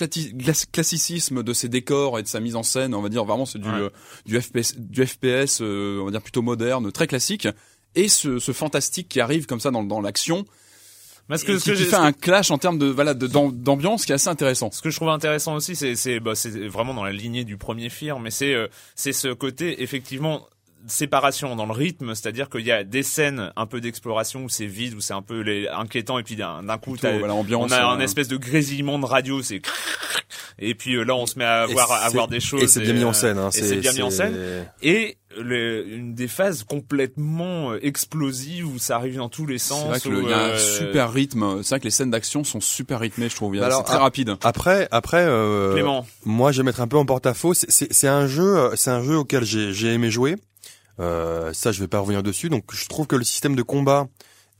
classicisme 0.72 1.44
de 1.44 1.54
ses 1.54 1.70
décors 1.70 2.18
et 2.20 2.24
de 2.24 2.28
sa 2.28 2.40
mise 2.40 2.56
en 2.56 2.64
scène, 2.64 2.94
on 2.96 3.02
va 3.02 3.10
dire 3.10 3.26
vraiment 3.26 3.46
c'est 3.46 3.60
du, 3.60 3.70
Ouais. 3.70 3.76
euh, 3.76 3.90
du 4.26 4.40
FPS, 4.42 4.76
du 4.78 5.06
FPS, 5.06 5.60
euh, 5.62 6.00
on 6.02 6.06
va 6.06 6.12
dire 6.12 6.22
plutôt 6.22 6.42
moderne, 6.42 6.92
très 6.92 7.08
classique, 7.08 7.48
et 7.96 8.08
ce, 8.08 8.40
ce 8.40 8.52
fantastique 8.52 9.08
qui 9.10 9.20
arrive 9.20 9.46
comme 9.46 9.60
ça 9.60 9.70
dans, 9.72 9.84
dans 9.84 10.02
l'action, 10.02 10.46
Parce 11.28 11.44
que, 11.44 11.52
qui, 11.54 11.60
ce 11.60 11.66
que 11.66 11.72
qui 11.76 11.84
j'ai- 11.84 11.90
fait 11.90 11.96
un 11.96 12.12
clash 12.14 12.52
en 12.52 12.58
termes 12.58 12.78
de 12.80 12.88
voilà 12.88 13.14
d'ambiance 13.14 14.06
qui 14.06 14.12
est 14.12 14.16
assez 14.16 14.30
intéressant. 14.30 14.72
Ce 14.72 14.82
que 14.82 14.90
je 14.90 14.96
trouve 14.96 15.10
intéressant 15.10 15.56
aussi, 15.56 15.76
c'est 15.76 15.96
c'est 15.96 16.20
bah, 16.20 16.36
c'est 16.36 16.68
vraiment 16.68 16.94
dans 16.94 17.04
la 17.04 17.12
lignée 17.14 17.44
du 17.44 17.58
premier 17.58 17.90
Fear, 17.90 18.20
mais 18.20 18.32
c'est 18.32 18.54
euh, 18.54 18.68
c'est 18.96 19.14
ce 19.14 19.28
côté 19.34 19.84
effectivement 19.84 20.48
séparation 20.88 21.56
dans 21.56 21.66
le 21.66 21.72
rythme, 21.74 22.16
c'est-à-dire 22.16 22.50
qu'il 22.50 22.66
y 22.66 22.72
a 22.72 22.84
des 22.84 23.04
scènes 23.04 23.52
un 23.56 23.66
peu 23.66 23.82
d'exploration 23.82 24.44
où 24.46 24.50
c'est 24.50 24.66
vide, 24.66 24.96
où 24.96 25.02
c'est 25.02 25.14
un 25.14 25.22
peu 25.22 25.40
les, 25.42 25.68
inquiétant, 25.68 26.20
et 26.20 26.24
puis 26.24 26.36
d'un 26.36 26.64
d'un 26.64 26.78
coup, 26.78 26.92
Plutôt, 26.92 27.08
t'as- 27.08 27.18
voilà, 27.20 27.34
ambiance, 27.34 27.72
on 27.72 27.74
a 27.74 27.82
euh, 27.84 27.96
un 27.96 28.00
espèce 28.00 28.28
de 28.28 28.38
grésillement 28.38 29.00
de 29.00 29.06
radio, 29.06 29.42
c'est 29.42 29.62
et 30.60 30.76
puis 30.76 30.96
euh, 30.96 31.04
là 31.04 31.16
on 31.16 31.26
se 31.26 31.38
met 31.40 31.46
à 31.46 31.66
voir 31.66 31.92
à 31.92 32.08
c'est- 32.08 32.14
voir 32.14 32.28
des 32.28 32.40
choses 32.40 32.64
Et 32.64 32.68
c'est 32.68 32.82
bien 32.82 32.94
mis 32.94 33.04
en 33.04 33.10
euh, 33.10 33.14
scène. 33.14 33.38
Hein, 33.38 33.50
et 33.50 33.62
c'est 33.62 33.78
bien 33.78 33.94
mis 33.94 34.02
en 34.02 34.10
scène. 34.12 34.36
et 34.82 35.18
le, 35.38 35.88
une 35.88 36.14
des 36.14 36.28
phases 36.28 36.64
complètement 36.64 37.72
euh, 37.72 37.80
explosives 37.82 38.68
où 38.68 38.78
ça 38.80 38.98
arrive 38.98 39.16
dans 39.16 39.30
tous 39.30 39.46
les 39.46 39.58
C'est 39.60 39.70
sens. 39.70 39.86
vrai 39.88 40.00
qu'il 40.02 40.12
y 40.30 40.34
a 40.34 40.38
un 40.38 40.50
euh, 40.50 40.58
super 40.58 41.14
rythme. 41.14 41.64
C'est 41.64 41.70
vrai 41.70 41.80
que 41.80 41.86
les 41.86 41.90
scènes 41.92 42.12
d'action 42.12 42.44
sont 42.44 42.60
super 42.60 43.00
rythmées, 43.00 43.30
je 43.30 43.36
trouve. 43.38 43.56
Alors, 43.56 43.78
C'est 43.78 43.84
très 43.94 43.98
rapide. 43.98 44.36
Après, 44.44 44.90
après, 44.92 45.24
euh, 45.26 45.72
Clément. 45.74 46.06
moi 46.26 46.52
je 46.52 46.58
vais 46.58 46.66
mettre 46.66 46.82
un 46.82 46.88
peu 46.90 46.98
en 46.98 47.06
porte-à-faux. 47.06 47.54
C'est- 47.54 47.72
C'est 47.72 47.94
c'est 47.94 48.10
un 48.10 48.28
jeu, 48.28 48.58
euh, 48.58 48.76
c'est 48.76 48.92
un 48.92 49.02
jeu 49.04 49.16
auquel 49.18 49.46
j'ai 49.46 49.72
j'ai 49.74 49.94
aimé 49.94 50.12
jouer. 50.12 50.36
Euh, 51.02 51.52
ça, 51.54 51.72
je 51.72 51.80
vais 51.80 51.88
pas 51.88 52.00
revenir 52.00 52.24
dessus. 52.24 52.50
Donc, 52.50 52.66
je 52.74 52.88
trouve 52.88 53.08
que 53.08 53.16
le 53.16 53.24
système 53.24 53.56
de 53.56 53.64
combat 53.64 54.08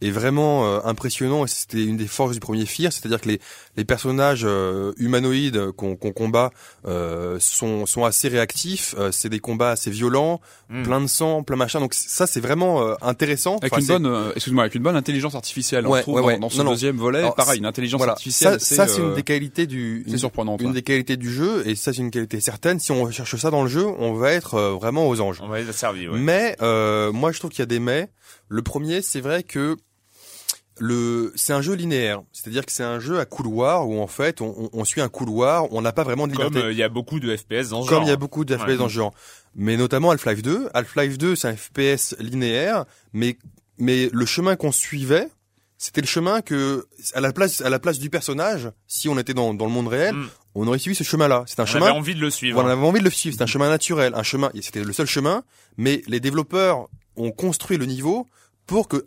est 0.02 0.12
vraiment 0.12 0.66
euh, 0.66 0.80
impressionnant 0.84 1.46
et 1.46 1.48
c'était 1.48 1.84
une 1.84 1.98
des 1.98 2.08
forces 2.08 2.34
du 2.34 2.40
premier 2.40 2.66
Fear, 2.66 2.92
c'est-à-dire 2.92 3.22
que 3.22 3.30
les, 3.30 3.40
les 3.78 3.86
personnages 3.86 4.42
euh, 4.46 4.94
humanoïdes 4.98 5.72
qu'on 5.72 5.96
qu'on 5.96 6.12
combat 6.12 6.52
euh, 6.88 7.38
sont, 7.40 7.86
sont 7.86 8.04
assez 8.06 8.28
réactifs, 8.28 8.96
euh, 8.98 9.12
c'est 9.12 9.30
des 9.30 9.40
combats 9.40 9.72
assez 9.72 9.92
violents, 9.92 10.42
Mm. 10.70 10.84
plein 10.84 11.02
de 11.02 11.08
sang, 11.08 11.44
plein 11.44 11.58
machin, 11.58 11.82
donc 11.82 11.94
ça 11.94 12.26
c'est 12.28 12.40
vraiment 12.40 12.82
euh, 12.82 12.94
intéressant. 13.02 13.58
Avec 13.58 13.74
Enfin, 13.74 13.82
une 13.82 13.88
bonne, 13.88 14.06
euh, 14.06 14.32
excuse-moi, 14.36 14.64
avec 14.64 14.76
une 14.76 14.84
bonne 14.84 14.96
intelligence 14.96 15.36
artificielle. 15.36 15.86
Ouais, 15.86 16.00
on 16.00 16.02
trouve 16.02 16.16
ouais, 16.16 16.22
dans, 16.22 16.28
ouais. 16.28 16.40
dans 16.40 16.50
ce 16.50 16.58
Non, 16.60 16.64
non. 16.64 16.72
deuxième 16.72 16.96
volet, 16.96 17.20
Alors, 17.20 17.36
pareil, 17.36 17.60
une 17.60 17.66
intelligence 17.66 17.98
voilà, 18.00 18.14
artificielle. 18.14 18.60
ça, 18.62 18.76
ça 18.76 18.88
c'est 18.88 19.02
une 19.02 19.14
des 19.14 19.24
qualités 19.24 19.68
du, 19.68 20.04
c'est 20.06 20.14
une- 20.14 20.18
surprenant. 20.18 20.56
une 20.62 20.72
des 20.72 20.82
qualités 20.82 21.18
du 21.18 21.30
jeu 21.30 21.68
et 21.68 21.76
ça 21.76 21.92
c'est 21.92 22.00
une 22.02 22.10
qualité 22.12 22.40
certaine. 22.40 22.80
Si 22.80 22.92
on 22.94 23.12
cherche 23.12 23.36
ça 23.36 23.50
dans 23.52 23.64
le 23.64 23.70
jeu, 23.70 23.86
on 23.86 24.14
va 24.14 24.32
être 24.32 24.54
euh, 24.56 24.72
vraiment 24.72 25.10
aux 25.10 25.20
anges. 25.20 25.40
On 25.44 25.50
va 25.50 25.60
être 25.60 25.74
servi. 25.74 26.08
Mais 26.08 26.56
euh, 26.62 27.12
moi 27.12 27.34
je 27.34 27.40
trouve 27.40 27.52
qu'il 27.52 27.60
y 27.60 27.64
a 27.64 27.66
des 27.66 27.80
mais. 27.80 28.10
Le 28.48 28.62
premier, 28.62 29.02
c'est 29.02 29.20
vrai 29.22 29.44
que 29.44 29.76
le 30.82 31.32
c'est 31.36 31.54
un 31.54 31.62
jeu 31.62 31.74
linéaire, 31.74 32.24
c'est-à-dire 32.32 32.66
que 32.66 32.72
c'est 32.72 32.84
un 32.84 33.00
jeu 33.00 33.20
à 33.20 33.26
couloir 33.26 33.88
où 33.88 34.02
en 34.02 34.08
fait 34.08 34.42
on, 34.42 34.48
on- 34.58 34.70
on 34.74 34.84
suit 34.84 35.00
un 35.02 35.10
couloir, 35.10 35.72
on 35.72 35.82
n'a 35.82 35.92
pas 35.92 36.04
vraiment 36.04 36.28
de 36.28 36.34
Comme 36.36 36.46
liberté. 36.48 36.68
euh, 36.68 36.72
il 36.72 36.78
y 36.78 36.84
a 36.84 36.90
beaucoup 36.90 37.20
de 37.20 37.36
FPS 37.36 37.70
dans 37.70 37.84
ce 37.84 37.88
Comme 37.90 38.00
genre. 38.00 38.04
il 38.04 38.10
y 38.10 38.12
a 38.12 38.16
beaucoup 38.16 38.44
de 38.46 38.58
FPS 38.58 38.66
Ouais. 38.68 38.78
dans 38.78 38.90
ce 38.90 38.94
genre, 38.94 39.14
mais 39.56 39.78
notamment 39.78 40.10
Half-Life 40.12 40.42
2. 40.42 40.70
Half-Life 40.74 41.18
2, 41.20 41.36
c'est 41.36 41.48
un 41.50 41.56
FPS 41.56 42.16
linéaire, 42.20 42.86
mais 43.14 43.38
mais 43.78 44.10
le 44.12 44.26
chemin 44.26 44.56
qu'on 44.56 44.72
suivait, 44.72 45.28
c'était 45.78 46.02
le 46.02 46.08
chemin 46.08 46.42
que 46.42 46.88
à 47.14 47.22
la 47.22 47.32
place 47.32 47.62
à 47.62 47.70
la 47.70 47.78
place 47.80 48.00
du 48.00 48.10
personnage, 48.10 48.72
si 48.88 49.08
on 49.08 49.18
était 49.20 49.34
dans 49.36 49.54
dans 49.54 49.66
le 49.66 49.72
monde 49.72 49.88
réel, 49.88 50.16
Mm. 50.16 50.30
on 50.56 50.68
aurait 50.68 50.80
suivi 50.80 50.96
ce 50.96 51.04
chemin-là. 51.04 51.44
C'est 51.46 51.60
un 51.60 51.64
On 51.64 51.68
chemin 51.68 51.86
avait 51.88 51.96
envie 51.98 52.16
de 52.16 52.22
le 52.22 52.30
suivre. 52.32 52.56
voilà, 52.60 52.70
on 52.76 52.78
avait 52.80 52.88
envie 52.88 53.00
de 53.00 53.06
le 53.06 53.12
suivre. 53.12 53.36
C'est 53.38 53.44
un 53.44 53.48
chemin 53.48 53.70
naturel, 53.70 54.14
un 54.16 54.24
chemin. 54.24 54.50
C'était 54.62 54.84
le 54.84 54.94
seul 54.94 55.06
chemin, 55.08 55.44
mais 55.78 56.02
les 56.08 56.20
développeurs 56.20 56.88
ont 57.18 57.32
construit 57.32 57.78
le 57.78 57.86
niveau 57.86 58.26
pour 58.66 58.88
que 58.88 59.06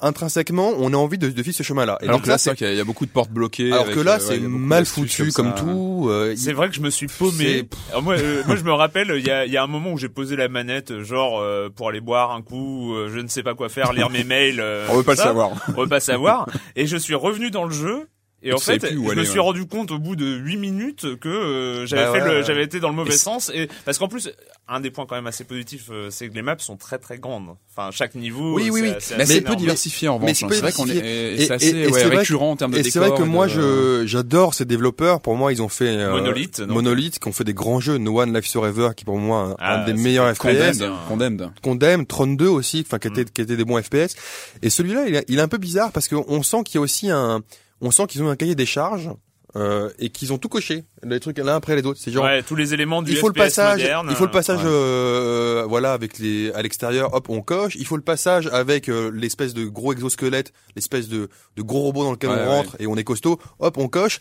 intrinsèquement 0.00 0.72
on 0.78 0.92
ait 0.92 0.96
envie 0.96 1.18
de, 1.18 1.28
de 1.28 1.42
suivre 1.42 1.56
ce 1.56 1.62
chemin-là. 1.62 1.98
Et 2.00 2.04
Alors 2.04 2.16
donc 2.18 2.24
que 2.24 2.28
là, 2.30 2.38
c'est 2.38 2.54
qu'il 2.56 2.66
y 2.66 2.70
a- 2.70 2.72
il 2.72 2.76
y 2.78 2.80
a 2.80 2.84
beaucoup 2.84 3.06
de 3.06 3.10
portes 3.10 3.30
bloquées. 3.30 3.72
alors 3.72 3.84
avec, 3.84 3.94
que 3.94 4.00
là, 4.00 4.14
euh, 4.16 4.18
c'est 4.20 4.36
a 4.36 4.48
mal 4.48 4.84
foutu 4.86 5.32
comme, 5.32 5.54
tout. 5.54 6.06
euh, 6.08 6.34
C'est 6.36 6.50
il- 6.50 6.56
vrai 6.56 6.68
que 6.68 6.74
je 6.74 6.80
me 6.80 6.90
suis 6.90 7.06
paumé. 7.06 7.68
Alors 7.90 8.02
moi, 8.02 8.14
euh, 8.18 8.42
moi, 8.46 8.56
je 8.56 8.62
me 8.64 8.72
rappelle, 8.72 9.12
il 9.16 9.26
y 9.26 9.30
a, 9.30 9.46
il 9.46 9.52
y 9.52 9.56
a 9.56 9.62
un 9.62 9.66
moment 9.66 9.92
où 9.92 9.98
j'ai 9.98 10.08
posé 10.08 10.36
la 10.36 10.48
manette, 10.48 11.02
genre 11.02 11.40
euh, 11.40 11.68
pour 11.74 11.88
aller 11.88 12.00
boire 12.00 12.32
un 12.32 12.42
coup, 12.42 12.94
euh, 12.94 13.10
je 13.12 13.18
ne 13.20 13.28
sais 13.28 13.42
pas 13.42 13.54
quoi 13.54 13.68
faire, 13.68 13.92
lire 13.92 14.10
mes 14.10 14.24
mails. 14.24 14.60
euh, 14.60 14.86
On 14.90 14.96
veut 14.96 15.02
pas 15.02 15.12
le 15.12 15.16
savoir. 15.18 15.50
On 15.76 15.82
veut 15.82 15.88
pas 15.88 16.00
savoir. 16.00 16.46
Et 16.76 16.86
je 16.86 16.96
suis 16.96 17.14
revenu 17.14 17.50
dans 17.50 17.64
le 17.64 17.72
jeu. 17.74 18.06
Et 18.40 18.50
Et 18.50 18.52
en 18.52 18.58
fait, 18.58 18.80
je 18.88 18.94
me 18.96 19.24
suis 19.24 19.34
ouais. 19.34 19.38
rendu 19.40 19.66
compte 19.66 19.90
au 19.90 19.98
bout 19.98 20.14
de 20.14 20.24
8 20.36 20.58
minutes 20.58 21.18
que 21.18 21.28
euh, 21.28 21.86
j'avais 21.86 22.04
Bah 22.04 22.12
fait 22.12 22.22
ouais, 22.22 22.28
le, 22.28 22.36
ouais. 22.38 22.44
j'avais 22.44 22.62
été 22.62 22.78
dans 22.78 22.88
le 22.90 22.94
mauvais 22.94 23.12
Et 23.14 23.16
sens. 23.16 23.50
Et 23.52 23.68
parce 23.84 23.98
qu'en 23.98 24.06
plus, 24.06 24.30
un 24.68 24.78
des 24.78 24.92
points 24.92 25.06
quand 25.06 25.16
même 25.16 25.26
assez 25.26 25.42
positifs, 25.42 25.88
euh, 25.90 26.08
c'est 26.10 26.28
que 26.28 26.34
les 26.34 26.42
maps 26.42 26.54
sont 26.58 26.76
très 26.76 26.98
très 26.98 27.18
grandes. 27.18 27.56
Enfin, 27.76 27.90
chaque 27.90 28.14
niveau. 28.14 28.54
Oui, 28.54 28.70
oui, 28.70 28.80
c'est- 28.80 28.86
oui. 28.90 28.94
c'est 29.00 29.16
Mais 29.16 29.22
assez 29.24 29.32
c'est 29.34 29.40
peu 29.40 29.56
diversifié 29.56 30.06
en 30.06 30.20
mais 30.20 30.26
revanche. 30.26 30.36
c'est 30.38 30.44
hein. 30.44 30.48
C'est 30.52 30.60
vrai 30.60 30.72
qu'on 30.72 30.86
est, 30.86 30.92
diversifié. 30.92 31.44
et 31.46 31.50
assez 31.52 31.66
et- 31.66 31.70
et 31.82 31.86
ouais, 31.88 31.92
c'est 32.00 32.06
vrai 32.06 32.16
récurrent 32.18 32.50
en 32.52 32.56
termes 32.56 32.70
de 32.74 32.78
Et 32.78 32.84
c'est 32.84 33.00
vrai 33.00 33.10
que 33.10 33.22
moi, 33.24 33.46
de- 33.48 33.52
je 33.52 34.06
j'adore 34.06 34.54
ces 34.54 34.64
développeurs. 34.64 35.20
Pour 35.20 35.34
moi, 35.34 35.52
ils 35.52 35.60
ont 35.60 35.68
fait 35.68 35.88
euh, 35.88 36.12
Monolith, 36.12 36.60
donc. 36.60 36.70
Monolith, 36.70 37.18
qui 37.18 37.26
ont 37.28 37.32
fait 37.32 37.42
des 37.42 37.54
grands 37.54 37.80
jeux. 37.80 37.98
No 37.98 38.20
One 38.20 38.32
Life 38.32 38.52
Forever, 38.52 38.90
qui 38.96 39.04
pour 39.04 39.18
moi 39.18 39.40
un, 39.40 39.56
Ah, 39.58 39.82
un 39.82 39.84
des 39.84 39.94
meilleurs 39.94 40.32
FPS. 40.32 40.38
Condemned. 40.78 40.92
Condemned. 41.08 41.50
Condemn, 41.60 42.06
32 42.06 42.46
aussi, 42.46 42.84
enfin 42.86 43.00
qui 43.00 43.08
étaient 43.08 43.22
Mm. 43.22 43.30
qui 43.34 43.40
étaient 43.42 43.56
des 43.56 43.64
bons 43.64 43.82
FPS. 43.82 44.14
Et 44.62 44.70
celui-là, 44.70 45.22
il 45.26 45.38
est 45.38 45.42
un 45.42 45.48
peu 45.48 45.58
bizarre 45.58 45.90
parce 45.90 46.06
qu'on 46.06 46.42
sent 46.44 46.58
qu'il 46.64 46.76
y 46.76 46.78
a 46.78 46.82
aussi 46.82 47.10
un, 47.10 47.42
on 47.80 47.90
sent 47.90 48.06
qu'ils 48.08 48.22
ont 48.22 48.28
un 48.30 48.36
cahier 48.36 48.54
des 48.54 48.66
charges 48.66 49.10
euh, 49.56 49.88
et 49.98 50.10
qu'ils 50.10 50.34
ont 50.34 50.38
tout 50.38 50.50
coché, 50.50 50.84
les 51.02 51.20
trucs 51.20 51.38
l'un 51.38 51.56
après 51.56 51.74
les 51.74 51.82
autres. 51.86 51.98
C'est 52.02 52.12
genre 52.12 52.24
Ouais, 52.24 52.42
tous 52.42 52.54
les 52.54 52.74
éléments 52.74 53.00
du 53.00 53.12
il 53.12 53.16
faut 53.16 53.28
le 53.28 53.32
passage, 53.34 53.80
moderne. 53.80 54.08
il 54.10 54.14
faut 54.14 54.26
le 54.26 54.30
passage, 54.30 54.58
Ouais. 54.60 54.66
euh, 54.70 55.64
voilà, 55.66 55.94
avec 55.94 56.18
les 56.18 56.52
à 56.52 56.60
l'extérieur, 56.60 57.14
hop, 57.14 57.30
on 57.30 57.40
coche. 57.40 57.74
Il 57.76 57.86
faut 57.86 57.96
le 57.96 58.02
passage 58.02 58.46
avec 58.48 58.90
euh, 58.90 59.10
l'espèce 59.12 59.54
de 59.54 59.64
gros 59.64 59.94
exosquelette, 59.94 60.52
l'espèce 60.76 61.08
de, 61.08 61.30
de 61.56 61.62
gros 61.62 61.80
robot 61.80 62.04
dans 62.04 62.10
lequel 62.12 62.28
Ouais, 62.28 62.42
on 62.46 62.50
rentre 62.50 62.76
et 62.78 62.86
on 62.86 62.96
est 62.96 63.04
costaud, 63.04 63.38
hop, 63.58 63.78
on 63.78 63.88
coche. 63.88 64.18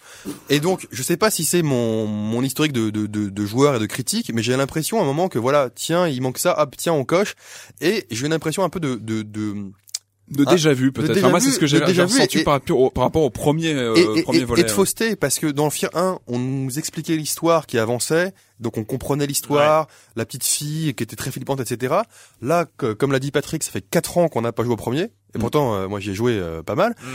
Et 0.50 0.62
donc, 0.62 0.88
je 0.92 1.04
sais 1.04 1.18
pas 1.18 1.30
si 1.30 1.44
c'est 1.44 1.62
mon 1.62 2.08
mon 2.08 2.42
historique 2.42 2.72
de 2.74 2.90
de, 2.90 3.06
de, 3.06 3.28
de 3.30 3.46
joueur 3.46 3.76
et 3.76 3.80
de 3.80 3.86
critique, 3.86 4.32
mais 4.34 4.42
j'ai 4.42 4.56
l'impression 4.56 5.00
à 5.00 5.02
un 5.04 5.06
moment 5.06 5.28
que 5.28 5.40
voilà, 5.40 5.70
tiens, 5.76 6.08
il 6.08 6.22
manque 6.22 6.38
ça, 6.38 6.58
hop, 6.62 6.74
tiens, 6.78 6.94
on 6.94 7.04
coche. 7.04 7.36
Et 7.82 8.06
j'ai 8.12 8.26
une 8.28 8.34
impression 8.34 8.64
un 8.64 8.70
peu 8.70 8.80
de 8.80 8.96
de, 8.96 9.24
de 10.30 10.44
Ah, 10.46 10.52
déjà 10.52 10.74
vu 10.74 10.92
peut-être. 10.92 11.18
Enfin, 11.18 11.30
moi, 11.30 11.40
vu, 11.40 11.46
c'est 11.46 11.52
ce 11.54 11.60
que 11.60 11.68
j'ai 11.68 11.78
ressenti 11.80 12.40
et- 12.40 12.44
par, 12.44 12.54
rapport 12.56 12.80
au- 12.80 12.90
par 12.90 13.06
rapport 13.06 13.24
au 13.24 13.30
premier, 13.30 13.74
euh, 13.74 13.96
et, 13.96 14.20
et- 14.20 14.24
premier 14.24 14.40
et- 14.40 14.44
volet. 14.44 14.62
et 14.62 14.66
de 14.66 14.70
fausseté 14.70 15.16
parce 15.16 15.40
que 15.40 15.48
dans 15.48 15.64
le 15.64 15.70
Fear 15.72 15.90
1 15.96 16.20
on 16.28 16.38
nous 16.38 16.78
expliquait 16.78 17.16
l'histoire 17.16 17.66
qui 17.66 17.78
avançait 17.80 18.34
donc 18.60 18.78
on 18.78 18.84
comprenait 18.84 19.26
l'histoire 19.28 19.88
la 20.18 20.26
petite 20.26 20.44
fille 20.44 20.94
qui 20.96 21.04
était 21.04 21.16
très 21.16 21.32
flippante 21.32 21.62
etc 21.62 21.96
là 22.42 22.66
que- 22.78 22.92
comme 22.94 23.12
l'a 23.14 23.20
dit 23.20 23.32
Patrick 23.32 23.64
ça 23.64 23.72
fait 23.72 23.82
quatre 23.82 24.18
ans 24.18 24.28
qu'on 24.28 24.42
n'a 24.42 24.52
pas 24.52 24.64
joué 24.64 24.74
au 24.74 24.78
premier 24.78 25.04
et 25.04 25.38
Mm. 25.38 25.40
pourtant 25.40 25.76
euh, 25.76 25.88
moi 25.88 26.00
j'y 26.02 26.10
ai 26.12 26.14
joué 26.14 26.34
euh, 26.34 26.62
pas 26.62 26.76
mal 26.76 26.92
Mm. 27.02 27.08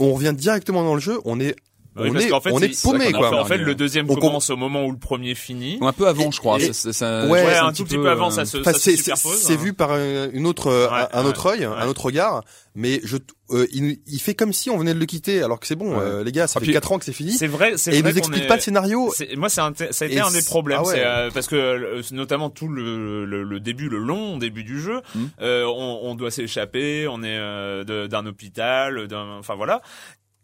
on 0.00 0.12
revient 0.14 0.34
directement 0.36 0.82
dans 0.82 0.94
le 0.94 1.00
jeu 1.00 1.20
on 1.24 1.38
est 1.38 1.54
Oui, 1.96 2.08
on 2.12 2.16
est, 2.16 2.28
qu'en 2.28 2.40
fait, 2.40 2.50
on 2.52 2.60
est 2.60 2.82
paumé, 2.82 3.06
en 3.06 3.06
fait- 3.08 3.12
quoi. 3.12 3.40
En 3.40 3.44
fait, 3.44 3.58
le 3.58 3.74
deuxième 3.74 4.06
On 4.08 4.14
com- 4.14 4.20
commence 4.22 4.48
au 4.50 4.56
moment 4.56 4.84
où 4.86 4.92
le 4.92 4.98
premier 4.98 5.34
finit. 5.34 5.78
Un 5.82 5.92
peu 5.92 6.06
avant, 6.06 6.30
je 6.30 6.38
crois. 6.38 6.58
et- 6.60 6.72
ça, 6.72 6.72
ça- 6.72 6.92
ça- 6.92 7.26
Ouais, 7.26 7.56
un 7.56 7.72
tout 7.72 7.84
petit 7.84 7.96
peu 7.96 8.08
avant, 8.08 8.30
ça 8.30 8.44
se- 8.44 8.58
Enfin, 8.58 8.72
se 8.72 8.78
c'est 8.78 8.96
superpose, 8.96 9.36
c'est 9.38 9.54
hein. 9.54 9.56
vu 9.56 9.72
par 9.72 9.92
un- 9.92 10.30
une 10.32 10.46
autre, 10.46 10.68
euh, 10.68 10.88
Ouais, 10.88 11.06
un 11.12 11.22
ouais, 11.22 11.28
autre 11.28 11.46
œil, 11.46 11.66
ouais. 11.66 11.74
un 11.76 11.88
autre 11.88 12.04
regard, 12.04 12.44
mais 12.76 13.00
je, 13.02 13.16
euh, 13.50 13.66
il, 13.72 13.98
il 14.06 14.20
fait 14.20 14.34
comme 14.34 14.52
si 14.52 14.70
on 14.70 14.78
venait 14.78 14.94
de 14.94 15.00
le 15.00 15.06
quitter, 15.06 15.42
alors 15.42 15.58
que 15.58 15.66
c'est 15.66 15.74
bon, 15.74 15.90
Ouais. 15.96 15.98
euh, 16.00 16.24
les 16.24 16.30
gars, 16.30 16.46
ça 16.46 16.54
Ah, 16.56 16.60
fait 16.60 16.66
puis- 16.66 16.72
quatre 16.74 16.92
ans 16.92 16.98
que 17.00 17.04
c'est 17.04 17.12
fini, 17.12 17.32
C'est 17.32 17.48
vrai, 17.48 17.72
c'est 17.76 17.92
et 17.92 17.96
il 17.96 18.02
vrai 18.02 18.12
nous 18.12 18.18
explique 18.18 18.44
est- 18.44 18.46
pas 18.46 18.54
le 18.56 18.60
scénario. 18.62 19.12
C'est- 19.14 19.34
Moi, 19.36 19.48
c'est 19.48 19.60
un, 19.60 19.72
t- 19.72 19.92
ça 19.92 20.04
a 20.04 20.08
été 20.08 20.16
Et 20.16 20.20
un 20.20 20.30
des 20.30 20.42
problèmes, 20.42 20.78
ah 20.82 20.86
ouais. 20.86 20.94
c'est, 20.94 21.04
euh, 21.04 21.30
parce 21.34 21.48
que 21.48 21.56
euh, 21.56 22.02
notamment 22.12 22.50
tout 22.50 22.68
le, 22.68 23.24
le, 23.24 23.42
le 23.42 23.58
début, 23.60 23.88
le 23.88 23.98
long 23.98 24.38
début 24.38 24.62
du 24.62 24.80
jeu, 24.80 25.00
Mm. 25.16 25.24
euh, 25.42 25.64
on, 25.66 26.00
on 26.04 26.14
doit 26.14 26.30
s'échapper, 26.30 27.08
on 27.08 27.24
est 27.24 27.36
euh, 27.36 28.06
d'un 28.06 28.26
hôpital, 28.26 29.08
d'un, 29.08 29.38
enfin 29.40 29.56
voilà. 29.56 29.82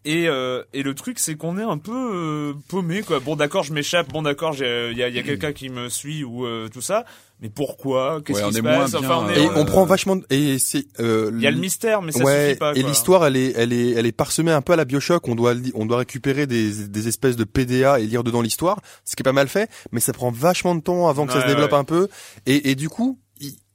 Et, 0.09 0.29
euh, 0.29 0.63
et 0.73 0.85
le 0.85 0.95
truc, 0.95 1.19
c'est 1.19 1.35
qu'on 1.35 1.59
est 1.59 1.63
un 1.65 1.79
peu 1.79 1.93
euh, 1.93 2.53
paumé, 2.69 3.03
quoi. 3.03 3.19
Bon, 3.19 3.35
d'accord, 3.35 3.65
je 3.65 3.73
m'échappe. 3.73 4.09
Bon, 4.13 4.23
d'accord, 4.23 4.55
il 4.55 4.97
y 4.97 5.03
a, 5.03 5.09
y 5.09 5.19
a 5.19 5.23
quelqu'un 5.25 5.53
qui 5.53 5.69
me 5.69 5.89
suit 5.89 6.23
ou 6.23 6.47
euh, 6.47 6.69
tout 6.69 6.81
ça. 6.81 7.05
Mais 7.43 7.51
pourquoi? 7.51 8.23
Qu'est-ce 8.25 8.39
Ouais, 8.39 8.43
qui 8.45 8.49
on 8.49 8.53
se 8.53 8.59
est 8.59 8.63
passe? 8.63 8.95
Enfin, 8.95 9.25
on 9.27 9.29
est, 9.29 9.39
Et 9.43 9.47
euh, 9.47 9.51
on 9.57 9.65
prend 9.65 9.85
vachement, 9.85 10.15
de- 10.17 10.25
et 10.31 10.59
c'est, 10.61 10.87
euh, 11.01 11.33
il 11.35 11.43
y 11.43 11.47
a 11.49 11.51
le 11.51 11.59
mystère, 11.59 12.03
mais 12.03 12.13
ça 12.13 12.23
ouais, 12.25 12.47
suffit 12.51 12.59
pas. 12.61 12.73
et 12.77 12.81
quoi. 12.81 12.89
l'histoire, 12.89 13.27
elle 13.27 13.37
est, 13.37 13.53
elle 13.57 13.73
est, 13.73 13.91
elle 13.91 14.07
est 14.07 14.13
parsemée 14.13 14.53
un 14.53 14.63
peu 14.63 14.73
à 14.73 14.77
la 14.77 14.85
Bioshock. 14.85 15.27
On 15.27 15.35
doit, 15.35 15.55
on 15.75 15.85
doit 15.87 15.99
récupérer 15.99 16.47
des, 16.47 16.87
des 16.87 17.09
espèces 17.09 17.35
de 17.37 17.45
PDA 17.45 17.99
et 17.99 18.07
lire 18.07 18.23
dedans 18.23 18.43
l'histoire, 18.43 18.81
ce 19.05 19.17
qui 19.17 19.23
est 19.23 19.25
pas 19.25 19.33
mal 19.33 19.49
fait, 19.49 19.69
mais 19.91 19.99
ça 20.01 20.13
prend 20.13 20.31
vachement 20.31 20.77
de 20.77 20.81
temps 20.83 21.09
avant 21.09 21.27
que 21.27 21.33
ça 21.33 21.43
se 21.43 21.47
développe 21.49 21.73
ouais. 21.73 21.79
un 21.79 21.85
peu. 21.85 22.09
Et, 22.47 22.71
et 22.71 22.75
du 22.77 22.89
coup, 22.89 23.19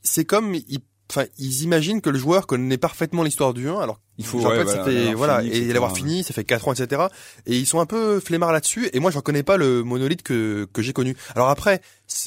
c'est 0.02 0.26
comme, 0.26 0.56
ils, 0.56 0.80
enfin, 1.12 1.26
ils 1.38 1.62
imaginent 1.64 2.02
que 2.02 2.10
le 2.10 2.18
joueur 2.18 2.48
connaît 2.48 2.78
parfaitement 2.78 3.22
l'histoire 3.22 3.54
du 3.54 3.68
1, 3.70 3.80
alors 3.80 4.00
Il 4.22 4.26
faut, 4.28 4.46
en 4.46 4.50
ouais, 4.50 4.66
fait, 4.66 5.14
voilà, 5.14 5.42
fini, 5.42 5.56
et 5.58 5.74
l'avoir 5.74 5.96
fini, 5.96 6.24
ça 6.24 6.34
fait 6.34 6.44
4 6.44 6.68
ans, 6.68 6.74
etc. 6.74 7.02
Et 7.46 7.56
ils 7.58 7.66
sont 7.66 7.80
un 7.80 7.86
peu 7.86 8.20
flemmards 8.20 8.52
là-dessus. 8.54 8.90
Et 8.94 9.00
moi, 9.00 9.12
j'en 9.12 9.22
connais 9.22 9.44
pas 9.44 9.58
le 9.58 9.84
monolithe 9.84 10.24
que 10.24 10.68
que 10.74 10.82
j'ai 10.82 10.94
connu. 10.94 11.16
Alors 11.36 11.50
après, 11.50 11.82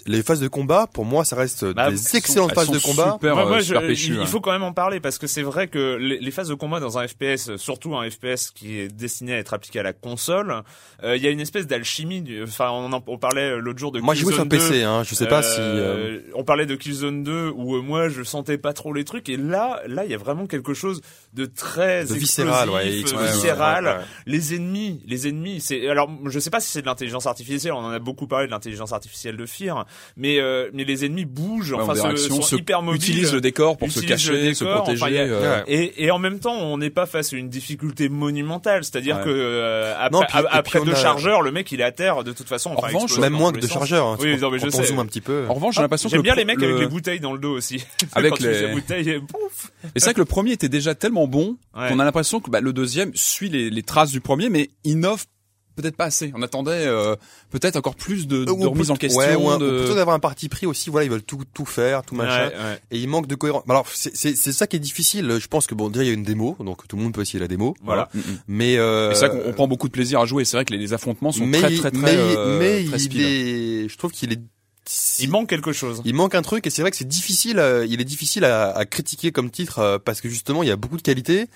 les 0.06 0.22
phases 0.22 0.40
de 0.40 0.48
combat, 0.48 0.86
pour 0.92 1.04
moi, 1.04 1.24
ça 1.24 1.36
reste 1.36 1.64
Bah, 1.66 1.90
des 1.90 1.96
sont- 1.98 2.16
excellentes 2.16 2.54
phases 2.54 2.70
de 2.70 2.78
combat. 2.78 3.12
super, 3.14 3.38
euh, 3.38 3.46
moi, 3.48 3.58
je- 3.58 3.64
super 3.64 3.82
péchues, 3.82 4.08
il, 4.12 4.14
il 4.14 4.20
hein. 4.20 4.26
faut 4.26 4.40
quand 4.40 4.52
même 4.52 4.62
en 4.62 4.72
parler 4.72 4.98
parce 5.00 5.18
que 5.18 5.26
c'est 5.26 5.42
vrai 5.42 5.68
que 5.68 5.96
les, 5.96 6.18
les 6.18 6.30
phases 6.30 6.48
de 6.48 6.54
combat 6.54 6.80
dans 6.80 6.96
un 6.98 7.06
FPS, 7.06 7.56
surtout 7.56 7.94
un 7.96 8.08
FPS 8.10 8.50
qui 8.54 8.78
est 8.80 8.88
destiné 8.88 9.34
à 9.34 9.38
être 9.38 9.52
appliqué 9.54 9.78
à 9.80 9.82
la 9.82 9.92
console, 9.92 10.62
euh, 11.02 11.16
il 11.16 11.22
y 11.22 11.26
a 11.26 11.30
une 11.30 11.40
espèce 11.40 11.66
d'alchimie. 11.66 12.24
Enfin, 12.42 12.70
on, 12.70 12.92
en, 12.92 13.02
on 13.06 13.18
parlait 13.18 13.58
l'autre 13.58 13.78
jour 13.78 13.92
de 13.92 14.00
Moi, 14.00 14.14
j'ai 14.14 14.22
joué 14.22 14.32
sur 14.32 14.48
Killzone 14.48 14.68
2. 14.68 14.68
PC, 14.74 14.82
hein. 14.84 15.02
Je 15.04 15.14
sais 15.14 15.26
pas 15.26 15.42
si. 15.42 15.56
euh, 15.60 15.84
Euh, 15.94 16.20
On 16.34 16.44
parlait 16.44 16.66
de 16.66 16.74
Killzone 16.76 17.22
2 17.22 17.52
où 17.54 17.76
euh, 17.76 17.82
moi 17.82 18.08
je 18.08 18.22
sentais 18.22 18.56
pas 18.58 18.72
trop 18.72 18.92
les 18.94 19.04
trucs 19.04 19.28
et 19.28 19.36
là, 19.36 19.80
là 19.86 20.04
il 20.04 20.10
y 20.10 20.14
a 20.14 20.18
vraiment 20.18 20.46
quelque 20.46 20.72
chose 20.74 21.02
de 21.34 21.44
très 21.46 21.83
de 22.04 22.14
viscéral, 22.14 22.70
ouais, 22.70 22.86
euh, 22.86 22.90
viscéral. 23.28 23.84
ouais, 23.84 23.90
ouais. 23.92 23.98
Les 24.26 24.54
ennemis, 24.54 25.00
les 25.06 25.28
ennemis, 25.28 25.60
c'est 25.60 25.88
alors 25.88 26.10
je 26.26 26.38
sais 26.38 26.50
pas 26.50 26.60
si 26.60 26.70
c'est 26.70 26.80
de 26.82 26.86
l'intelligence 26.86 27.26
artificielle, 27.26 27.72
on 27.72 27.78
en 27.84 27.90
a 27.90 27.98
beaucoup 27.98 28.26
parlé 28.26 28.46
de 28.46 28.50
l'intelligence 28.52 28.92
artificielle 28.92 29.36
de 29.36 29.46
Fear, 29.46 29.86
mais 30.16 30.38
euh, 30.40 30.70
mais 30.72 30.84
les 30.84 31.04
ennemis 31.04 31.24
bougent, 31.24 31.72
Ouais, 31.72 31.82
enfin 31.82 31.94
se- 31.94 32.16
sont 32.28 32.42
se- 32.42 32.56
hyper 32.56 32.82
mobiles. 32.82 33.00
utilise 33.02 33.32
le 33.32 33.40
décor 33.40 33.76
pour 33.76 33.90
se 33.90 34.00
cacher, 34.00 34.54
se 34.54 34.64
décor, 34.64 34.82
protéger. 34.82 35.02
enfin, 35.02 35.12
y 35.12 35.18
a- 35.18 35.22
euh. 35.22 35.62
Et, 35.66 36.04
et 36.04 36.10
en 36.10 36.18
même 36.18 36.38
temps, 36.40 36.54
on 36.56 36.78
n'est 36.78 36.90
pas 36.90 37.06
face 37.06 37.32
à 37.32 37.36
une 37.36 37.48
difficulté 37.48 38.08
monumentale, 38.08 38.84
c'est-à-dire 38.84 39.18
Ouais. 39.18 39.24
que 39.24 39.30
euh, 39.30 39.94
après, 39.98 40.10
Non, 40.20 40.26
puis- 40.26 40.38
après 40.50 40.84
deux 40.84 40.92
a- 40.92 40.96
chargeurs, 40.96 41.42
le 41.42 41.52
mec 41.52 41.70
il 41.72 41.80
est 41.80 41.84
à 41.84 41.92
terre 41.92 42.24
de 42.24 42.32
toute 42.32 42.48
façon. 42.48 42.70
En 42.70 42.74
enfin, 42.78 42.88
revanche, 42.88 43.18
Même 43.18 43.32
moins 43.32 43.50
que 43.50 43.56
les 43.56 43.62
de 43.62 43.66
sens. 43.66 43.74
chargeurs. 43.74 44.06
hein. 44.06 44.16
Oui, 44.20 44.36
non, 44.38 44.50
mais 44.50 44.58
je 44.58 44.68
sais. 44.68 44.84
zoome 44.84 44.98
un 44.98 45.06
petit 45.06 45.20
peu. 45.20 45.44
En 45.48 45.54
revanche, 45.54 45.74
j'ai 45.76 45.82
l'impression 45.82 46.08
que 46.08 46.14
J'aime 46.14 46.22
bien 46.22 46.34
les 46.34 46.44
mecs 46.44 46.58
avec 46.58 46.68
le- 46.70 46.80
les 46.80 46.86
bouteilles 46.86 47.20
dans 47.20 47.32
le 47.32 47.38
dos 47.38 47.52
aussi. 47.56 47.84
Avec 48.14 48.38
les- 48.40 48.62
les 48.62 48.72
bouteilles, 48.72 49.20
pouf. 49.20 49.70
Et 49.84 49.88
c'est 50.00 50.04
vrai 50.06 50.14
que 50.14 50.20
le 50.20 50.24
premier 50.24 50.52
était 50.52 50.68
déjà 50.68 50.94
tellement 50.94 51.26
bon 51.26 51.56
Ouais. 51.76 51.88
qu'on 51.88 51.98
a 51.98 52.04
l'impression 52.04 52.40
que 52.40 52.50
bah, 52.50 52.60
le 52.60 52.72
deuxième 52.72 53.10
suit 53.14 53.48
les, 53.48 53.70
les 53.70 53.82
traces 53.82 54.10
du 54.10 54.20
premier, 54.20 54.48
mais 54.48 54.70
innove 54.84 55.24
peut-être 55.76 55.96
pas 55.96 56.04
assez. 56.04 56.30
On 56.36 56.42
attendait 56.42 56.86
euh, 56.86 57.16
peut-être 57.50 57.74
encore 57.74 57.96
plus 57.96 58.28
de, 58.28 58.44
de 58.44 58.50
Ou 58.52 58.70
remise 58.70 58.92
en 58.92 58.96
question. 58.96 59.18
ouais, 59.20 59.34
ou 59.34 59.58
de... 59.58 59.78
plutôt 59.78 59.96
d'avoir 59.96 60.14
un 60.14 60.20
parti 60.20 60.48
pris 60.48 60.66
aussi. 60.66 60.88
Voilà, 60.88 61.04
ils 61.04 61.10
veulent 61.10 61.24
tout 61.24 61.40
tout 61.52 61.64
faire, 61.64 62.02
tout 62.04 62.14
machin. 62.14 62.46
Ouais, 62.46 62.54
ouais. 62.54 62.78
Et 62.92 62.98
il 62.98 63.08
manque 63.08 63.26
de 63.26 63.34
cohérence. 63.34 63.64
Alors 63.68 63.88
c'est 63.92 64.16
c'est 64.16 64.36
c'est 64.36 64.52
ça 64.52 64.68
qui 64.68 64.76
est 64.76 64.78
difficile. 64.78 65.36
Je 65.40 65.48
pense 65.48 65.66
que 65.66 65.74
bon 65.74 65.88
déjà 65.90 66.04
il 66.04 66.06
y 66.06 66.10
a 66.10 66.14
une 66.14 66.22
démo, 66.22 66.56
donc 66.60 66.86
tout 66.86 66.96
le 66.96 67.02
monde 67.02 67.12
peut 67.12 67.22
essayer 67.22 67.40
la 67.40 67.48
démo. 67.48 67.74
Voilà. 67.82 68.08
Mm. 68.14 68.20
Mais 68.46 68.76
euh, 68.78 69.12
c'est 69.14 69.26
vrai 69.26 69.36
qu'on 69.36 69.50
on 69.50 69.52
prend 69.52 69.66
beaucoup 69.66 69.88
de 69.88 69.92
plaisir 69.92 70.20
à 70.20 70.26
jouer. 70.26 70.44
C'est 70.44 70.56
vrai 70.56 70.64
que 70.64 70.72
les, 70.72 70.78
les 70.78 70.92
affrontements 70.92 71.32
sont 71.32 71.44
mais 71.44 71.58
très 71.58 71.74
très 71.74 71.90
très, 71.90 72.00
mais, 72.00 72.16
euh, 72.16 72.58
mais 72.60 72.84
très 72.84 72.96
il 72.96 73.00
speed. 73.00 73.20
est, 73.20 73.88
je 73.88 73.98
trouve 73.98 74.12
qu'il 74.12 74.32
est 74.32 74.40
Il 75.20 75.30
manque 75.30 75.48
quelque 75.48 75.72
chose. 75.72 76.02
il 76.04 76.14
manque 76.14 76.34
un 76.34 76.42
truc 76.42 76.66
et 76.66 76.70
c'est 76.70 76.82
vrai 76.82 76.90
que 76.90 76.96
c'est 76.96 77.08
difficile 77.08 77.58
euh, 77.58 77.86
il 77.88 78.00
est 78.00 78.04
difficile 78.04 78.44
à, 78.44 78.70
à 78.70 78.84
critiquer 78.84 79.32
comme 79.32 79.50
titre 79.50 79.78
euh, 79.78 79.98
parce 79.98 80.20
que 80.20 80.28
justement 80.28 80.62
il 80.62 80.68
y 80.68 80.72
a 80.72 80.76
beaucoup 80.76 80.96
de 80.96 81.02
qualités 81.02 81.46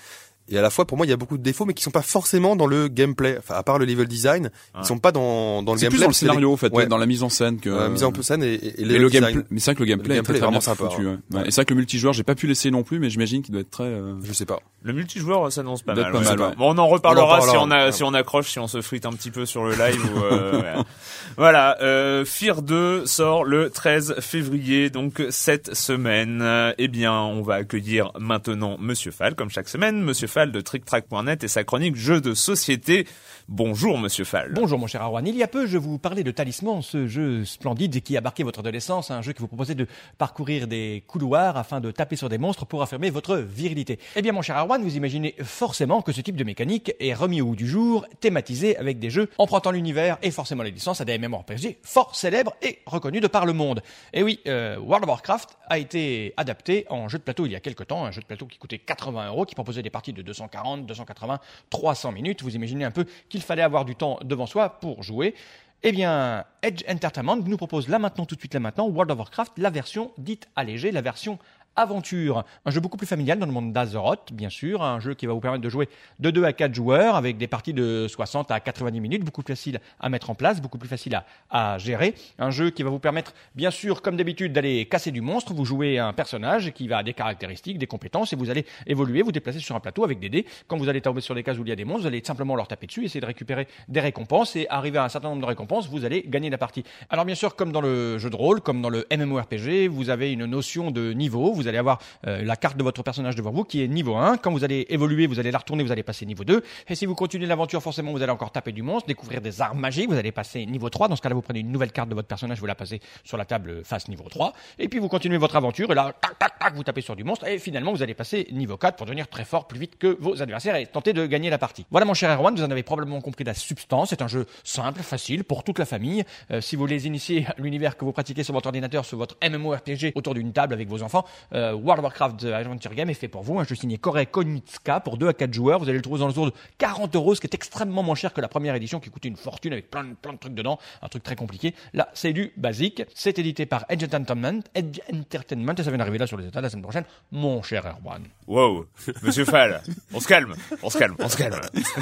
et 0.51 0.57
à 0.57 0.63
la 0.63 0.71
fois 0.71 0.85
pour 0.87 0.97
moi 0.97 1.05
il 1.05 1.09
y 1.09 1.13
a 1.13 1.17
beaucoup 1.17 1.37
de 1.37 1.43
défauts 1.43 1.65
mais 1.65 1.75
qui 1.75 1.83
sont 1.83 1.91
pas 1.91 2.01
forcément 2.01 2.55
dans 2.55 2.65
le 2.65 2.87
gameplay 2.87 3.37
enfin 3.37 3.53
à 3.53 3.61
part 3.61 3.77
le 3.77 3.85
level 3.85 4.07
design 4.07 4.45
Ouais. 4.45 4.81
ils 4.81 4.85
sont 4.87 4.97
pas 4.97 5.11
dans 5.11 5.61
dans 5.61 5.73
le 5.73 5.77
C'est 5.77 5.85
gameplay 5.85 5.97
plus 5.97 6.01
dans 6.05 6.07
le 6.07 6.13
scénario, 6.13 6.51
en 6.51 6.57
fait, 6.57 6.73
ouais. 6.73 6.87
dans 6.87 6.97
la 6.97 7.05
mise 7.05 7.21
en 7.21 7.29
scène 7.29 7.59
que. 7.59 7.69
euh, 7.69 7.89
mise 7.89 8.03
en 8.03 8.11
scène 8.23 8.41
et, 8.41 8.53
et, 8.55 8.83
le 8.83 9.09
gameplay, 9.09 9.43
mais 9.51 9.59
c'est 9.59 9.71
vrai 9.71 9.75
que 9.75 9.79
le 9.83 9.85
gameplay, 9.85 10.15
Le 10.15 10.19
est 10.21 10.23
très, 10.23 10.33
gameplay 10.33 10.37
est 10.37 10.39
très 10.39 10.39
bien 10.39 10.41
vraiment 10.47 10.61
sympa, 10.61 10.89
foutu, 10.89 11.07
hein. 11.07 11.21
ouais. 11.31 11.37
Ouais. 11.41 11.47
Et 11.47 11.51
c'est 11.51 11.55
vrai 11.61 11.65
que 11.65 11.73
le 11.73 11.77
multijoueur, 11.77 12.13
j'ai 12.13 12.23
pas 12.23 12.33
pu 12.35 12.47
l'essayer 12.47 12.71
non 12.71 12.81
plus, 12.81 12.97
mais 12.99 13.11
j'imagine 13.11 13.43
qu'il 13.43 13.51
doit 13.51 13.61
être 13.61 13.69
très. 13.69 13.83
euh, 13.83 14.15
je 14.23 14.33
sais 14.33 14.45
pas 14.47 14.59
Le 14.81 14.93
multijoueur 14.93 15.51
s'annonce 15.51 15.81
pas 15.81 15.93
mal. 15.93 16.11
pas 16.11 16.19
ouais. 16.19 16.23
mal, 16.23 16.39
ouais. 16.39 16.55
Bon, 16.57 16.73
on 16.73 16.77
en 16.77 16.87
reparlera 16.87 17.39
On 17.39 17.43
en 17.43 17.49
si 17.49 17.57
on 17.57 17.71
a 17.71 17.85
ouais. 17.85 17.91
si 17.91 18.03
on 18.03 18.13
accroche, 18.13 18.49
si 18.49 18.59
on 18.59 18.67
se 18.67 18.81
frite 18.81 19.05
un 19.05 19.11
petit 19.11 19.29
peu 19.29 19.45
sur 19.45 19.65
le 19.65 19.71
live. 19.75 20.01
ou, 20.15 20.23
euh. 20.23 20.83
Voilà, 21.37 21.77
euh, 21.81 22.23
Fear 22.25 22.61
2 22.61 23.05
sort 23.05 23.43
le 23.43 23.69
13 23.69 24.15
février, 24.19 24.89
donc 24.89 25.21
cette 25.29 25.75
semaine. 25.75 26.73
Eh 26.77 26.87
bien, 26.87 27.13
on 27.13 27.41
va 27.41 27.55
accueillir 27.55 28.11
maintenant 28.19 28.77
Monsieur 28.79 29.11
Fall, 29.11 29.35
comme 29.35 29.49
chaque 29.49 29.69
semaine, 29.69 30.01
Monsieur 30.01 30.27
Fall 30.27 30.51
de 30.51 30.61
TrickTrack.net 30.61 31.43
et 31.43 31.47
sa 31.47 31.63
chronique 31.63 31.95
jeux 31.95 32.21
de 32.21 32.33
société. 32.33 33.05
Bonjour 33.51 33.97
Monsieur 33.97 34.25
Fall. 34.25 34.51
Bonjour 34.53 34.77
mon 34.77 34.85
cher 34.85 35.01
Arwan. 35.01 35.25
Il 35.25 35.35
y 35.35 35.41
a 35.41 35.47
peu, 35.47 35.65
je 35.65 35.79
vous 35.79 35.97
parlais 35.97 36.23
de 36.23 36.29
Talisman, 36.29 36.83
ce 36.83 37.07
jeu 37.07 37.45
splendide 37.45 38.03
qui 38.03 38.15
a 38.15 38.21
marqué 38.21 38.43
votre 38.43 38.59
adolescence, 38.59 39.09
un 39.09 39.23
jeu 39.23 39.33
qui 39.33 39.39
vous 39.39 39.47
proposait 39.47 39.73
de 39.73 39.87
parcourir 40.19 40.67
des 40.67 41.03
couloirs 41.07 41.57
afin 41.57 41.79
de 41.81 41.89
taper 41.89 42.15
sur 42.15 42.29
des 42.29 42.37
monstres 42.37 42.67
pour 42.67 42.83
affirmer 42.83 43.09
votre 43.09 43.37
virilité. 43.37 43.97
Eh 44.15 44.21
bien 44.21 44.33
mon 44.33 44.43
cher 44.43 44.55
Arwan, 44.55 44.83
vous 44.83 44.95
imaginez 44.95 45.33
forcément 45.41 46.03
que 46.03 46.11
ce 46.11 46.21
type 46.21 46.35
de 46.35 46.43
mécanique 46.43 46.93
est 46.99 47.15
remis 47.15 47.41
au 47.41 47.47
goût 47.47 47.55
du 47.55 47.67
jour, 47.67 48.05
thématisé 48.19 48.77
avec 48.77 48.99
des 48.99 49.09
jeux 49.09 49.31
empruntant 49.39 49.71
l'univers 49.71 50.19
et 50.21 50.29
forcément 50.29 50.61
les 50.61 50.69
licences 50.69 51.01
à 51.01 51.05
des 51.05 51.17
MMORPG 51.17 51.77
fort 51.81 52.15
célèbres 52.15 52.53
et 52.61 52.77
reconnus 52.85 53.21
de 53.23 53.27
par 53.27 53.47
le 53.47 53.53
monde. 53.53 53.81
Et 54.13 54.21
oui, 54.21 54.41
euh, 54.45 54.77
World 54.77 55.05
of 55.05 55.09
Warcraft 55.09 55.57
a 55.67 55.79
été 55.79 56.35
adapté 56.37 56.85
en 56.91 57.09
jeu 57.09 57.17
de 57.17 57.23
plateau 57.23 57.47
il 57.47 57.53
y 57.53 57.55
a 57.55 57.59
quelques 57.59 57.87
temps, 57.87 58.05
un 58.05 58.11
jeu 58.11 58.21
de 58.21 58.27
plateau 58.27 58.45
qui 58.45 58.59
coûtait 58.59 58.77
80 58.77 59.29
euros, 59.29 59.45
qui 59.45 59.55
proposait 59.55 59.81
des 59.81 59.89
parties 59.89 60.13
de 60.13 60.21
240, 60.21 60.85
280, 60.85 61.39
300 61.71 62.11
minutes. 62.11 62.43
Vous 62.43 62.55
imaginez 62.55 62.85
un 62.85 62.91
peu 62.91 63.05
qu'il 63.27 63.38
fallait 63.41 63.61
avoir 63.61 63.85
du 63.85 63.95
temps 63.95 64.19
devant 64.23 64.45
soi 64.45 64.79
pour 64.79 65.03
jouer. 65.03 65.35
Eh 65.81 65.93
bien, 65.93 66.43
Edge 66.61 66.83
Entertainment 66.89 67.37
nous 67.37 67.55
propose 67.55 67.87
là 67.87 67.99
maintenant, 67.99 68.25
tout 68.25 68.35
de 68.35 68.41
suite 68.41 68.53
là 68.53 68.59
maintenant, 68.59 68.89
World 68.89 69.11
of 69.11 69.17
Warcraft, 69.19 69.53
la 69.57 69.69
version 69.69 70.11
dite 70.17 70.49
allégée, 70.57 70.91
la 70.91 71.01
version 71.01 71.39
aventure. 71.79 72.43
Un 72.65 72.71
jeu 72.71 72.79
beaucoup 72.79 72.97
plus 72.97 73.07
familial 73.07 73.39
dans 73.39 73.45
le 73.45 73.51
monde 73.51 73.73
d'Azeroth, 73.73 74.33
bien 74.33 74.49
sûr. 74.49 74.83
Un 74.83 74.99
jeu 74.99 75.13
qui 75.13 75.25
va 75.25 75.33
vous 75.33 75.39
permettre 75.39 75.63
de 75.63 75.69
jouer 75.69 75.89
de 76.19 76.29
2 76.29 76.43
à 76.43 76.53
4 76.53 76.73
joueurs 76.73 77.15
avec 77.15 77.37
des 77.37 77.47
parties 77.47 77.73
de 77.73 78.07
60 78.07 78.51
à 78.51 78.59
90 78.59 78.99
minutes, 78.99 79.23
beaucoup 79.23 79.43
plus 79.43 79.53
facile 79.55 79.79
à 79.99 80.09
mettre 80.09 80.29
en 80.29 80.35
place, 80.35 80.61
beaucoup 80.61 80.77
plus 80.77 80.89
facile 80.89 81.15
à, 81.15 81.25
à 81.49 81.77
gérer. 81.77 82.13
Un 82.37 82.51
jeu 82.51 82.69
qui 82.69 82.83
va 82.83 82.89
vous 82.89 82.99
permettre, 82.99 83.33
bien 83.55 83.71
sûr, 83.71 84.01
comme 84.01 84.17
d'habitude, 84.17 84.53
d'aller 84.53 84.85
casser 84.85 85.11
du 85.11 85.21
monstre. 85.21 85.53
Vous 85.53 85.65
jouez 85.65 85.99
un 85.99 86.13
personnage 86.13 86.71
qui 86.71 86.87
va 86.87 87.03
des 87.03 87.13
caractéristiques, 87.13 87.77
des 87.77 87.87
compétences 87.87 88.33
et 88.33 88.35
vous 88.35 88.49
allez 88.49 88.65
évoluer, 88.87 89.21
vous 89.21 89.31
déplacer 89.31 89.59
sur 89.59 89.75
un 89.75 89.79
plateau 89.79 90.03
avec 90.03 90.19
des 90.19 90.29
dés. 90.29 90.45
Quand 90.67 90.77
vous 90.77 90.89
allez 90.89 91.01
tomber 91.01 91.21
sur 91.21 91.35
des 91.35 91.43
cases 91.43 91.57
où 91.57 91.63
il 91.63 91.69
y 91.69 91.71
a 91.71 91.75
des 91.75 91.85
monstres, 91.85 92.01
vous 92.01 92.07
allez 92.07 92.21
simplement 92.23 92.55
leur 92.55 92.67
taper 92.67 92.87
dessus, 92.87 93.05
essayer 93.05 93.21
de 93.21 93.25
récupérer 93.25 93.67
des 93.87 93.99
récompenses 93.99 94.55
et 94.55 94.67
arriver 94.69 94.97
à 94.97 95.05
un 95.05 95.09
certain 95.09 95.29
nombre 95.29 95.41
de 95.41 95.47
récompenses, 95.47 95.87
vous 95.87 96.05
allez 96.05 96.23
gagner 96.27 96.49
la 96.49 96.57
partie. 96.57 96.83
Alors 97.09 97.25
bien 97.25 97.35
sûr, 97.35 97.55
comme 97.55 97.71
dans 97.71 97.81
le 97.81 98.17
jeu 98.17 98.29
de 98.29 98.35
rôle, 98.35 98.61
comme 98.61 98.81
dans 98.81 98.89
le 98.89 99.05
MMORPG, 99.15 99.87
vous 99.87 100.09
avez 100.09 100.31
une 100.31 100.45
notion 100.45 100.91
de 100.91 101.13
niveau. 101.13 101.53
Vous 101.53 101.67
allez 101.69 101.77
avoir 101.77 101.99
euh, 102.27 102.43
la 102.43 102.55
carte 102.55 102.77
de 102.77 102.83
votre 102.83 103.03
personnage 103.03 103.35
devant 103.35 103.51
vous 103.51 103.63
qui 103.63 103.83
est 103.83 103.87
niveau 103.87 104.15
1. 104.15 104.37
Quand 104.37 104.51
vous 104.51 104.63
allez 104.63 104.85
évoluer, 104.89 105.27
vous 105.27 105.39
allez 105.39 105.51
la 105.51 105.59
retourner, 105.59 105.83
vous 105.83 105.91
allez 105.91 106.03
passer 106.03 106.25
niveau 106.25 106.43
2. 106.43 106.63
Et 106.87 106.95
si 106.95 107.05
vous 107.05 107.15
continuez 107.15 107.45
l'aventure, 107.45 107.81
forcément, 107.81 108.11
vous 108.11 108.21
allez 108.21 108.31
encore 108.31 108.51
taper 108.51 108.71
du 108.71 108.81
monstre, 108.81 109.07
découvrir 109.07 109.41
des 109.41 109.61
armes 109.61 109.79
magiques, 109.79 110.09
vous 110.09 110.17
allez 110.17 110.31
passer 110.31 110.65
niveau 110.65 110.89
3. 110.89 111.07
Dans 111.07 111.15
ce 111.15 111.21
cas-là, 111.21 111.35
vous 111.35 111.41
prenez 111.41 111.59
une 111.59 111.71
nouvelle 111.71 111.91
carte 111.91 112.09
de 112.09 112.15
votre 112.15 112.27
personnage, 112.27 112.59
vous 112.59 112.65
la 112.65 112.75
passez 112.75 112.99
sur 113.23 113.37
la 113.37 113.45
table 113.45 113.83
face 113.83 114.07
niveau 114.07 114.25
3. 114.29 114.53
Et 114.79 114.89
puis 114.89 114.99
vous 114.99 115.07
continuez 115.07 115.37
votre 115.37 115.55
aventure 115.55 115.91
et 115.91 115.95
là, 115.95 116.13
tac, 116.19 116.37
tac, 116.37 116.59
tac, 116.59 116.73
vous 116.75 116.83
tapez 116.83 117.01
sur 117.01 117.15
du 117.15 117.23
monstre 117.23 117.47
et 117.47 117.59
finalement 117.59 117.91
vous 117.91 118.03
allez 118.03 118.13
passer 118.13 118.47
niveau 118.51 118.77
4 118.77 118.95
pour 118.95 119.05
devenir 119.05 119.27
très 119.27 119.45
fort 119.45 119.67
plus 119.67 119.79
vite 119.79 119.97
que 119.97 120.17
vos 120.19 120.41
adversaires 120.41 120.75
et 120.75 120.85
tenter 120.85 121.13
de 121.13 121.25
gagner 121.25 121.49
la 121.49 121.57
partie. 121.57 121.85
Voilà 121.91 122.05
mon 122.05 122.13
cher 122.13 122.31
Erwan, 122.31 122.55
vous 122.55 122.63
en 122.63 122.71
avez 122.71 122.83
probablement 122.83 123.21
compris 123.21 123.43
la 123.43 123.53
substance. 123.53 124.09
C'est 124.09 124.21
un 124.21 124.27
jeu 124.27 124.45
simple, 124.63 125.01
facile 125.01 125.43
pour 125.43 125.63
toute 125.63 125.79
la 125.79 125.85
famille. 125.85 126.23
Euh, 126.51 126.61
si 126.61 126.75
vous 126.75 126.81
voulez 126.81 127.05
initier 127.05 127.45
à 127.47 127.55
l'univers 127.61 127.97
que 127.97 128.05
vous 128.05 128.11
pratiquez 128.11 128.43
sur 128.43 128.53
votre 128.53 128.67
ordinateur, 128.67 129.05
sur 129.05 129.17
votre 129.17 129.37
MMORPG 129.47 130.13
autour 130.15 130.33
d'une 130.33 130.53
table 130.53 130.73
avec 130.73 130.87
vos 130.87 131.03
enfants, 131.03 131.25
euh, 131.53 131.58
euh, 131.59 131.73
World 131.73 131.99
of 131.99 132.03
Warcraft 132.03 132.39
The 132.39 132.45
Adventure 132.45 132.93
Game 132.93 133.09
est 133.09 133.13
fait 133.13 133.27
pour 133.27 133.43
vous. 133.43 133.59
Un 133.59 133.63
jeu 133.63 133.75
signé 133.75 133.97
Kore 133.97 134.19
Konitsuka 134.31 134.99
pour 134.99 135.17
2 135.17 135.27
à 135.27 135.33
4 135.33 135.53
joueurs. 135.53 135.79
Vous 135.79 135.89
allez 135.89 135.97
le 135.97 136.01
trouver 136.01 136.19
dans 136.19 136.27
le 136.27 136.33
tour 136.33 136.47
de 136.47 136.53
40 136.77 137.15
euros, 137.15 137.35
ce 137.35 137.41
qui 137.41 137.47
est 137.47 137.53
extrêmement 137.53 138.03
moins 138.03 138.15
cher 138.15 138.33
que 138.33 138.41
la 138.41 138.47
première 138.47 138.75
édition 138.75 138.99
qui 138.99 139.09
coûtait 139.09 139.27
une 139.27 139.37
fortune 139.37 139.73
avec 139.73 139.89
plein 139.89 140.03
de, 140.03 140.13
plein 140.13 140.33
de 140.33 140.37
trucs 140.37 140.53
dedans. 140.53 140.79
Un 141.01 141.07
truc 141.07 141.23
très 141.23 141.35
compliqué. 141.35 141.75
Là, 141.93 142.09
c'est 142.13 142.33
du 142.33 142.51
basique. 142.57 143.03
C'est 143.13 143.37
édité 143.39 143.65
par 143.65 143.85
Edge 143.89 144.03
Entertainment, 144.03 144.61
Edge 144.73 144.99
Entertainment 145.13 145.73
et 145.77 145.83
ça 145.83 145.89
vient 145.89 145.97
d'arriver 145.97 146.17
là 146.17 146.27
sur 146.27 146.37
les 146.37 146.47
états 146.47 146.61
la 146.61 146.69
semaine 146.69 146.83
prochaine. 146.83 147.05
Mon 147.31 147.61
cher 147.61 147.85
Erwan. 147.85 148.23
Wow, 148.47 148.85
Monsieur 149.23 149.45
Fall, 149.45 149.81
on 150.13 150.19
se 150.19 150.27
calme, 150.27 150.55
on 150.81 150.89
se 150.89 150.97
calme, 150.97 151.15
on 151.19 151.29
se 151.29 151.37
calme. 151.37 151.59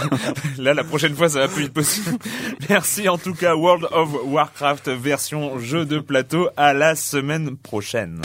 Là, 0.58 0.74
la 0.74 0.84
prochaine 0.84 1.16
fois, 1.16 1.30
ça 1.30 1.40
va 1.40 1.48
plus 1.48 1.64
vite 1.64 1.74
possible. 1.74 2.18
Merci 2.70 3.10
en 3.10 3.18
tout 3.18 3.34
cas, 3.34 3.56
World 3.56 3.88
of 3.92 4.10
Warcraft 4.26 4.90
version 4.90 5.60
jeu 5.60 5.86
de 5.86 6.00
plateau. 6.00 6.50
À 6.56 6.74
la 6.74 6.96
semaine 6.96 7.58
prochaine. 7.58 8.22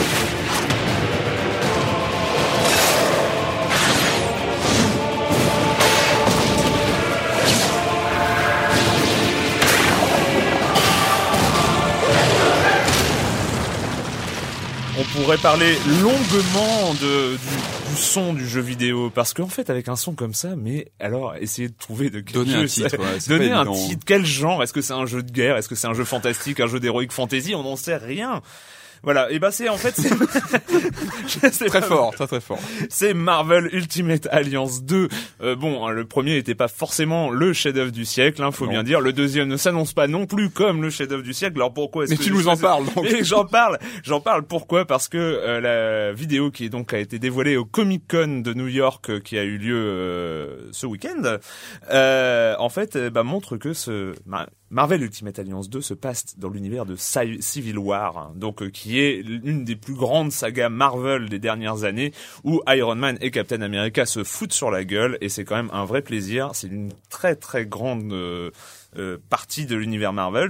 Pourrait 15.13 15.37
parler 15.37 15.75
longuement 16.01 16.93
de, 17.01 17.31
du, 17.37 17.91
du 17.91 17.95
son 18.01 18.33
du 18.33 18.47
jeu 18.47 18.61
vidéo 18.61 19.09
parce 19.13 19.33
qu'en 19.33 19.47
fait 19.47 19.69
avec 19.69 19.87
un 19.87 19.95
son 19.95 20.13
comme 20.13 20.33
ça, 20.33 20.55
mais 20.55 20.91
alors 20.99 21.35
essayez 21.39 21.69
de 21.69 21.75
trouver 21.77 22.09
de 22.09 22.19
quel 22.19 22.33
Donner 22.33 22.51
jeu 22.53 22.59
un 22.63 22.65
titre, 22.65 22.97
ouais, 22.97 23.19
donner 23.27 23.51
un 23.51 23.63
évident. 23.65 23.87
titre, 23.87 24.03
quel 24.05 24.25
genre? 24.25 24.63
Est-ce 24.63 24.73
que 24.73 24.81
c'est 24.81 24.93
un 24.93 25.05
jeu 25.05 25.21
de 25.23 25.31
guerre? 25.31 25.57
Est-ce 25.57 25.69
que 25.69 25.75
c'est 25.75 25.87
un 25.87 25.93
jeu 25.93 26.03
fantastique, 26.05 26.59
un 26.59 26.67
jeu 26.67 26.79
d'heroic 26.79 27.07
fantasy? 27.11 27.53
On 27.55 27.63
n'en 27.63 27.75
sait 27.75 27.97
rien. 27.97 28.41
Voilà, 29.03 29.29
et 29.31 29.39
ben 29.39 29.51
c'est 29.51 29.67
en 29.69 29.75
fait 29.77 29.93
c'est 29.95 30.09
Très 31.67 31.81
fort, 31.81 32.13
très 32.15 32.27
très 32.27 32.39
fort. 32.41 32.59
C'est 32.89 33.13
Marvel 33.13 33.69
Ultimate 33.73 34.27
Alliance 34.31 34.83
2. 34.83 35.09
Euh, 35.41 35.55
bon, 35.55 35.85
hein, 35.85 35.91
le 35.91 36.05
premier 36.05 36.35
n'était 36.35 36.55
pas 36.55 36.67
forcément 36.69 37.29
le 37.29 37.51
chef-d'œuvre 37.53 37.91
du 37.91 38.05
siècle, 38.05 38.41
hein, 38.41 38.51
faut 38.51 38.65
Non. 38.65 38.71
bien 38.71 38.83
dire. 38.83 39.01
Le 39.01 39.11
deuxième 39.13 39.47
ne 39.49 39.57
s'annonce 39.57 39.93
pas 39.93 40.07
non 40.07 40.25
plus 40.25 40.49
comme 40.49 40.81
le 40.81 40.89
chef-d'œuvre 40.89 41.23
du 41.23 41.33
siècle. 41.33 41.55
Alors 41.57 41.73
pourquoi 41.73 42.03
est-ce 42.05 42.11
Mais 42.11 42.17
que 42.17 42.23
tu 42.23 42.31
nous 42.31 42.47
en 42.47 42.55
parles, 42.57 42.85
donc. 42.95 43.05
J'en 43.23 43.45
parle, 43.45 43.77
j'en 44.03 44.21
parle. 44.21 44.43
Pourquoi? 44.43 44.85
Parce 44.85 45.07
que 45.09 45.17
euh, 45.17 45.59
la 45.59 46.13
vidéo 46.13 46.49
qui 46.51 46.65
est 46.65 46.69
donc 46.69 46.93
a 46.93 46.99
été 46.99 47.19
dévoilée 47.19 47.57
au 47.57 47.65
Comic 47.65 48.03
Con 48.09 48.39
de 48.41 48.53
New 48.53 48.67
York, 48.67 49.09
euh, 49.09 49.19
qui 49.19 49.37
a 49.37 49.43
eu 49.43 49.57
lieu 49.57 50.69
ce 50.71 50.85
week-end, 50.85 51.37
en 51.91 52.69
fait, 52.69 52.97
bah, 53.09 53.23
montre 53.23 53.57
que 53.57 53.73
ce 53.73 54.13
Ma- 54.25 54.47
Marvel 54.73 55.03
Ultimate 55.03 55.37
Alliance 55.37 55.69
2 55.69 55.81
se 55.81 55.93
passe 55.93 56.37
dans 56.37 56.49
l'univers 56.49 56.85
de 56.87 56.95
Ci- 56.95 57.41
Civil 57.41 57.77
War, 57.77 58.17
hein, 58.17 58.33
donc 58.35 58.61
euh, 58.63 58.69
qui 58.71 58.99
est 58.99 59.21
l'une 59.23 59.63
des 59.63 59.75
plus 59.75 59.93
grandes 59.93 60.31
sagas 60.31 60.69
Marvel 60.69 61.29
des 61.29 61.37
dernières 61.39 61.83
années, 61.83 62.11
où 62.43 62.59
Iron 62.67 62.95
Man 62.95 63.17
et 63.21 63.29
Captain 63.29 63.61
America 63.61 64.05
se 64.07 64.23
foutent 64.23 64.51
sur 64.51 64.71
la 64.71 64.83
gueule, 64.83 65.17
et 65.21 65.29
c'est 65.29 65.45
quand 65.45 65.55
même 65.55 65.69
un 65.73 65.85
vrai 65.85 66.01
plaisir. 66.01 66.49
C'est 66.53 66.67
une 66.67 66.91
très 67.11 67.35
très 67.35 67.65
grande 67.67 68.11
euh, 68.11 68.49
euh, 68.97 69.17
partie 69.29 69.65
de 69.67 69.75
l'univers 69.75 70.11
Marvel. 70.11 70.49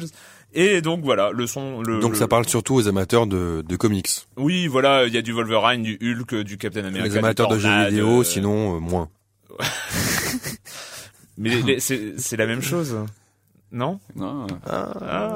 Et 0.53 0.81
donc 0.81 1.03
voilà, 1.03 1.31
le 1.31 1.45
son. 1.47 1.81
Le, 1.81 1.99
Donc 1.99 2.11
le- 2.11 2.17
ça 2.17 2.27
parle 2.27 2.47
surtout 2.47 2.75
aux 2.75 2.87
amateurs 2.87 3.27
de, 3.27 3.61
de 3.67 3.75
comics. 3.75 4.07
Oui, 4.37 4.67
voilà, 4.67 5.05
il 5.05 5.13
y 5.13 5.17
a 5.17 5.21
du 5.21 5.33
Wolverine, 5.33 5.81
du 5.83 5.97
Hulk, 6.01 6.35
du 6.43 6.57
Captain 6.57 6.85
America. 6.85 7.03
Les 7.09 7.17
amateurs 7.17 7.49
de 7.49 7.57
jeux 7.59 7.85
vidéo, 7.87 8.21
euh, 8.21 8.23
sinon 8.23 8.79
moins. 8.79 9.09
Mais 11.37 11.79
c'est 11.79 12.37
la 12.37 12.45
même 12.45 12.61
chose, 12.61 12.95
non 13.73 13.99
Non, 14.15 14.47
Ah. 14.65 15.33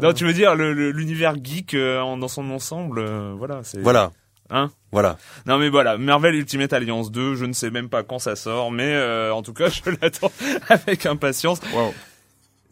Non, 0.00 0.12
tu 0.12 0.24
veux 0.26 0.32
dire 0.32 0.54
le- 0.54 0.72
le- 0.74 0.90
l'univers 0.92 1.34
geek 1.42 1.74
euh, 1.74 2.16
dans 2.16 2.28
son 2.28 2.48
ensemble, 2.50 2.98
euh, 3.00 3.34
voilà. 3.36 3.60
c'est 3.64 3.80
Voilà, 3.80 4.10
Hein 4.50 4.70
voilà. 4.92 5.16
Non 5.46 5.56
mais 5.58 5.70
voilà, 5.70 5.96
Marvel 5.96 6.34
Ultimate 6.34 6.72
Alliance 6.74 7.10
2, 7.10 7.34
je 7.34 7.46
ne 7.46 7.52
sais 7.54 7.70
même 7.70 7.88
pas 7.88 8.02
quand 8.02 8.18
ça 8.18 8.36
sort, 8.36 8.70
mais 8.70 8.92
euh, 8.94 9.32
en 9.34 9.42
tout 9.42 9.54
cas, 9.54 9.68
je 9.84 9.90
l'attends 10.00 10.30
avec 10.68 11.06
impatience. 11.06 11.60
Wow. 11.74 11.94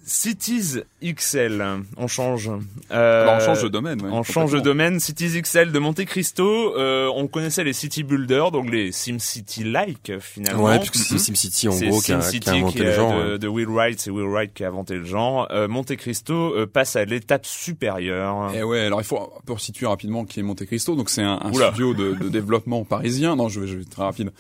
Cities 0.04 0.80
XL, 1.02 1.64
on 1.96 2.08
change. 2.08 2.50
Euh, 2.90 3.22
Alors, 3.22 3.36
on 3.36 3.40
change 3.40 3.62
de 3.62 3.68
domaine. 3.68 4.02
ouais, 4.02 4.10
On 4.12 4.22
change 4.22 4.52
de 4.52 4.60
domaine. 4.60 4.98
Cities 4.98 5.40
XL 5.40 5.70
de 5.70 5.78
Monte 5.78 6.04
Cristo, 6.04 6.76
euh, 6.76 7.08
on 7.14 7.28
connaissait 7.28 7.62
les 7.62 7.72
city 7.72 8.02
builders, 8.02 8.50
donc 8.50 8.70
les 8.70 8.90
SimCity-like 8.90 10.18
finalement. 10.20 10.64
Ouais, 10.64 10.78
puisque 10.78 10.96
c'est 10.96 11.18
SimCity 11.18 11.68
en 11.68 11.78
gros 11.78 12.00
qui 12.00 12.12
a, 12.12 12.20
SimCity 12.20 12.40
qui 12.40 12.50
a 12.50 12.52
inventé 12.54 12.78
qui 12.78 12.84
le 12.84 12.92
genre. 12.92 13.12
de, 13.14 13.32
ouais. 13.32 13.38
de 13.38 13.48
Will 13.48 13.68
Wright, 13.68 14.00
c'est 14.00 14.10
Will 14.10 14.26
Wright 14.26 14.52
qui 14.52 14.64
a 14.64 14.68
inventé 14.68 14.94
le 14.94 15.04
genre. 15.04 15.46
Euh, 15.52 15.68
Monte 15.68 15.94
Cristo 15.96 16.34
euh, 16.56 16.66
passe 16.66 16.96
à 16.96 17.04
l'étape 17.04 17.46
supérieure. 17.46 18.52
Et 18.54 18.62
ouais, 18.62 18.80
alors 18.80 19.00
il 19.00 19.04
faut 19.04 19.32
pour 19.46 19.60
situer 19.60 19.86
rapidement 19.86 20.24
qui 20.24 20.40
est 20.40 20.42
Monte 20.42 20.64
Cristo. 20.64 20.96
Donc 20.96 21.10
c'est 21.10 21.22
un, 21.22 21.38
studio 21.52 21.94
de, 21.94 22.14
de 22.14 22.28
développement 22.28 22.84
parisien. 22.84 23.36
Non, 23.36 23.48
je 23.48 23.60
vais, 23.60 23.66
je 23.68 23.76
vais 23.76 23.82
être 23.82 23.90
très 23.90 24.02
rapide. 24.02 24.32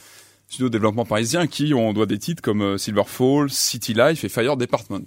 Studio 0.48 0.68
de 0.68 0.72
développement 0.72 1.06
parisien 1.06 1.46
qui 1.46 1.72
on 1.72 1.94
doit 1.94 2.04
des 2.04 2.18
titres 2.18 2.42
comme 2.42 2.60
euh, 2.60 2.76
Silverfall, 2.78 3.48
City 3.48 3.94
Life 3.94 4.22
et 4.24 4.28
Fire 4.28 4.56
Department. 4.58 5.06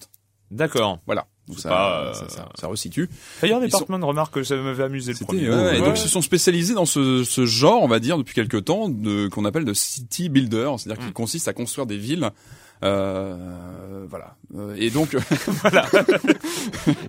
D'accord. 0.51 0.99
Voilà. 1.05 1.27
Donc 1.47 1.59
ça, 1.59 1.69
pas, 1.69 2.01
euh, 2.05 2.13
ça, 2.13 2.27
ça, 2.29 2.49
ça 2.59 2.67
resitue. 2.67 3.07
Fire 3.11 3.59
Department, 3.61 3.99
remarque 4.07 4.33
que 4.33 4.43
ça 4.43 4.55
m'avait 4.55 4.83
amusé 4.83 5.13
le 5.13 5.25
premier. 5.25 5.47
ouais, 5.49 5.55
ouais, 5.55 5.63
Ouais. 5.73 5.79
donc 5.79 5.95
ils 5.97 6.01
se 6.01 6.09
sont 6.09 6.21
spécialisés 6.21 6.73
dans 6.73 6.85
ce, 6.85 7.23
ce 7.23 7.45
genre, 7.45 7.83
on 7.83 7.87
va 7.87 7.99
dire, 7.99 8.17
depuis 8.17 8.33
quelque 8.33 8.57
temps, 8.57 8.89
de 8.89 9.27
qu'on 9.27 9.45
appelle 9.45 9.65
de 9.65 9.73
city 9.73 10.29
builder, 10.29 10.71
c'est-à-dire 10.77 11.01
Mm. 11.01 11.05
qu'il 11.05 11.13
consiste 11.13 11.47
à 11.47 11.53
construire 11.53 11.85
des 11.85 11.97
villes. 11.97 12.31
Euh, 12.83 14.05
voilà. 14.09 14.35
Euh, 14.55 14.75
Et 14.77 14.89
donc, 14.89 15.15
voilà. 15.61 15.85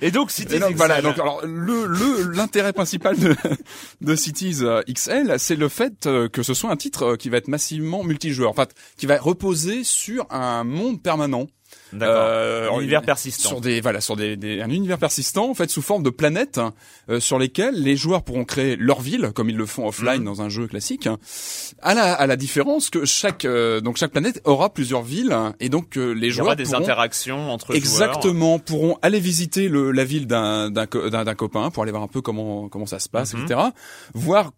Et 0.00 0.10
donc 0.10 0.30
Cities 0.30 0.56
Et 0.56 0.58
donc, 0.58 0.70
XL. 0.70 0.76
voilà. 0.76 1.02
Donc 1.02 1.18
alors 1.18 1.40
le 1.44 1.86
le 1.86 2.30
l'intérêt 2.32 2.72
principal 2.72 3.18
de 3.18 3.34
de 4.00 4.14
Cities 4.16 4.58
euh, 4.62 4.82
XL, 4.92 5.34
c'est 5.38 5.56
le 5.56 5.68
fait 5.68 6.08
que 6.32 6.42
ce 6.42 6.54
soit 6.54 6.70
un 6.70 6.76
titre 6.76 7.16
qui 7.16 7.28
va 7.30 7.38
être 7.38 7.48
massivement 7.48 8.04
multijoueur, 8.04 8.50
en 8.50 8.54
fait, 8.54 8.74
qui 8.96 9.06
va 9.06 9.18
reposer 9.18 9.82
sur 9.84 10.26
un 10.30 10.64
monde 10.64 11.02
permanent. 11.02 11.46
Euh, 12.02 12.68
Univers 12.80 13.02
persistant. 13.02 13.48
Sur 13.48 13.60
des 13.60 13.80
voilà, 13.80 14.00
sur 14.00 14.16
des, 14.16 14.36
des- 14.36 14.60
un 14.60 14.70
univers 14.70 14.98
persistant 14.98 15.48
en 15.50 15.54
fait 15.54 15.70
sous 15.70 15.82
forme 15.82 16.02
de 16.02 16.10
planètes 16.10 16.58
hein, 16.58 16.74
euh, 17.08 17.20
sur 17.20 17.38
lesquelles 17.38 17.80
les 17.80 17.96
joueurs 17.96 18.22
pourront 18.24 18.44
créer 18.44 18.76
leur 18.76 19.00
ville 19.00 19.30
comme 19.34 19.48
ils 19.50 19.56
le 19.56 19.66
font 19.66 19.86
offline 19.86 20.18
Mhm. 20.20 20.24
dans 20.24 20.42
un 20.42 20.48
jeu 20.48 20.66
classique. 20.66 21.06
hein, 21.06 21.18
À 21.82 21.94
la 21.94 22.12
à 22.12 22.26
la 22.26 22.36
différence 22.36 22.90
que 22.90 23.04
chaque 23.04 23.44
euh, 23.44 23.80
donc 23.80 23.96
chaque 23.98 24.10
planète 24.12 24.40
aura 24.44 24.72
plusieurs 24.74 25.02
villes 25.02 25.32
hein, 25.32 25.54
et 25.60 25.68
donc 25.68 25.96
euh, 25.96 26.12
les 26.12 26.26
Il 26.26 26.30
y 26.30 26.32
joueurs 26.32 26.46
aura 26.48 26.56
des 26.56 26.64
pourront- 26.64 26.82
interactions 26.82 27.50
entre 27.52 27.66
joueurs. 27.68 27.76
Exactement, 27.78 28.58
pourront 28.58 28.98
aller 29.02 29.20
visiter 29.20 29.68
le, 29.68 29.92
la 29.92 30.04
ville 30.04 30.26
d'un 30.26 30.70
d'un 30.70 30.86
d'un- 30.86 31.34
copain 31.36 31.70
pour 31.70 31.82
aller 31.84 31.92
voir 31.92 32.02
un 32.02 32.08
peu 32.08 32.20
comment 32.20 32.68
comment 32.68 32.86
ça 32.86 32.98
se 32.98 33.08
passe, 33.08 33.32
Mhm. 33.34 33.44
etc. 33.44 33.60
Voir 34.12 34.52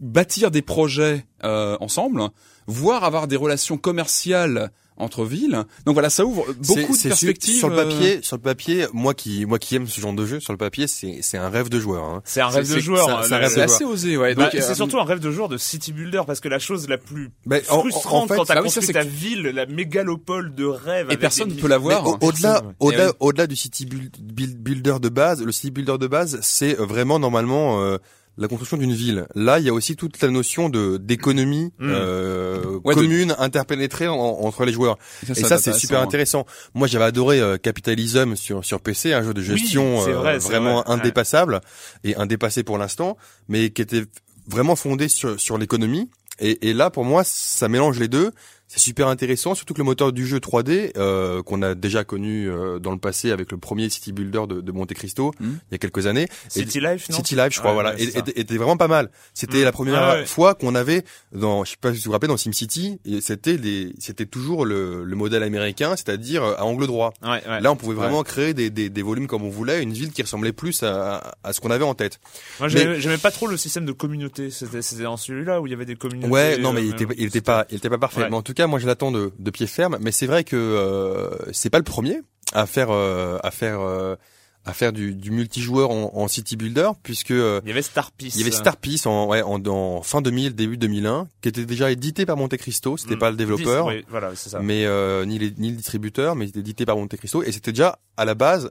bâtir 0.00 0.50
des 0.50 0.62
projets 0.62 1.24
euh, 1.44 1.76
ensemble, 1.80 2.22
voir 2.66 3.04
avoir 3.04 3.28
des 3.28 3.36
relations 3.36 3.76
commerciales 3.78 4.70
entre 4.96 5.24
villes. 5.24 5.64
Donc 5.86 5.94
voilà, 5.94 6.10
ça 6.10 6.24
ouvre 6.24 6.44
beaucoup 6.66 6.96
de 6.96 7.02
perspectives. 7.08 7.56
Sur 7.58 7.68
le 7.68 7.78
euh, 7.78 7.84
papier, 7.84 8.18
sur 8.22 8.36
le 8.36 8.42
papier, 8.42 8.86
moi 8.92 9.14
qui, 9.14 9.46
moi 9.46 9.58
qui 9.58 9.74
aime 9.76 9.86
ce 9.86 10.00
genre 10.00 10.12
de 10.12 10.24
jeu, 10.26 10.38
sur 10.40 10.52
le 10.52 10.58
papier, 10.58 10.86
c'est, 10.86 11.18
c'est 11.22 11.38
un 11.38 11.48
rêve 11.48 11.68
de 11.68 11.80
joueur. 11.80 12.04
Hein. 12.04 12.22
C'est 12.24 12.40
un 12.40 12.48
rêve 12.48 12.68
de 12.72 12.78
joueur. 12.78 13.24
c'est 13.24 13.60
assez 13.62 13.84
osé, 13.84 14.16
ouais. 14.16 14.34
Bah, 14.34 14.44
Donc, 14.44 14.52
c'est 14.52 14.70
euh, 14.70 14.74
surtout 14.74 14.98
un 14.98 15.04
rêve 15.04 15.18
de 15.20 15.30
joueur 15.30 15.48
de 15.48 15.56
city 15.56 15.92
builder 15.92 16.22
parce 16.26 16.40
que 16.40 16.48
la 16.48 16.58
chose 16.58 16.88
la 16.88 16.98
plus 16.98 17.30
Mais 17.46 17.62
en- 17.70 17.76
en- 17.76 17.80
frustrante 17.80 18.24
en 18.24 18.26
fait- 18.28 18.36
quand 18.36 18.44
t'as 18.44 18.54
bah 18.54 18.60
oui, 18.62 18.70
ça, 18.70 18.80
construit 18.80 18.86
c'est 18.86 18.92
ta 18.92 19.04
que- 19.04 19.08
ville, 19.10 19.42
la 19.42 19.66
mégalopole 19.66 20.54
de 20.54 20.64
rêve. 20.66 21.06
et 21.06 21.10
avec 21.12 21.20
personne 21.20 21.48
ne 21.48 21.54
peut 21.60 21.68
l'avoir. 21.68 22.06
Au-delà, 22.22 22.62
ouais. 22.62 22.72
au-delà, 22.80 23.08
Eh 23.10 23.16
au-delà 23.20 23.46
du 23.46 23.56
city 23.56 23.86
build- 23.86 24.16
build- 24.20 24.56
builder 24.58 24.96
de 25.00 25.08
base, 25.08 25.42
le 25.42 25.52
city 25.52 25.70
builder 25.70 25.98
de 25.98 26.06
base, 26.06 26.38
c'est 26.42 26.78
euh, 26.78 26.84
vraiment 26.86 27.18
normalement 27.18 27.80
euh, 27.82 27.98
la 28.38 28.48
construction 28.48 28.76
d'une 28.78 28.94
ville. 28.94 29.26
Là, 29.34 29.58
il 29.58 29.66
y 29.66 29.68
a 29.68 29.72
aussi 29.74 29.94
toute 29.96 30.20
la 30.22 30.28
notion 30.28 30.68
de 30.68 30.96
d'économie 30.96 31.72
Mm. 31.78 31.90
euh, 31.90 32.78
Ouais, 32.84 32.94
de- 32.94 33.00
commune, 33.00 33.34
interpénétrée 33.38 34.08
en- 34.08 34.16
entre 34.16 34.64
les 34.64 34.72
joueurs. 34.72 34.98
ça, 35.26 35.32
Et 35.32 35.34
ça 35.34 35.48
ça, 35.48 35.54
va 35.56 35.60
c'est 35.60 35.72
super 35.74 36.00
intéressant. 36.00 36.46
Moi, 36.74 36.88
j'avais 36.88 37.04
adoré 37.04 37.40
euh, 37.40 37.56
Capitalism 37.58 38.34
sur 38.36 38.64
sur 38.64 38.80
PC, 38.80 39.12
un 39.12 39.22
jeu 39.22 39.34
de 39.34 39.42
gestion 39.42 40.00
euh, 40.06 40.14
vrai, 40.14 40.38
vraiment 40.38 40.80
vrai, 40.82 40.88
ouais. 40.94 41.00
indépassable 41.00 41.60
et 42.04 42.16
indépassé 42.16 42.62
pour 42.62 42.78
l'instant, 42.78 43.16
mais 43.48 43.70
qui 43.70 43.82
était 43.82 44.04
vraiment 44.48 44.76
fondé 44.76 45.08
sur 45.08 45.38
sur 45.38 45.58
l'économie. 45.58 46.10
Et, 46.40 46.70
et 46.70 46.72
là, 46.74 46.90
pour 46.90 47.04
moi, 47.04 47.22
ça 47.24 47.68
mélange 47.68 47.98
les 48.00 48.08
deux. 48.08 48.32
C'est 48.74 48.80
super 48.80 49.08
intéressant, 49.08 49.54
surtout 49.54 49.74
que 49.74 49.78
le 49.80 49.84
moteur 49.84 50.12
du 50.12 50.26
jeu 50.26 50.38
3D 50.38 50.92
euh, 50.96 51.42
qu'on 51.42 51.60
a 51.60 51.74
déjà 51.74 52.04
connu 52.04 52.48
euh, 52.48 52.78
dans 52.78 52.90
le 52.92 52.96
passé 52.96 53.30
avec 53.30 53.52
le 53.52 53.58
premier 53.58 53.90
City 53.90 54.12
Builder 54.12 54.44
de, 54.48 54.62
de 54.62 54.72
Monte 54.72 54.94
Cristo 54.94 55.32
Mhm. 55.40 55.58
il 55.70 55.72
y 55.72 55.74
a 55.74 55.78
quelques 55.78 56.06
années. 56.06 56.26
City 56.48 56.80
Life, 56.80 57.10
non 57.10 57.16
City 57.18 57.34
Life, 57.34 57.52
je 57.52 57.58
crois, 57.58 57.72
Ouais, 57.72 57.74
voilà, 57.74 57.94
ouais, 57.94 58.02
et- 58.02 58.18
était, 58.18 58.40
était 58.40 58.56
vraiment 58.56 58.78
pas 58.78 58.88
mal. 58.88 59.10
C'était 59.34 59.60
Mm. 59.60 59.64
la 59.64 59.72
première 59.72 60.02
Ah 60.02 60.14
ouais. 60.14 60.24
fois 60.24 60.54
qu'on 60.54 60.74
avait 60.74 61.04
dans, 61.32 61.64
je 61.64 61.72
sais 61.72 61.76
pas 61.78 61.92
si 61.92 61.98
vous 61.98 62.04
vous 62.06 62.12
rappelez, 62.12 62.28
dans 62.28 62.38
SimCity, 62.38 62.98
et 63.04 63.20
c'était 63.20 63.58
c'était 63.98 64.24
toujours 64.24 64.64
le, 64.64 65.04
le 65.04 65.16
modèle 65.16 65.42
américain, 65.42 65.94
c'est-à-dire 65.94 66.42
euh, 66.42 66.54
à 66.56 66.64
angle 66.64 66.86
droit. 66.86 67.12
Ouais, 67.22 67.42
ouais. 67.46 67.60
Là, 67.60 67.72
on 67.72 67.76
pouvait 67.76 67.94
vraiment 67.94 68.22
créer 68.22 68.54
des, 68.54 68.70
des, 68.70 68.88
des 68.88 69.02
volumes 69.02 69.26
comme 69.26 69.42
on 69.42 69.50
voulait, 69.50 69.82
une 69.82 69.92
ville 69.92 70.12
qui 70.12 70.22
ressemblait 70.22 70.52
plus 70.52 70.82
à, 70.82 71.34
à 71.44 71.52
ce 71.52 71.60
qu'on 71.60 71.70
avait 71.70 71.84
en 71.84 71.94
tête. 71.94 72.20
Moi, 72.58 72.68
j'aimais 72.68 73.18
pas 73.18 73.30
trop 73.30 73.48
le 73.48 73.58
système 73.58 73.84
de 73.84 73.92
communauté. 73.92 74.50
C'était 74.50 75.02
dans 75.02 75.18
celui-là 75.18 75.60
où 75.60 75.66
il 75.66 75.70
y 75.70 75.74
avait 75.74 75.84
des 75.84 75.96
communautés. 75.96 76.32
Ouais, 76.32 76.56
non, 76.56 76.72
mais 76.72 76.80
euh, 76.80 76.84
il 76.84 76.90
était, 77.02 77.06
il 77.18 77.26
était 77.26 77.40
pas, 77.42 77.66
il 77.70 77.76
était 77.76 77.90
pas 77.90 77.98
parfait. 77.98 78.28
Mais 78.30 78.36
en 78.36 78.40
tout 78.42 78.54
cas, 78.54 78.61
moi, 78.66 78.78
je 78.78 78.86
l'attends 78.86 79.10
de, 79.12 79.32
de 79.38 79.50
pied 79.50 79.66
ferme. 79.66 79.98
Mais 80.00 80.12
c'est 80.12 80.26
vrai 80.26 80.44
que 80.44 80.56
euh, 80.56 81.30
c'est 81.52 81.70
pas 81.70 81.78
le 81.78 81.84
premier 81.84 82.20
à 82.52 82.66
faire, 82.66 82.88
euh, 82.90 83.38
à 83.42 83.50
faire, 83.50 83.80
euh, 83.80 84.16
à 84.64 84.72
faire 84.72 84.92
du, 84.92 85.14
du 85.14 85.30
multijoueur 85.30 85.90
en, 85.90 86.12
en 86.14 86.28
city 86.28 86.56
builder 86.56 86.90
puisque 87.02 87.30
euh, 87.32 87.60
Il 87.64 87.68
y 87.68 87.72
avait 87.72 87.82
Star 87.82 88.12
Peace. 88.12 88.32
il 88.34 88.40
y 88.40 88.42
avait 88.42 88.52
Star 88.52 88.76
Peace 88.76 89.06
en, 89.06 89.26
ouais, 89.26 89.42
en, 89.42 89.60
en 89.66 90.02
fin 90.02 90.20
2000, 90.22 90.54
début 90.54 90.76
2001, 90.76 91.28
qui 91.40 91.48
était 91.48 91.64
déjà 91.64 91.90
édité 91.90 92.26
par 92.26 92.36
Monte 92.36 92.56
Cristo. 92.56 92.96
C'était 92.96 93.16
Mm. 93.16 93.18
pas 93.18 93.30
le 93.30 93.36
développeur, 93.36 93.86
Oui, 93.86 94.04
voilà, 94.08 94.30
c'est 94.36 94.50
ça. 94.50 94.60
mais 94.60 94.84
euh, 94.86 95.24
ni, 95.24 95.38
les, 95.38 95.52
ni 95.58 95.70
le 95.70 95.76
distributeur, 95.76 96.36
mais 96.36 96.46
c'était 96.46 96.60
édité 96.60 96.84
par 96.86 96.96
Monte 96.96 97.16
Cristo 97.16 97.42
et 97.42 97.50
c'était 97.52 97.72
déjà 97.72 97.98
à 98.16 98.24
la 98.24 98.34
base 98.34 98.70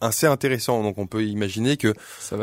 assez 0.00 0.26
intéressant. 0.26 0.82
Donc 0.82 0.98
on 0.98 1.06
peut 1.06 1.24
imaginer 1.24 1.76
que 1.76 1.94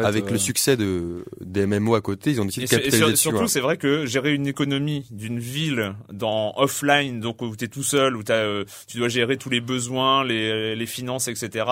avec 0.04 0.26
euh, 0.26 0.32
le 0.32 0.38
succès 0.38 0.78
de 0.78 1.26
des 1.42 1.66
MMO 1.66 1.96
à 1.96 2.02
côté, 2.02 2.32
ils 2.32 2.42
ont 2.42 2.46
décidé 2.46 2.66
Et, 2.66 2.68
de 2.68 2.74
et 2.74 2.78
capitaliser 2.78 3.12
dessus. 3.12 3.22
surtout, 3.22 3.44
hein. 3.44 3.48
c'est 3.48 3.60
vrai 3.60 3.78
que 3.78 4.06
gérer 4.06 4.34
une 4.34 4.48
économie 4.48 5.06
d'une 5.12 5.40
ville 5.40 5.94
dans 6.12 6.54
offline, 6.58 7.20
donc 7.20 7.42
où 7.42 7.56
t'es 7.56 7.68
tout 7.68 7.84
seul, 7.84 8.16
où 8.16 8.24
t'as, 8.24 8.34
euh, 8.36 8.66
tu 8.88 8.98
dois 8.98 9.08
gérer 9.10 9.38
tous 9.38 9.50
les 9.50 9.62
besoins, 9.62 10.24
les, 10.24 10.76
les 10.76 10.86
finances, 10.86 11.28
etc. 11.28 11.66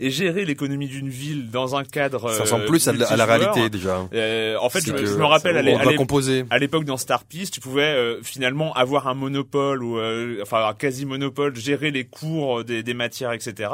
Et 0.00 0.10
gérer 0.10 0.44
l'économie 0.44 0.88
d'une 0.88 1.08
ville 1.08 1.50
dans 1.50 1.76
un 1.76 1.84
cadre. 1.84 2.30
Ça 2.32 2.42
ressemble 2.42 2.64
euh, 2.64 2.68
plus 2.68 2.88
à, 2.88 2.92
la- 2.92 3.06
à 3.06 3.16
la 3.16 3.26
multijoueur, 3.26 3.54
réalité 3.54 3.70
déjà. 3.78 4.08
euh, 4.12 4.56
en 4.60 4.68
fait, 4.70 4.80
je, 4.86 4.92
me 5.16 5.24
rappelle 5.24 5.56
à 5.56 5.60
à 6.50 6.58
l'époque 6.58 6.84
dans 6.84 6.96
Star 6.96 7.24
Peace, 7.24 7.50
tu 7.52 7.60
pouvais 7.60 7.82
euh, 7.82 8.22
finalement 8.22 8.72
avoir 8.74 9.06
un 9.08 9.14
monopole 9.14 9.82
ou 9.82 9.98
euh, 9.98 10.38
enfin 10.42 10.66
un 10.68 10.74
quasi 10.74 11.06
monopole, 11.06 11.54
gérer 11.56 11.90
les 11.90 12.04
cours 12.04 12.64
des, 12.64 12.82
des 12.82 12.94
matières, 12.94 13.32
etc. 13.32 13.70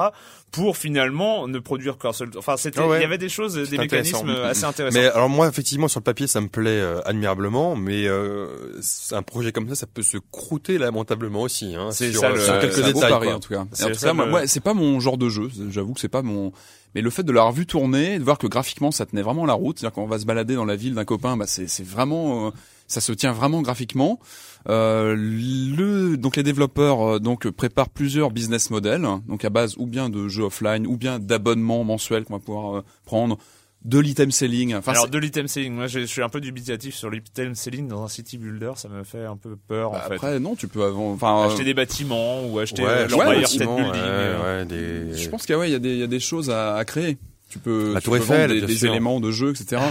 Pour 0.51 0.77
finalement 0.77 1.49
ne 1.55 1.61
produire 1.61 1.97
qu'un 1.99 2.13
seul. 2.13 2.31
Enfin, 2.37 2.57
c'était, 2.57 2.81
Ah 2.81 2.89
ouais. 2.89 2.99
il 2.99 3.03
y 3.03 3.05
avait 3.05 3.19
des 3.19 3.29
choses, 3.29 3.55
des 3.55 3.79
mécanismes 3.79 4.17
intéressant. 4.29 4.45
assez 4.45 4.65
intéressants. 4.65 4.99
Mais 4.99 5.07
alors 5.07 5.29
moi 5.29 5.49
effectivement 5.49 5.89
sur 5.89 6.01
le 6.01 6.05
papier 6.05 6.27
ça 6.27 6.41
me 6.41 6.49
plaît 6.49 6.71
euh, 6.71 7.01
admirablement, 7.05 7.77
mais 7.77 8.07
euh, 8.07 8.47
c'est 8.83 9.15
un 9.15 9.23
projet 9.23 9.53
comme 9.53 9.69
ça 9.69 9.75
ça 9.75 9.87
peut 9.87 10.03
se 10.03 10.19
croûter 10.33 10.79
lamentablement 10.79 11.43
aussi. 11.43 11.75
Hein, 11.75 11.89
C'est 11.93 12.11
sur, 12.13 12.21
ça, 12.21 12.29
euh, 12.29 12.35
le- 12.35 12.41
sur 12.41 12.59
quelques 12.59 12.81
beau 12.93 13.01
détails. 13.01 13.33
en 13.33 13.41
tout 13.41 13.53
cas. 13.55 13.65
C'est 13.73 13.85
en 13.85 13.89
tout 13.89 13.95
ça, 13.95 14.09
cas, 14.09 14.13
moi, 14.13 14.25
le- 14.27 14.31
moi, 14.31 14.47
c'est 14.47 14.61
pas 14.61 14.75
mon 14.75 15.01
genre 15.01 15.17
de 15.19 15.29
jeu. 15.29 15.49
J'avoue 15.71 15.95
que 15.95 16.01
c'est 16.01 16.09
pas 16.09 16.23
mon. 16.23 16.53
Mais 16.95 17.01
le 17.01 17.11
fait 17.11 17.25
de 17.25 17.33
l'avoir 17.33 17.53
vu 17.53 17.67
tourner, 17.67 18.19
de 18.21 18.25
voir 18.25 18.39
que 18.39 18.47
graphiquement 18.47 18.93
ça 18.93 19.05
tenait 19.07 19.23
vraiment 19.23 19.47
la 19.47 19.55
route, 19.55 19.79
c'est-à-dire 19.81 19.95
qu'on 19.95 20.07
va 20.07 20.19
se 20.19 20.27
balader 20.27 20.55
dans 20.55 20.65
la 20.65 20.77
ville 20.77 20.95
d'un 20.95 21.05
copain, 21.05 21.37
bah 21.37 21.47
c'est 21.49 21.67
c'est 21.69 21.85
vraiment, 21.87 22.47
euh, 22.47 22.51
ça 22.87 23.01
se 23.01 23.13
tient 23.13 23.33
vraiment 23.33 23.63
graphiquement. 23.63 24.21
Euh, 24.69 25.15
le 25.15 26.17
donc 26.17 26.37
les 26.37 26.43
développeurs 26.43 27.03
euh, 27.03 27.19
donc 27.19 27.49
préparent 27.51 27.91
plusieurs 27.91 28.31
business 28.31 28.71
models, 28.71 29.07
donc 29.29 29.45
à 29.45 29.51
base 29.51 29.75
ou 29.77 29.87
bien 29.87 30.09
de 30.09 30.29
jeux 30.29 30.45
offline 30.45 30.87
ou 30.87 30.97
bien 30.97 31.19
d'abonnements 31.19 31.85
mensuels 31.85 32.25
qu'on 32.25 32.35
va 32.35 32.39
pouvoir 32.41 32.77
euh, 32.79 32.85
prendre, 33.05 33.37
de 33.85 33.99
l'item 33.99 34.31
selling. 34.31 34.75
Enfin, 34.75 34.93
Alors 34.93 35.09
de 35.09 35.19
l'item 35.19 35.49
selling, 35.49 35.75
moi 35.75 35.87
je, 35.87 36.01
je 36.01 36.05
suis 36.07 36.23
un 36.23 36.31
peu 36.31 36.41
dubitatif 36.41 36.95
sur 36.95 37.11
l'item 37.11 37.55
selling 37.55 37.89
dans 37.89 38.03
un 38.05 38.09
city 38.09 38.39
builder, 38.39 38.73
ça 38.77 38.89
me 38.89 39.05
fait 39.05 39.27
un 39.27 39.37
peu 39.37 39.57
peur 39.57 39.91
bah, 39.91 40.03
en 40.05 40.09
fait. 40.09 40.15
après 40.15 40.41
non, 40.41 40.57
tu 40.57 40.67
peux 40.67 40.83
avant. 40.85 41.13
Enfin, 41.13 41.45
Acheter 41.47 41.65
des 41.65 41.75
bâtiments 41.75 42.47
ou 42.47 42.59
acheter 42.59 42.83
Ouais, 42.83 42.89
euh, 42.89 43.09
State 43.09 43.29
effectivement, 43.37 43.77
Building. 43.77 43.93
ouais, 43.93 44.01
euh. 44.03 44.61
ouais, 44.61 44.65
des- 44.65 45.19
Je 45.19 45.29
pense 45.29 45.43
qu'il 45.45 45.53
y 45.53 45.57
a, 45.57 45.59
ouais, 45.59 45.69
il 45.69 45.73
y 45.73 45.77
a 45.77 45.79
des, 45.79 45.93
il 45.93 45.99
y 45.99 46.03
a 46.03 46.07
des 46.07 46.21
choses 46.21 46.49
à, 46.49 46.77
à 46.77 46.85
créer. 46.87 47.19
Tu 47.51 47.59
peux, 47.59 47.93
La 47.93 48.01
tu 48.01 48.07
Tour 48.07 48.15
peux 48.15 48.21
Eiffel, 48.23 48.51
vendre 48.51 48.61
des, 48.63 48.67
des 48.67 48.87
éléments 48.87 49.21
de 49.21 49.31
jeu, 49.31 49.51
etc. 49.51 49.83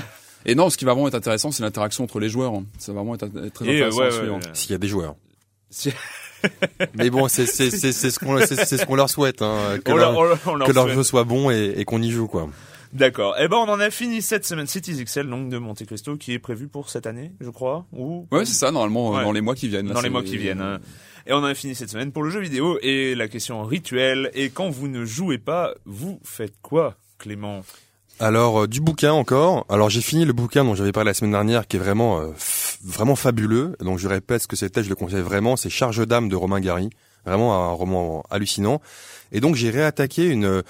Et 0.45 0.55
non, 0.55 0.69
ce 0.69 0.77
qui 0.77 0.85
va 0.85 0.93
vraiment 0.93 1.07
être 1.07 1.15
intéressant, 1.15 1.51
c'est 1.51 1.63
l'interaction 1.63 2.03
entre 2.03 2.19
les 2.19 2.29
joueurs. 2.29 2.53
Ça 2.77 2.91
va 2.93 2.99
vraiment 3.01 3.15
être, 3.15 3.27
très 3.53 3.65
Et, 3.65 3.81
euh, 3.81 3.87
intéressant 3.87 3.97
ouais, 3.99 4.03
à 4.05 4.09
ouais, 4.09 4.15
suivre. 4.17 4.35
ouais. 4.35 4.41
S'il 4.53 4.71
y 4.71 4.75
a 4.75 4.77
des 4.77 4.87
joueurs. 4.87 5.15
Si- 5.69 5.91
Mais 6.95 7.09
bon, 7.09 7.27
c'est 7.29 7.45
c'est 7.45 7.71
c'est 7.71 7.93
ce 8.11 8.19
qu'on 8.19 8.37
c'est 8.39 8.65
ce 8.77 8.85
qu'on 8.85 8.95
leur 8.95 9.09
souhaite, 9.09 9.41
hein, 9.41 9.79
que 9.83 9.91
on 9.91 9.95
leur, 9.95 10.11
leur- 10.11 10.19
on 10.19 10.23
leur- 10.25 10.39
on 10.47 10.55
leur 10.55 10.67
que 10.67 10.73
leur 10.73 10.83
souhaite. 10.85 10.95
jeu 10.95 11.03
soit 11.03 11.23
bon 11.23 11.49
et, 11.51 11.73
et 11.77 11.85
qu'on 11.85 12.01
y 12.01 12.11
joue 12.11 12.27
quoi. 12.27 12.49
D'accord. 12.91 13.35
Eh 13.39 13.47
ben 13.47 13.55
on 13.57 13.69
en 13.69 13.79
a 13.79 13.89
fini 13.89 14.21
cette 14.21 14.45
semaine 14.45 14.67
Cities 14.67 15.03
XL 15.03 15.27
donc 15.29 15.49
de 15.49 15.57
Monte 15.57 15.85
Cristo 15.85 16.17
qui 16.17 16.33
est 16.33 16.39
prévu 16.39 16.67
pour 16.67 16.89
cette 16.89 17.07
année, 17.07 17.31
je 17.39 17.49
crois, 17.49 17.85
ou 17.93 18.27
Ouais, 18.31 18.45
c'est 18.45 18.53
ça, 18.53 18.71
normalement, 18.71 19.13
euh, 19.13 19.17
Ouais. 19.19 19.23
dans 19.23 19.31
les 19.31 19.39
mois 19.41 19.55
qui 19.55 19.67
viennent. 19.69 19.87
là, 19.87 19.93
dans 19.93 20.01
les 20.01 20.09
mois 20.09 20.21
qui 20.21 20.37
viennent. 20.37 20.61
hein. 20.61 20.79
Et 21.25 21.31
on 21.33 21.37
en 21.37 21.43
a 21.45 21.55
fini 21.55 21.73
cette 21.75 21.89
semaine 21.89 22.11
pour 22.11 22.21
le 22.23 22.29
jeu 22.29 22.41
vidéo 22.41 22.77
et 22.81 23.15
la 23.15 23.29
question 23.29 23.63
rituelle. 23.63 24.29
Et 24.33 24.49
quand 24.49 24.69
vous 24.69 24.89
ne 24.89 25.05
jouez 25.05 25.37
pas, 25.37 25.73
vous 25.85 26.19
faites 26.25 26.53
quoi, 26.61 26.95
Clément? 27.17 27.63
Alors 28.19 28.63
euh, 28.63 28.67
du 28.67 28.79
bouquin 28.79 29.13
encore. 29.13 29.65
Alors 29.69 29.89
j'ai 29.89 30.01
fini 30.01 30.25
le 30.25 30.33
bouquin 30.33 30.63
dont 30.63 30.75
j'avais 30.75 30.91
parlé 30.91 31.09
la 31.09 31.13
semaine 31.13 31.31
dernière, 31.31 31.67
qui 31.67 31.77
est 31.77 31.79
vraiment 31.79 32.19
euh, 32.19 32.27
vraiment 32.83 33.15
fabuleux. 33.15 33.75
Donc 33.79 33.99
je 33.99 34.07
répète 34.07 34.43
ce 34.43 34.47
que 34.47 34.55
c'était, 34.55 34.83
je 34.83 34.89
le 34.89 34.95
conseille 34.95 35.21
vraiment. 35.21 35.55
C'est 35.55 35.69
Charge 35.69 36.05
d'âme 36.05 36.29
de 36.29 36.35
Romain 36.35 36.59
Gary, 36.59 36.89
vraiment 37.25 37.53
un 37.53 37.71
roman 37.71 38.23
hallucinant. 38.29 38.81
Et 39.31 39.39
donc 39.39 39.55
j'ai 39.55 39.69
réattaqué 39.69 40.27
une 40.27 40.63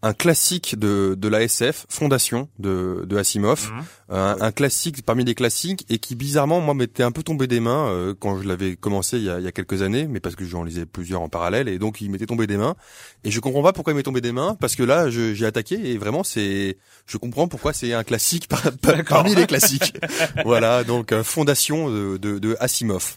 un 0.00 0.12
classique 0.14 0.78
de, 0.78 1.16
de 1.18 1.26
la 1.28 1.42
SF, 1.42 1.84
Fondation 1.88 2.48
de, 2.60 3.02
de 3.04 3.16
Asimov, 3.16 3.68
Mhm. 3.72 3.84
un, 4.10 4.36
un 4.40 4.52
classique 4.52 5.02
parmi 5.04 5.24
les 5.24 5.34
classiques 5.34 5.84
et 5.90 5.98
qui 5.98 6.14
bizarrement 6.14 6.60
moi 6.60 6.72
m'était 6.74 7.02
un 7.02 7.10
peu 7.10 7.24
tombé 7.24 7.48
des 7.48 7.58
mains 7.58 7.88
euh, 7.88 8.14
quand 8.18 8.40
je 8.40 8.46
l'avais 8.46 8.76
commencé 8.76 9.16
il 9.18 9.24
y, 9.24 9.30
a, 9.30 9.40
il 9.40 9.44
y 9.44 9.48
a 9.48 9.52
quelques 9.52 9.82
années, 9.82 10.06
mais 10.06 10.20
parce 10.20 10.36
que 10.36 10.44
j'en 10.44 10.62
lisais 10.62 10.86
plusieurs 10.86 11.20
en 11.20 11.28
parallèle 11.28 11.66
et 11.68 11.80
donc 11.80 12.00
il 12.00 12.10
m'était 12.12 12.26
tombé 12.26 12.46
des 12.46 12.56
mains 12.56 12.76
et 13.24 13.32
je 13.32 13.40
comprends 13.40 13.62
pas 13.64 13.72
pourquoi 13.72 13.92
il 13.92 13.96
m'est 13.96 14.04
tombé 14.04 14.20
des 14.20 14.30
mains 14.30 14.56
parce 14.60 14.76
que 14.76 14.84
là 14.84 15.10
je- 15.10 15.34
j'ai 15.34 15.46
attaqué 15.46 15.74
et 15.90 15.98
vraiment 15.98 16.22
c'est 16.22 16.78
je 17.06 17.18
comprends 17.18 17.48
pourquoi 17.48 17.72
c'est 17.72 17.92
un 17.92 18.04
classique 18.04 18.46
par- 18.46 18.62
par- 18.80 19.02
parmi 19.04 19.34
les 19.34 19.46
classiques. 19.46 19.94
voilà 20.44 20.84
donc 20.84 21.10
euh, 21.10 21.24
Fondation 21.24 21.90
de, 21.90 22.18
de, 22.18 22.38
de 22.38 22.56
Asimov. 22.60 23.16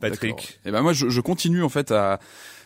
Patrick 0.00 0.60
Et 0.66 0.70
ben 0.70 0.82
moi, 0.82 0.92
je, 0.92 1.08
je 1.08 1.20
continue 1.20 1.62
en 1.62 1.68
fait 1.68 1.90
à, 1.90 2.18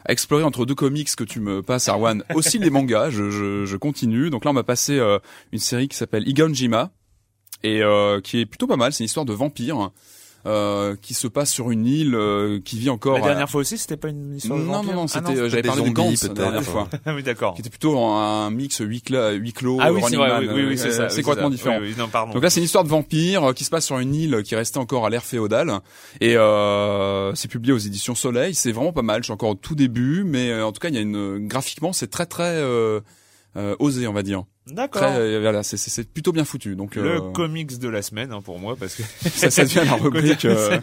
explorer 0.08 0.42
entre 0.42 0.66
deux 0.66 0.74
comics 0.74 1.14
que 1.14 1.24
tu 1.24 1.40
me 1.40 1.62
passes, 1.62 1.88
Arwan. 1.88 2.24
Aussi 2.34 2.58
les 2.58 2.70
mangas, 2.70 3.10
je 3.10 3.76
continue. 3.76 4.30
Donc 4.30 4.44
là, 4.44 4.50
on 4.50 4.54
m'a 4.54 4.64
passé 4.64 4.98
euh, 4.98 5.18
une 5.52 5.58
série 5.58 5.88
qui 5.88 5.96
s'appelle 5.96 6.26
Igonjima 6.28 6.90
et 7.62 7.82
euh, 7.82 8.20
qui 8.20 8.40
est 8.40 8.46
plutôt 8.46 8.66
pas 8.66 8.76
mal. 8.76 8.92
C'est 8.92 9.04
une 9.04 9.06
histoire 9.06 9.26
de 9.26 9.32
vampire. 9.32 9.90
Euh, 10.48 10.96
qui 11.02 11.12
se 11.12 11.28
passe 11.28 11.50
sur 11.50 11.70
une 11.70 11.84
île 11.84 12.14
euh, 12.14 12.58
qui 12.64 12.78
vit 12.78 12.88
encore 12.88 13.18
La 13.18 13.24
dernière 13.24 13.50
fois 13.50 13.60
aussi, 13.60 13.76
c'était 13.76 13.98
pas 13.98 14.08
une 14.08 14.36
histoire 14.36 14.58
de 14.58 14.64
non, 14.64 14.72
vampire 14.72 14.94
non, 14.94 15.00
non, 15.02 15.06
Ah 15.12 15.20
c'était, 15.20 15.38
euh, 15.38 15.48
j'avais 15.50 15.62
parlé 15.62 15.82
de 15.82 15.90
Gantz 15.90 16.22
la 16.22 16.34
dernière 16.34 16.62
fois. 16.62 16.88
Ah 17.04 17.14
oui, 17.14 17.22
d'accord. 17.22 17.54
qui 17.54 17.60
était 17.60 17.70
plutôt 17.70 17.98
un 17.98 18.50
mix 18.50 18.78
huis 18.80 19.02
clos, 19.02 19.32
huis 19.32 19.52
clos 19.52 19.78
Ah 19.80 19.92
oui, 19.92 20.00
c'est 20.08 20.16
vrai, 20.16 20.38
oui, 20.40 20.48
oui, 20.48 20.64
oui, 20.68 20.72
euh, 20.72 20.76
c'est 20.76 20.92
ça. 20.92 21.08
C'est 21.10 21.22
complètement 21.22 21.50
ça. 21.50 21.54
différent. 21.56 21.78
Oui, 21.80 21.88
oui, 21.88 21.94
non, 21.98 22.08
pardon. 22.08 22.32
Donc 22.32 22.42
là, 22.42 22.48
c'est 22.48 22.60
une 22.60 22.64
histoire 22.64 22.84
de 22.84 22.88
vampire 22.88 23.50
euh, 23.50 23.52
qui 23.52 23.64
se 23.64 23.70
passe 23.70 23.84
sur 23.84 23.98
une 23.98 24.14
île 24.14 24.42
qui 24.42 24.56
restait 24.56 24.78
encore 24.78 25.04
à 25.04 25.10
l'ère 25.10 25.24
féodale. 25.24 25.80
Et 26.20 26.36
euh, 26.36 27.34
c'est 27.34 27.48
publié 27.48 27.72
aux 27.74 27.78
éditions 27.78 28.14
Soleil. 28.14 28.54
C'est 28.54 28.72
vraiment 28.72 28.92
pas 28.92 29.02
mal. 29.02 29.22
Je 29.22 29.24
suis 29.24 29.32
encore 29.32 29.50
au 29.50 29.54
tout 29.54 29.74
début, 29.74 30.24
mais 30.24 30.50
euh, 30.50 30.66
en 30.66 30.72
tout 30.72 30.80
cas, 30.80 30.88
il 30.88 30.94
y 30.94 30.98
a 30.98 31.02
une 31.02 31.46
graphiquement, 31.46 31.92
c'est 31.92 32.08
très 32.08 32.26
très 32.26 32.54
euh, 32.56 33.00
euh, 33.56 33.76
osé, 33.78 34.06
on 34.06 34.12
va 34.12 34.22
dire. 34.22 34.44
D'accord. 34.72 35.02
Euh, 35.04 35.40
voilà, 35.40 35.62
c'est- 35.62 36.08
plutôt 36.12 36.32
bien 36.32 36.44
foutu. 36.44 36.76
Donc 36.76 36.94
Le 36.96 37.16
euh, 37.16 37.20
comics 37.32 37.78
de 37.78 37.88
la 37.88 38.02
semaine 38.02 38.32
hein, 38.32 38.40
pour 38.42 38.58
moi 38.58 38.76
parce 38.78 38.94
que 38.94 39.02
ça, 39.28 39.50
ça 39.50 39.64
devient 39.64 39.82
la 39.84 39.94
rubrique. 40.02 40.44
euh, 40.44 40.78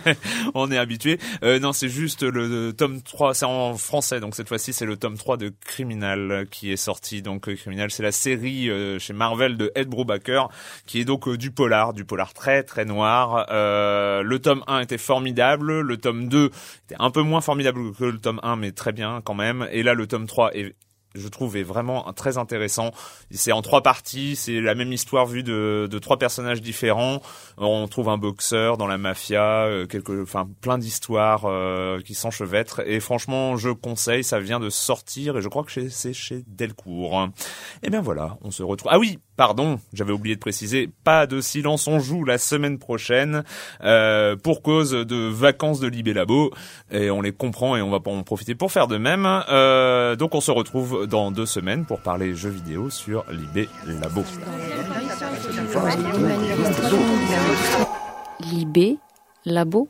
on 0.54 0.72
est 0.72 0.78
habitué. 0.78 1.20
Euh, 1.44 1.60
non, 1.60 1.74
c'est 1.74 1.90
juste 1.90 2.24
le, 2.24 2.48
le 2.48 2.74
tome 2.74 3.02
3, 3.02 3.34
c'est 3.34 3.46
en 3.46 3.76
français 3.78 4.20
donc 4.20 4.36
cette 4.36 4.48
fois-ci 4.48 4.74
c'est 4.74 4.86
le 4.86 4.98
tome 4.98 5.18
3 5.18 5.38
de 5.38 5.54
Criminal 5.66 6.46
qui 6.52 6.72
est 6.72 6.78
sorti. 6.78 7.22
Donc 7.22 7.54
Criminal, 7.56 7.92
c'est 7.92 8.04
la 8.04 8.12
série 8.12 8.70
chez 9.00 9.14
Marvel 9.14 9.58
de 9.58 9.72
Ed 9.76 9.88
Brubaker 9.88 10.50
qui 10.86 11.00
est 11.00 11.06
donc 11.06 11.30
du 11.36 11.52
polar, 11.52 11.94
du 11.94 12.06
polar 12.06 12.34
très 12.34 12.64
très 12.64 12.86
noir. 12.86 13.46
Euh, 13.52 14.22
le 14.24 14.40
tome 14.40 14.64
1 14.68 14.80
était 14.80 14.98
formidable, 14.98 15.82
le 15.82 15.98
tome 15.98 16.28
2 16.28 16.46
était 16.86 16.96
un 17.00 17.12
peu 17.12 17.22
moins 17.22 17.42
formidable 17.42 17.94
que 17.94 18.06
le 18.06 18.18
tome 18.18 18.40
1 18.44 18.56
mais 18.56 18.72
très 18.72 18.92
bien 18.92 19.22
quand 19.24 19.34
même 19.36 19.68
et 19.72 19.84
là 19.84 19.94
le 19.94 20.08
tome 20.08 20.28
3 20.28 20.56
est 20.56 20.74
je 21.16 21.28
trouve 21.28 21.58
est 21.58 21.64
vraiment 21.64 22.12
très 22.14 22.38
intéressant. 22.38 22.92
C'est 23.32 23.52
en 23.52 23.62
trois 23.62 23.82
parties, 23.82 24.36
c'est 24.36 24.62
la 24.62 24.76
même 24.76 24.92
histoire 24.94 25.26
vue 25.26 25.44
de, 25.44 25.88
de 25.90 26.00
trois 26.00 26.18
personnages 26.18 26.62
différents. 26.62 27.22
On 27.58 27.88
trouve 27.88 28.10
un 28.10 28.18
boxeur 28.18 28.78
dans 28.78 28.88
la 28.88 28.98
mafia, 28.98 29.66
euh, 29.66 29.86
quelques, 29.86 30.22
enfin 30.22 30.48
plein 30.62 30.78
d'histoires 30.78 31.46
euh, 31.46 32.02
qui 32.02 32.14
s'enchevêtrent. 32.14 32.82
Et 32.86 33.00
franchement, 33.00 33.58
je 33.58 33.70
conseille, 33.70 34.24
ça 34.24 34.40
vient 34.40 34.60
de 34.60 34.70
sortir 34.70 35.38
et 35.38 35.42
je 35.42 35.48
crois 35.48 35.64
que 35.64 35.90
c'est 35.90 36.14
chez 36.14 36.44
Delcourt. 36.48 37.30
Et 37.84 37.90
bien 37.90 38.02
voilà, 38.02 38.38
on 38.42 38.52
se 38.52 38.64
retrouve. 38.64 38.92
Ah 38.94 39.00
oui, 39.00 39.20
pardon, 39.38 39.80
j'avais 39.94 40.14
oublié 40.14 40.36
de 40.36 40.40
préciser, 40.40 40.90
pas 41.04 41.28
de 41.28 41.42
silence 41.42 41.88
on 41.88 42.00
joue 42.00 42.24
la 42.24 42.38
semaine 42.38 42.80
prochaine 42.80 43.44
euh, 43.84 44.36
pour 44.36 44.62
cause 44.62 44.92
de 44.92 45.28
vacances 45.28 45.80
de 45.80 45.88
Libé 45.88 46.14
Labo 46.14 46.52
et 46.92 47.10
on 47.10 47.22
les 47.22 47.32
comprend 47.32 47.76
et 47.76 47.82
on 47.82 47.90
va 47.90 48.00
en 48.06 48.24
profiter 48.24 48.56
pour 48.56 48.72
faire 48.72 48.88
de 48.88 48.98
même. 48.98 49.26
Euh, 49.50 50.16
donc 50.16 50.36
on 50.36 50.42
se 50.42 50.52
retrouve 50.52 51.08
dans 51.08 51.32
deux 51.32 51.46
semaines 51.46 51.86
pour 51.86 52.00
parler 52.00 52.36
jeux 52.36 52.50
vidéo 52.50 52.90
sur 52.90 53.26
Libé 53.32 53.68
Labo. 53.88 54.24
Libé, 58.52 58.98
Labo. 59.46 59.90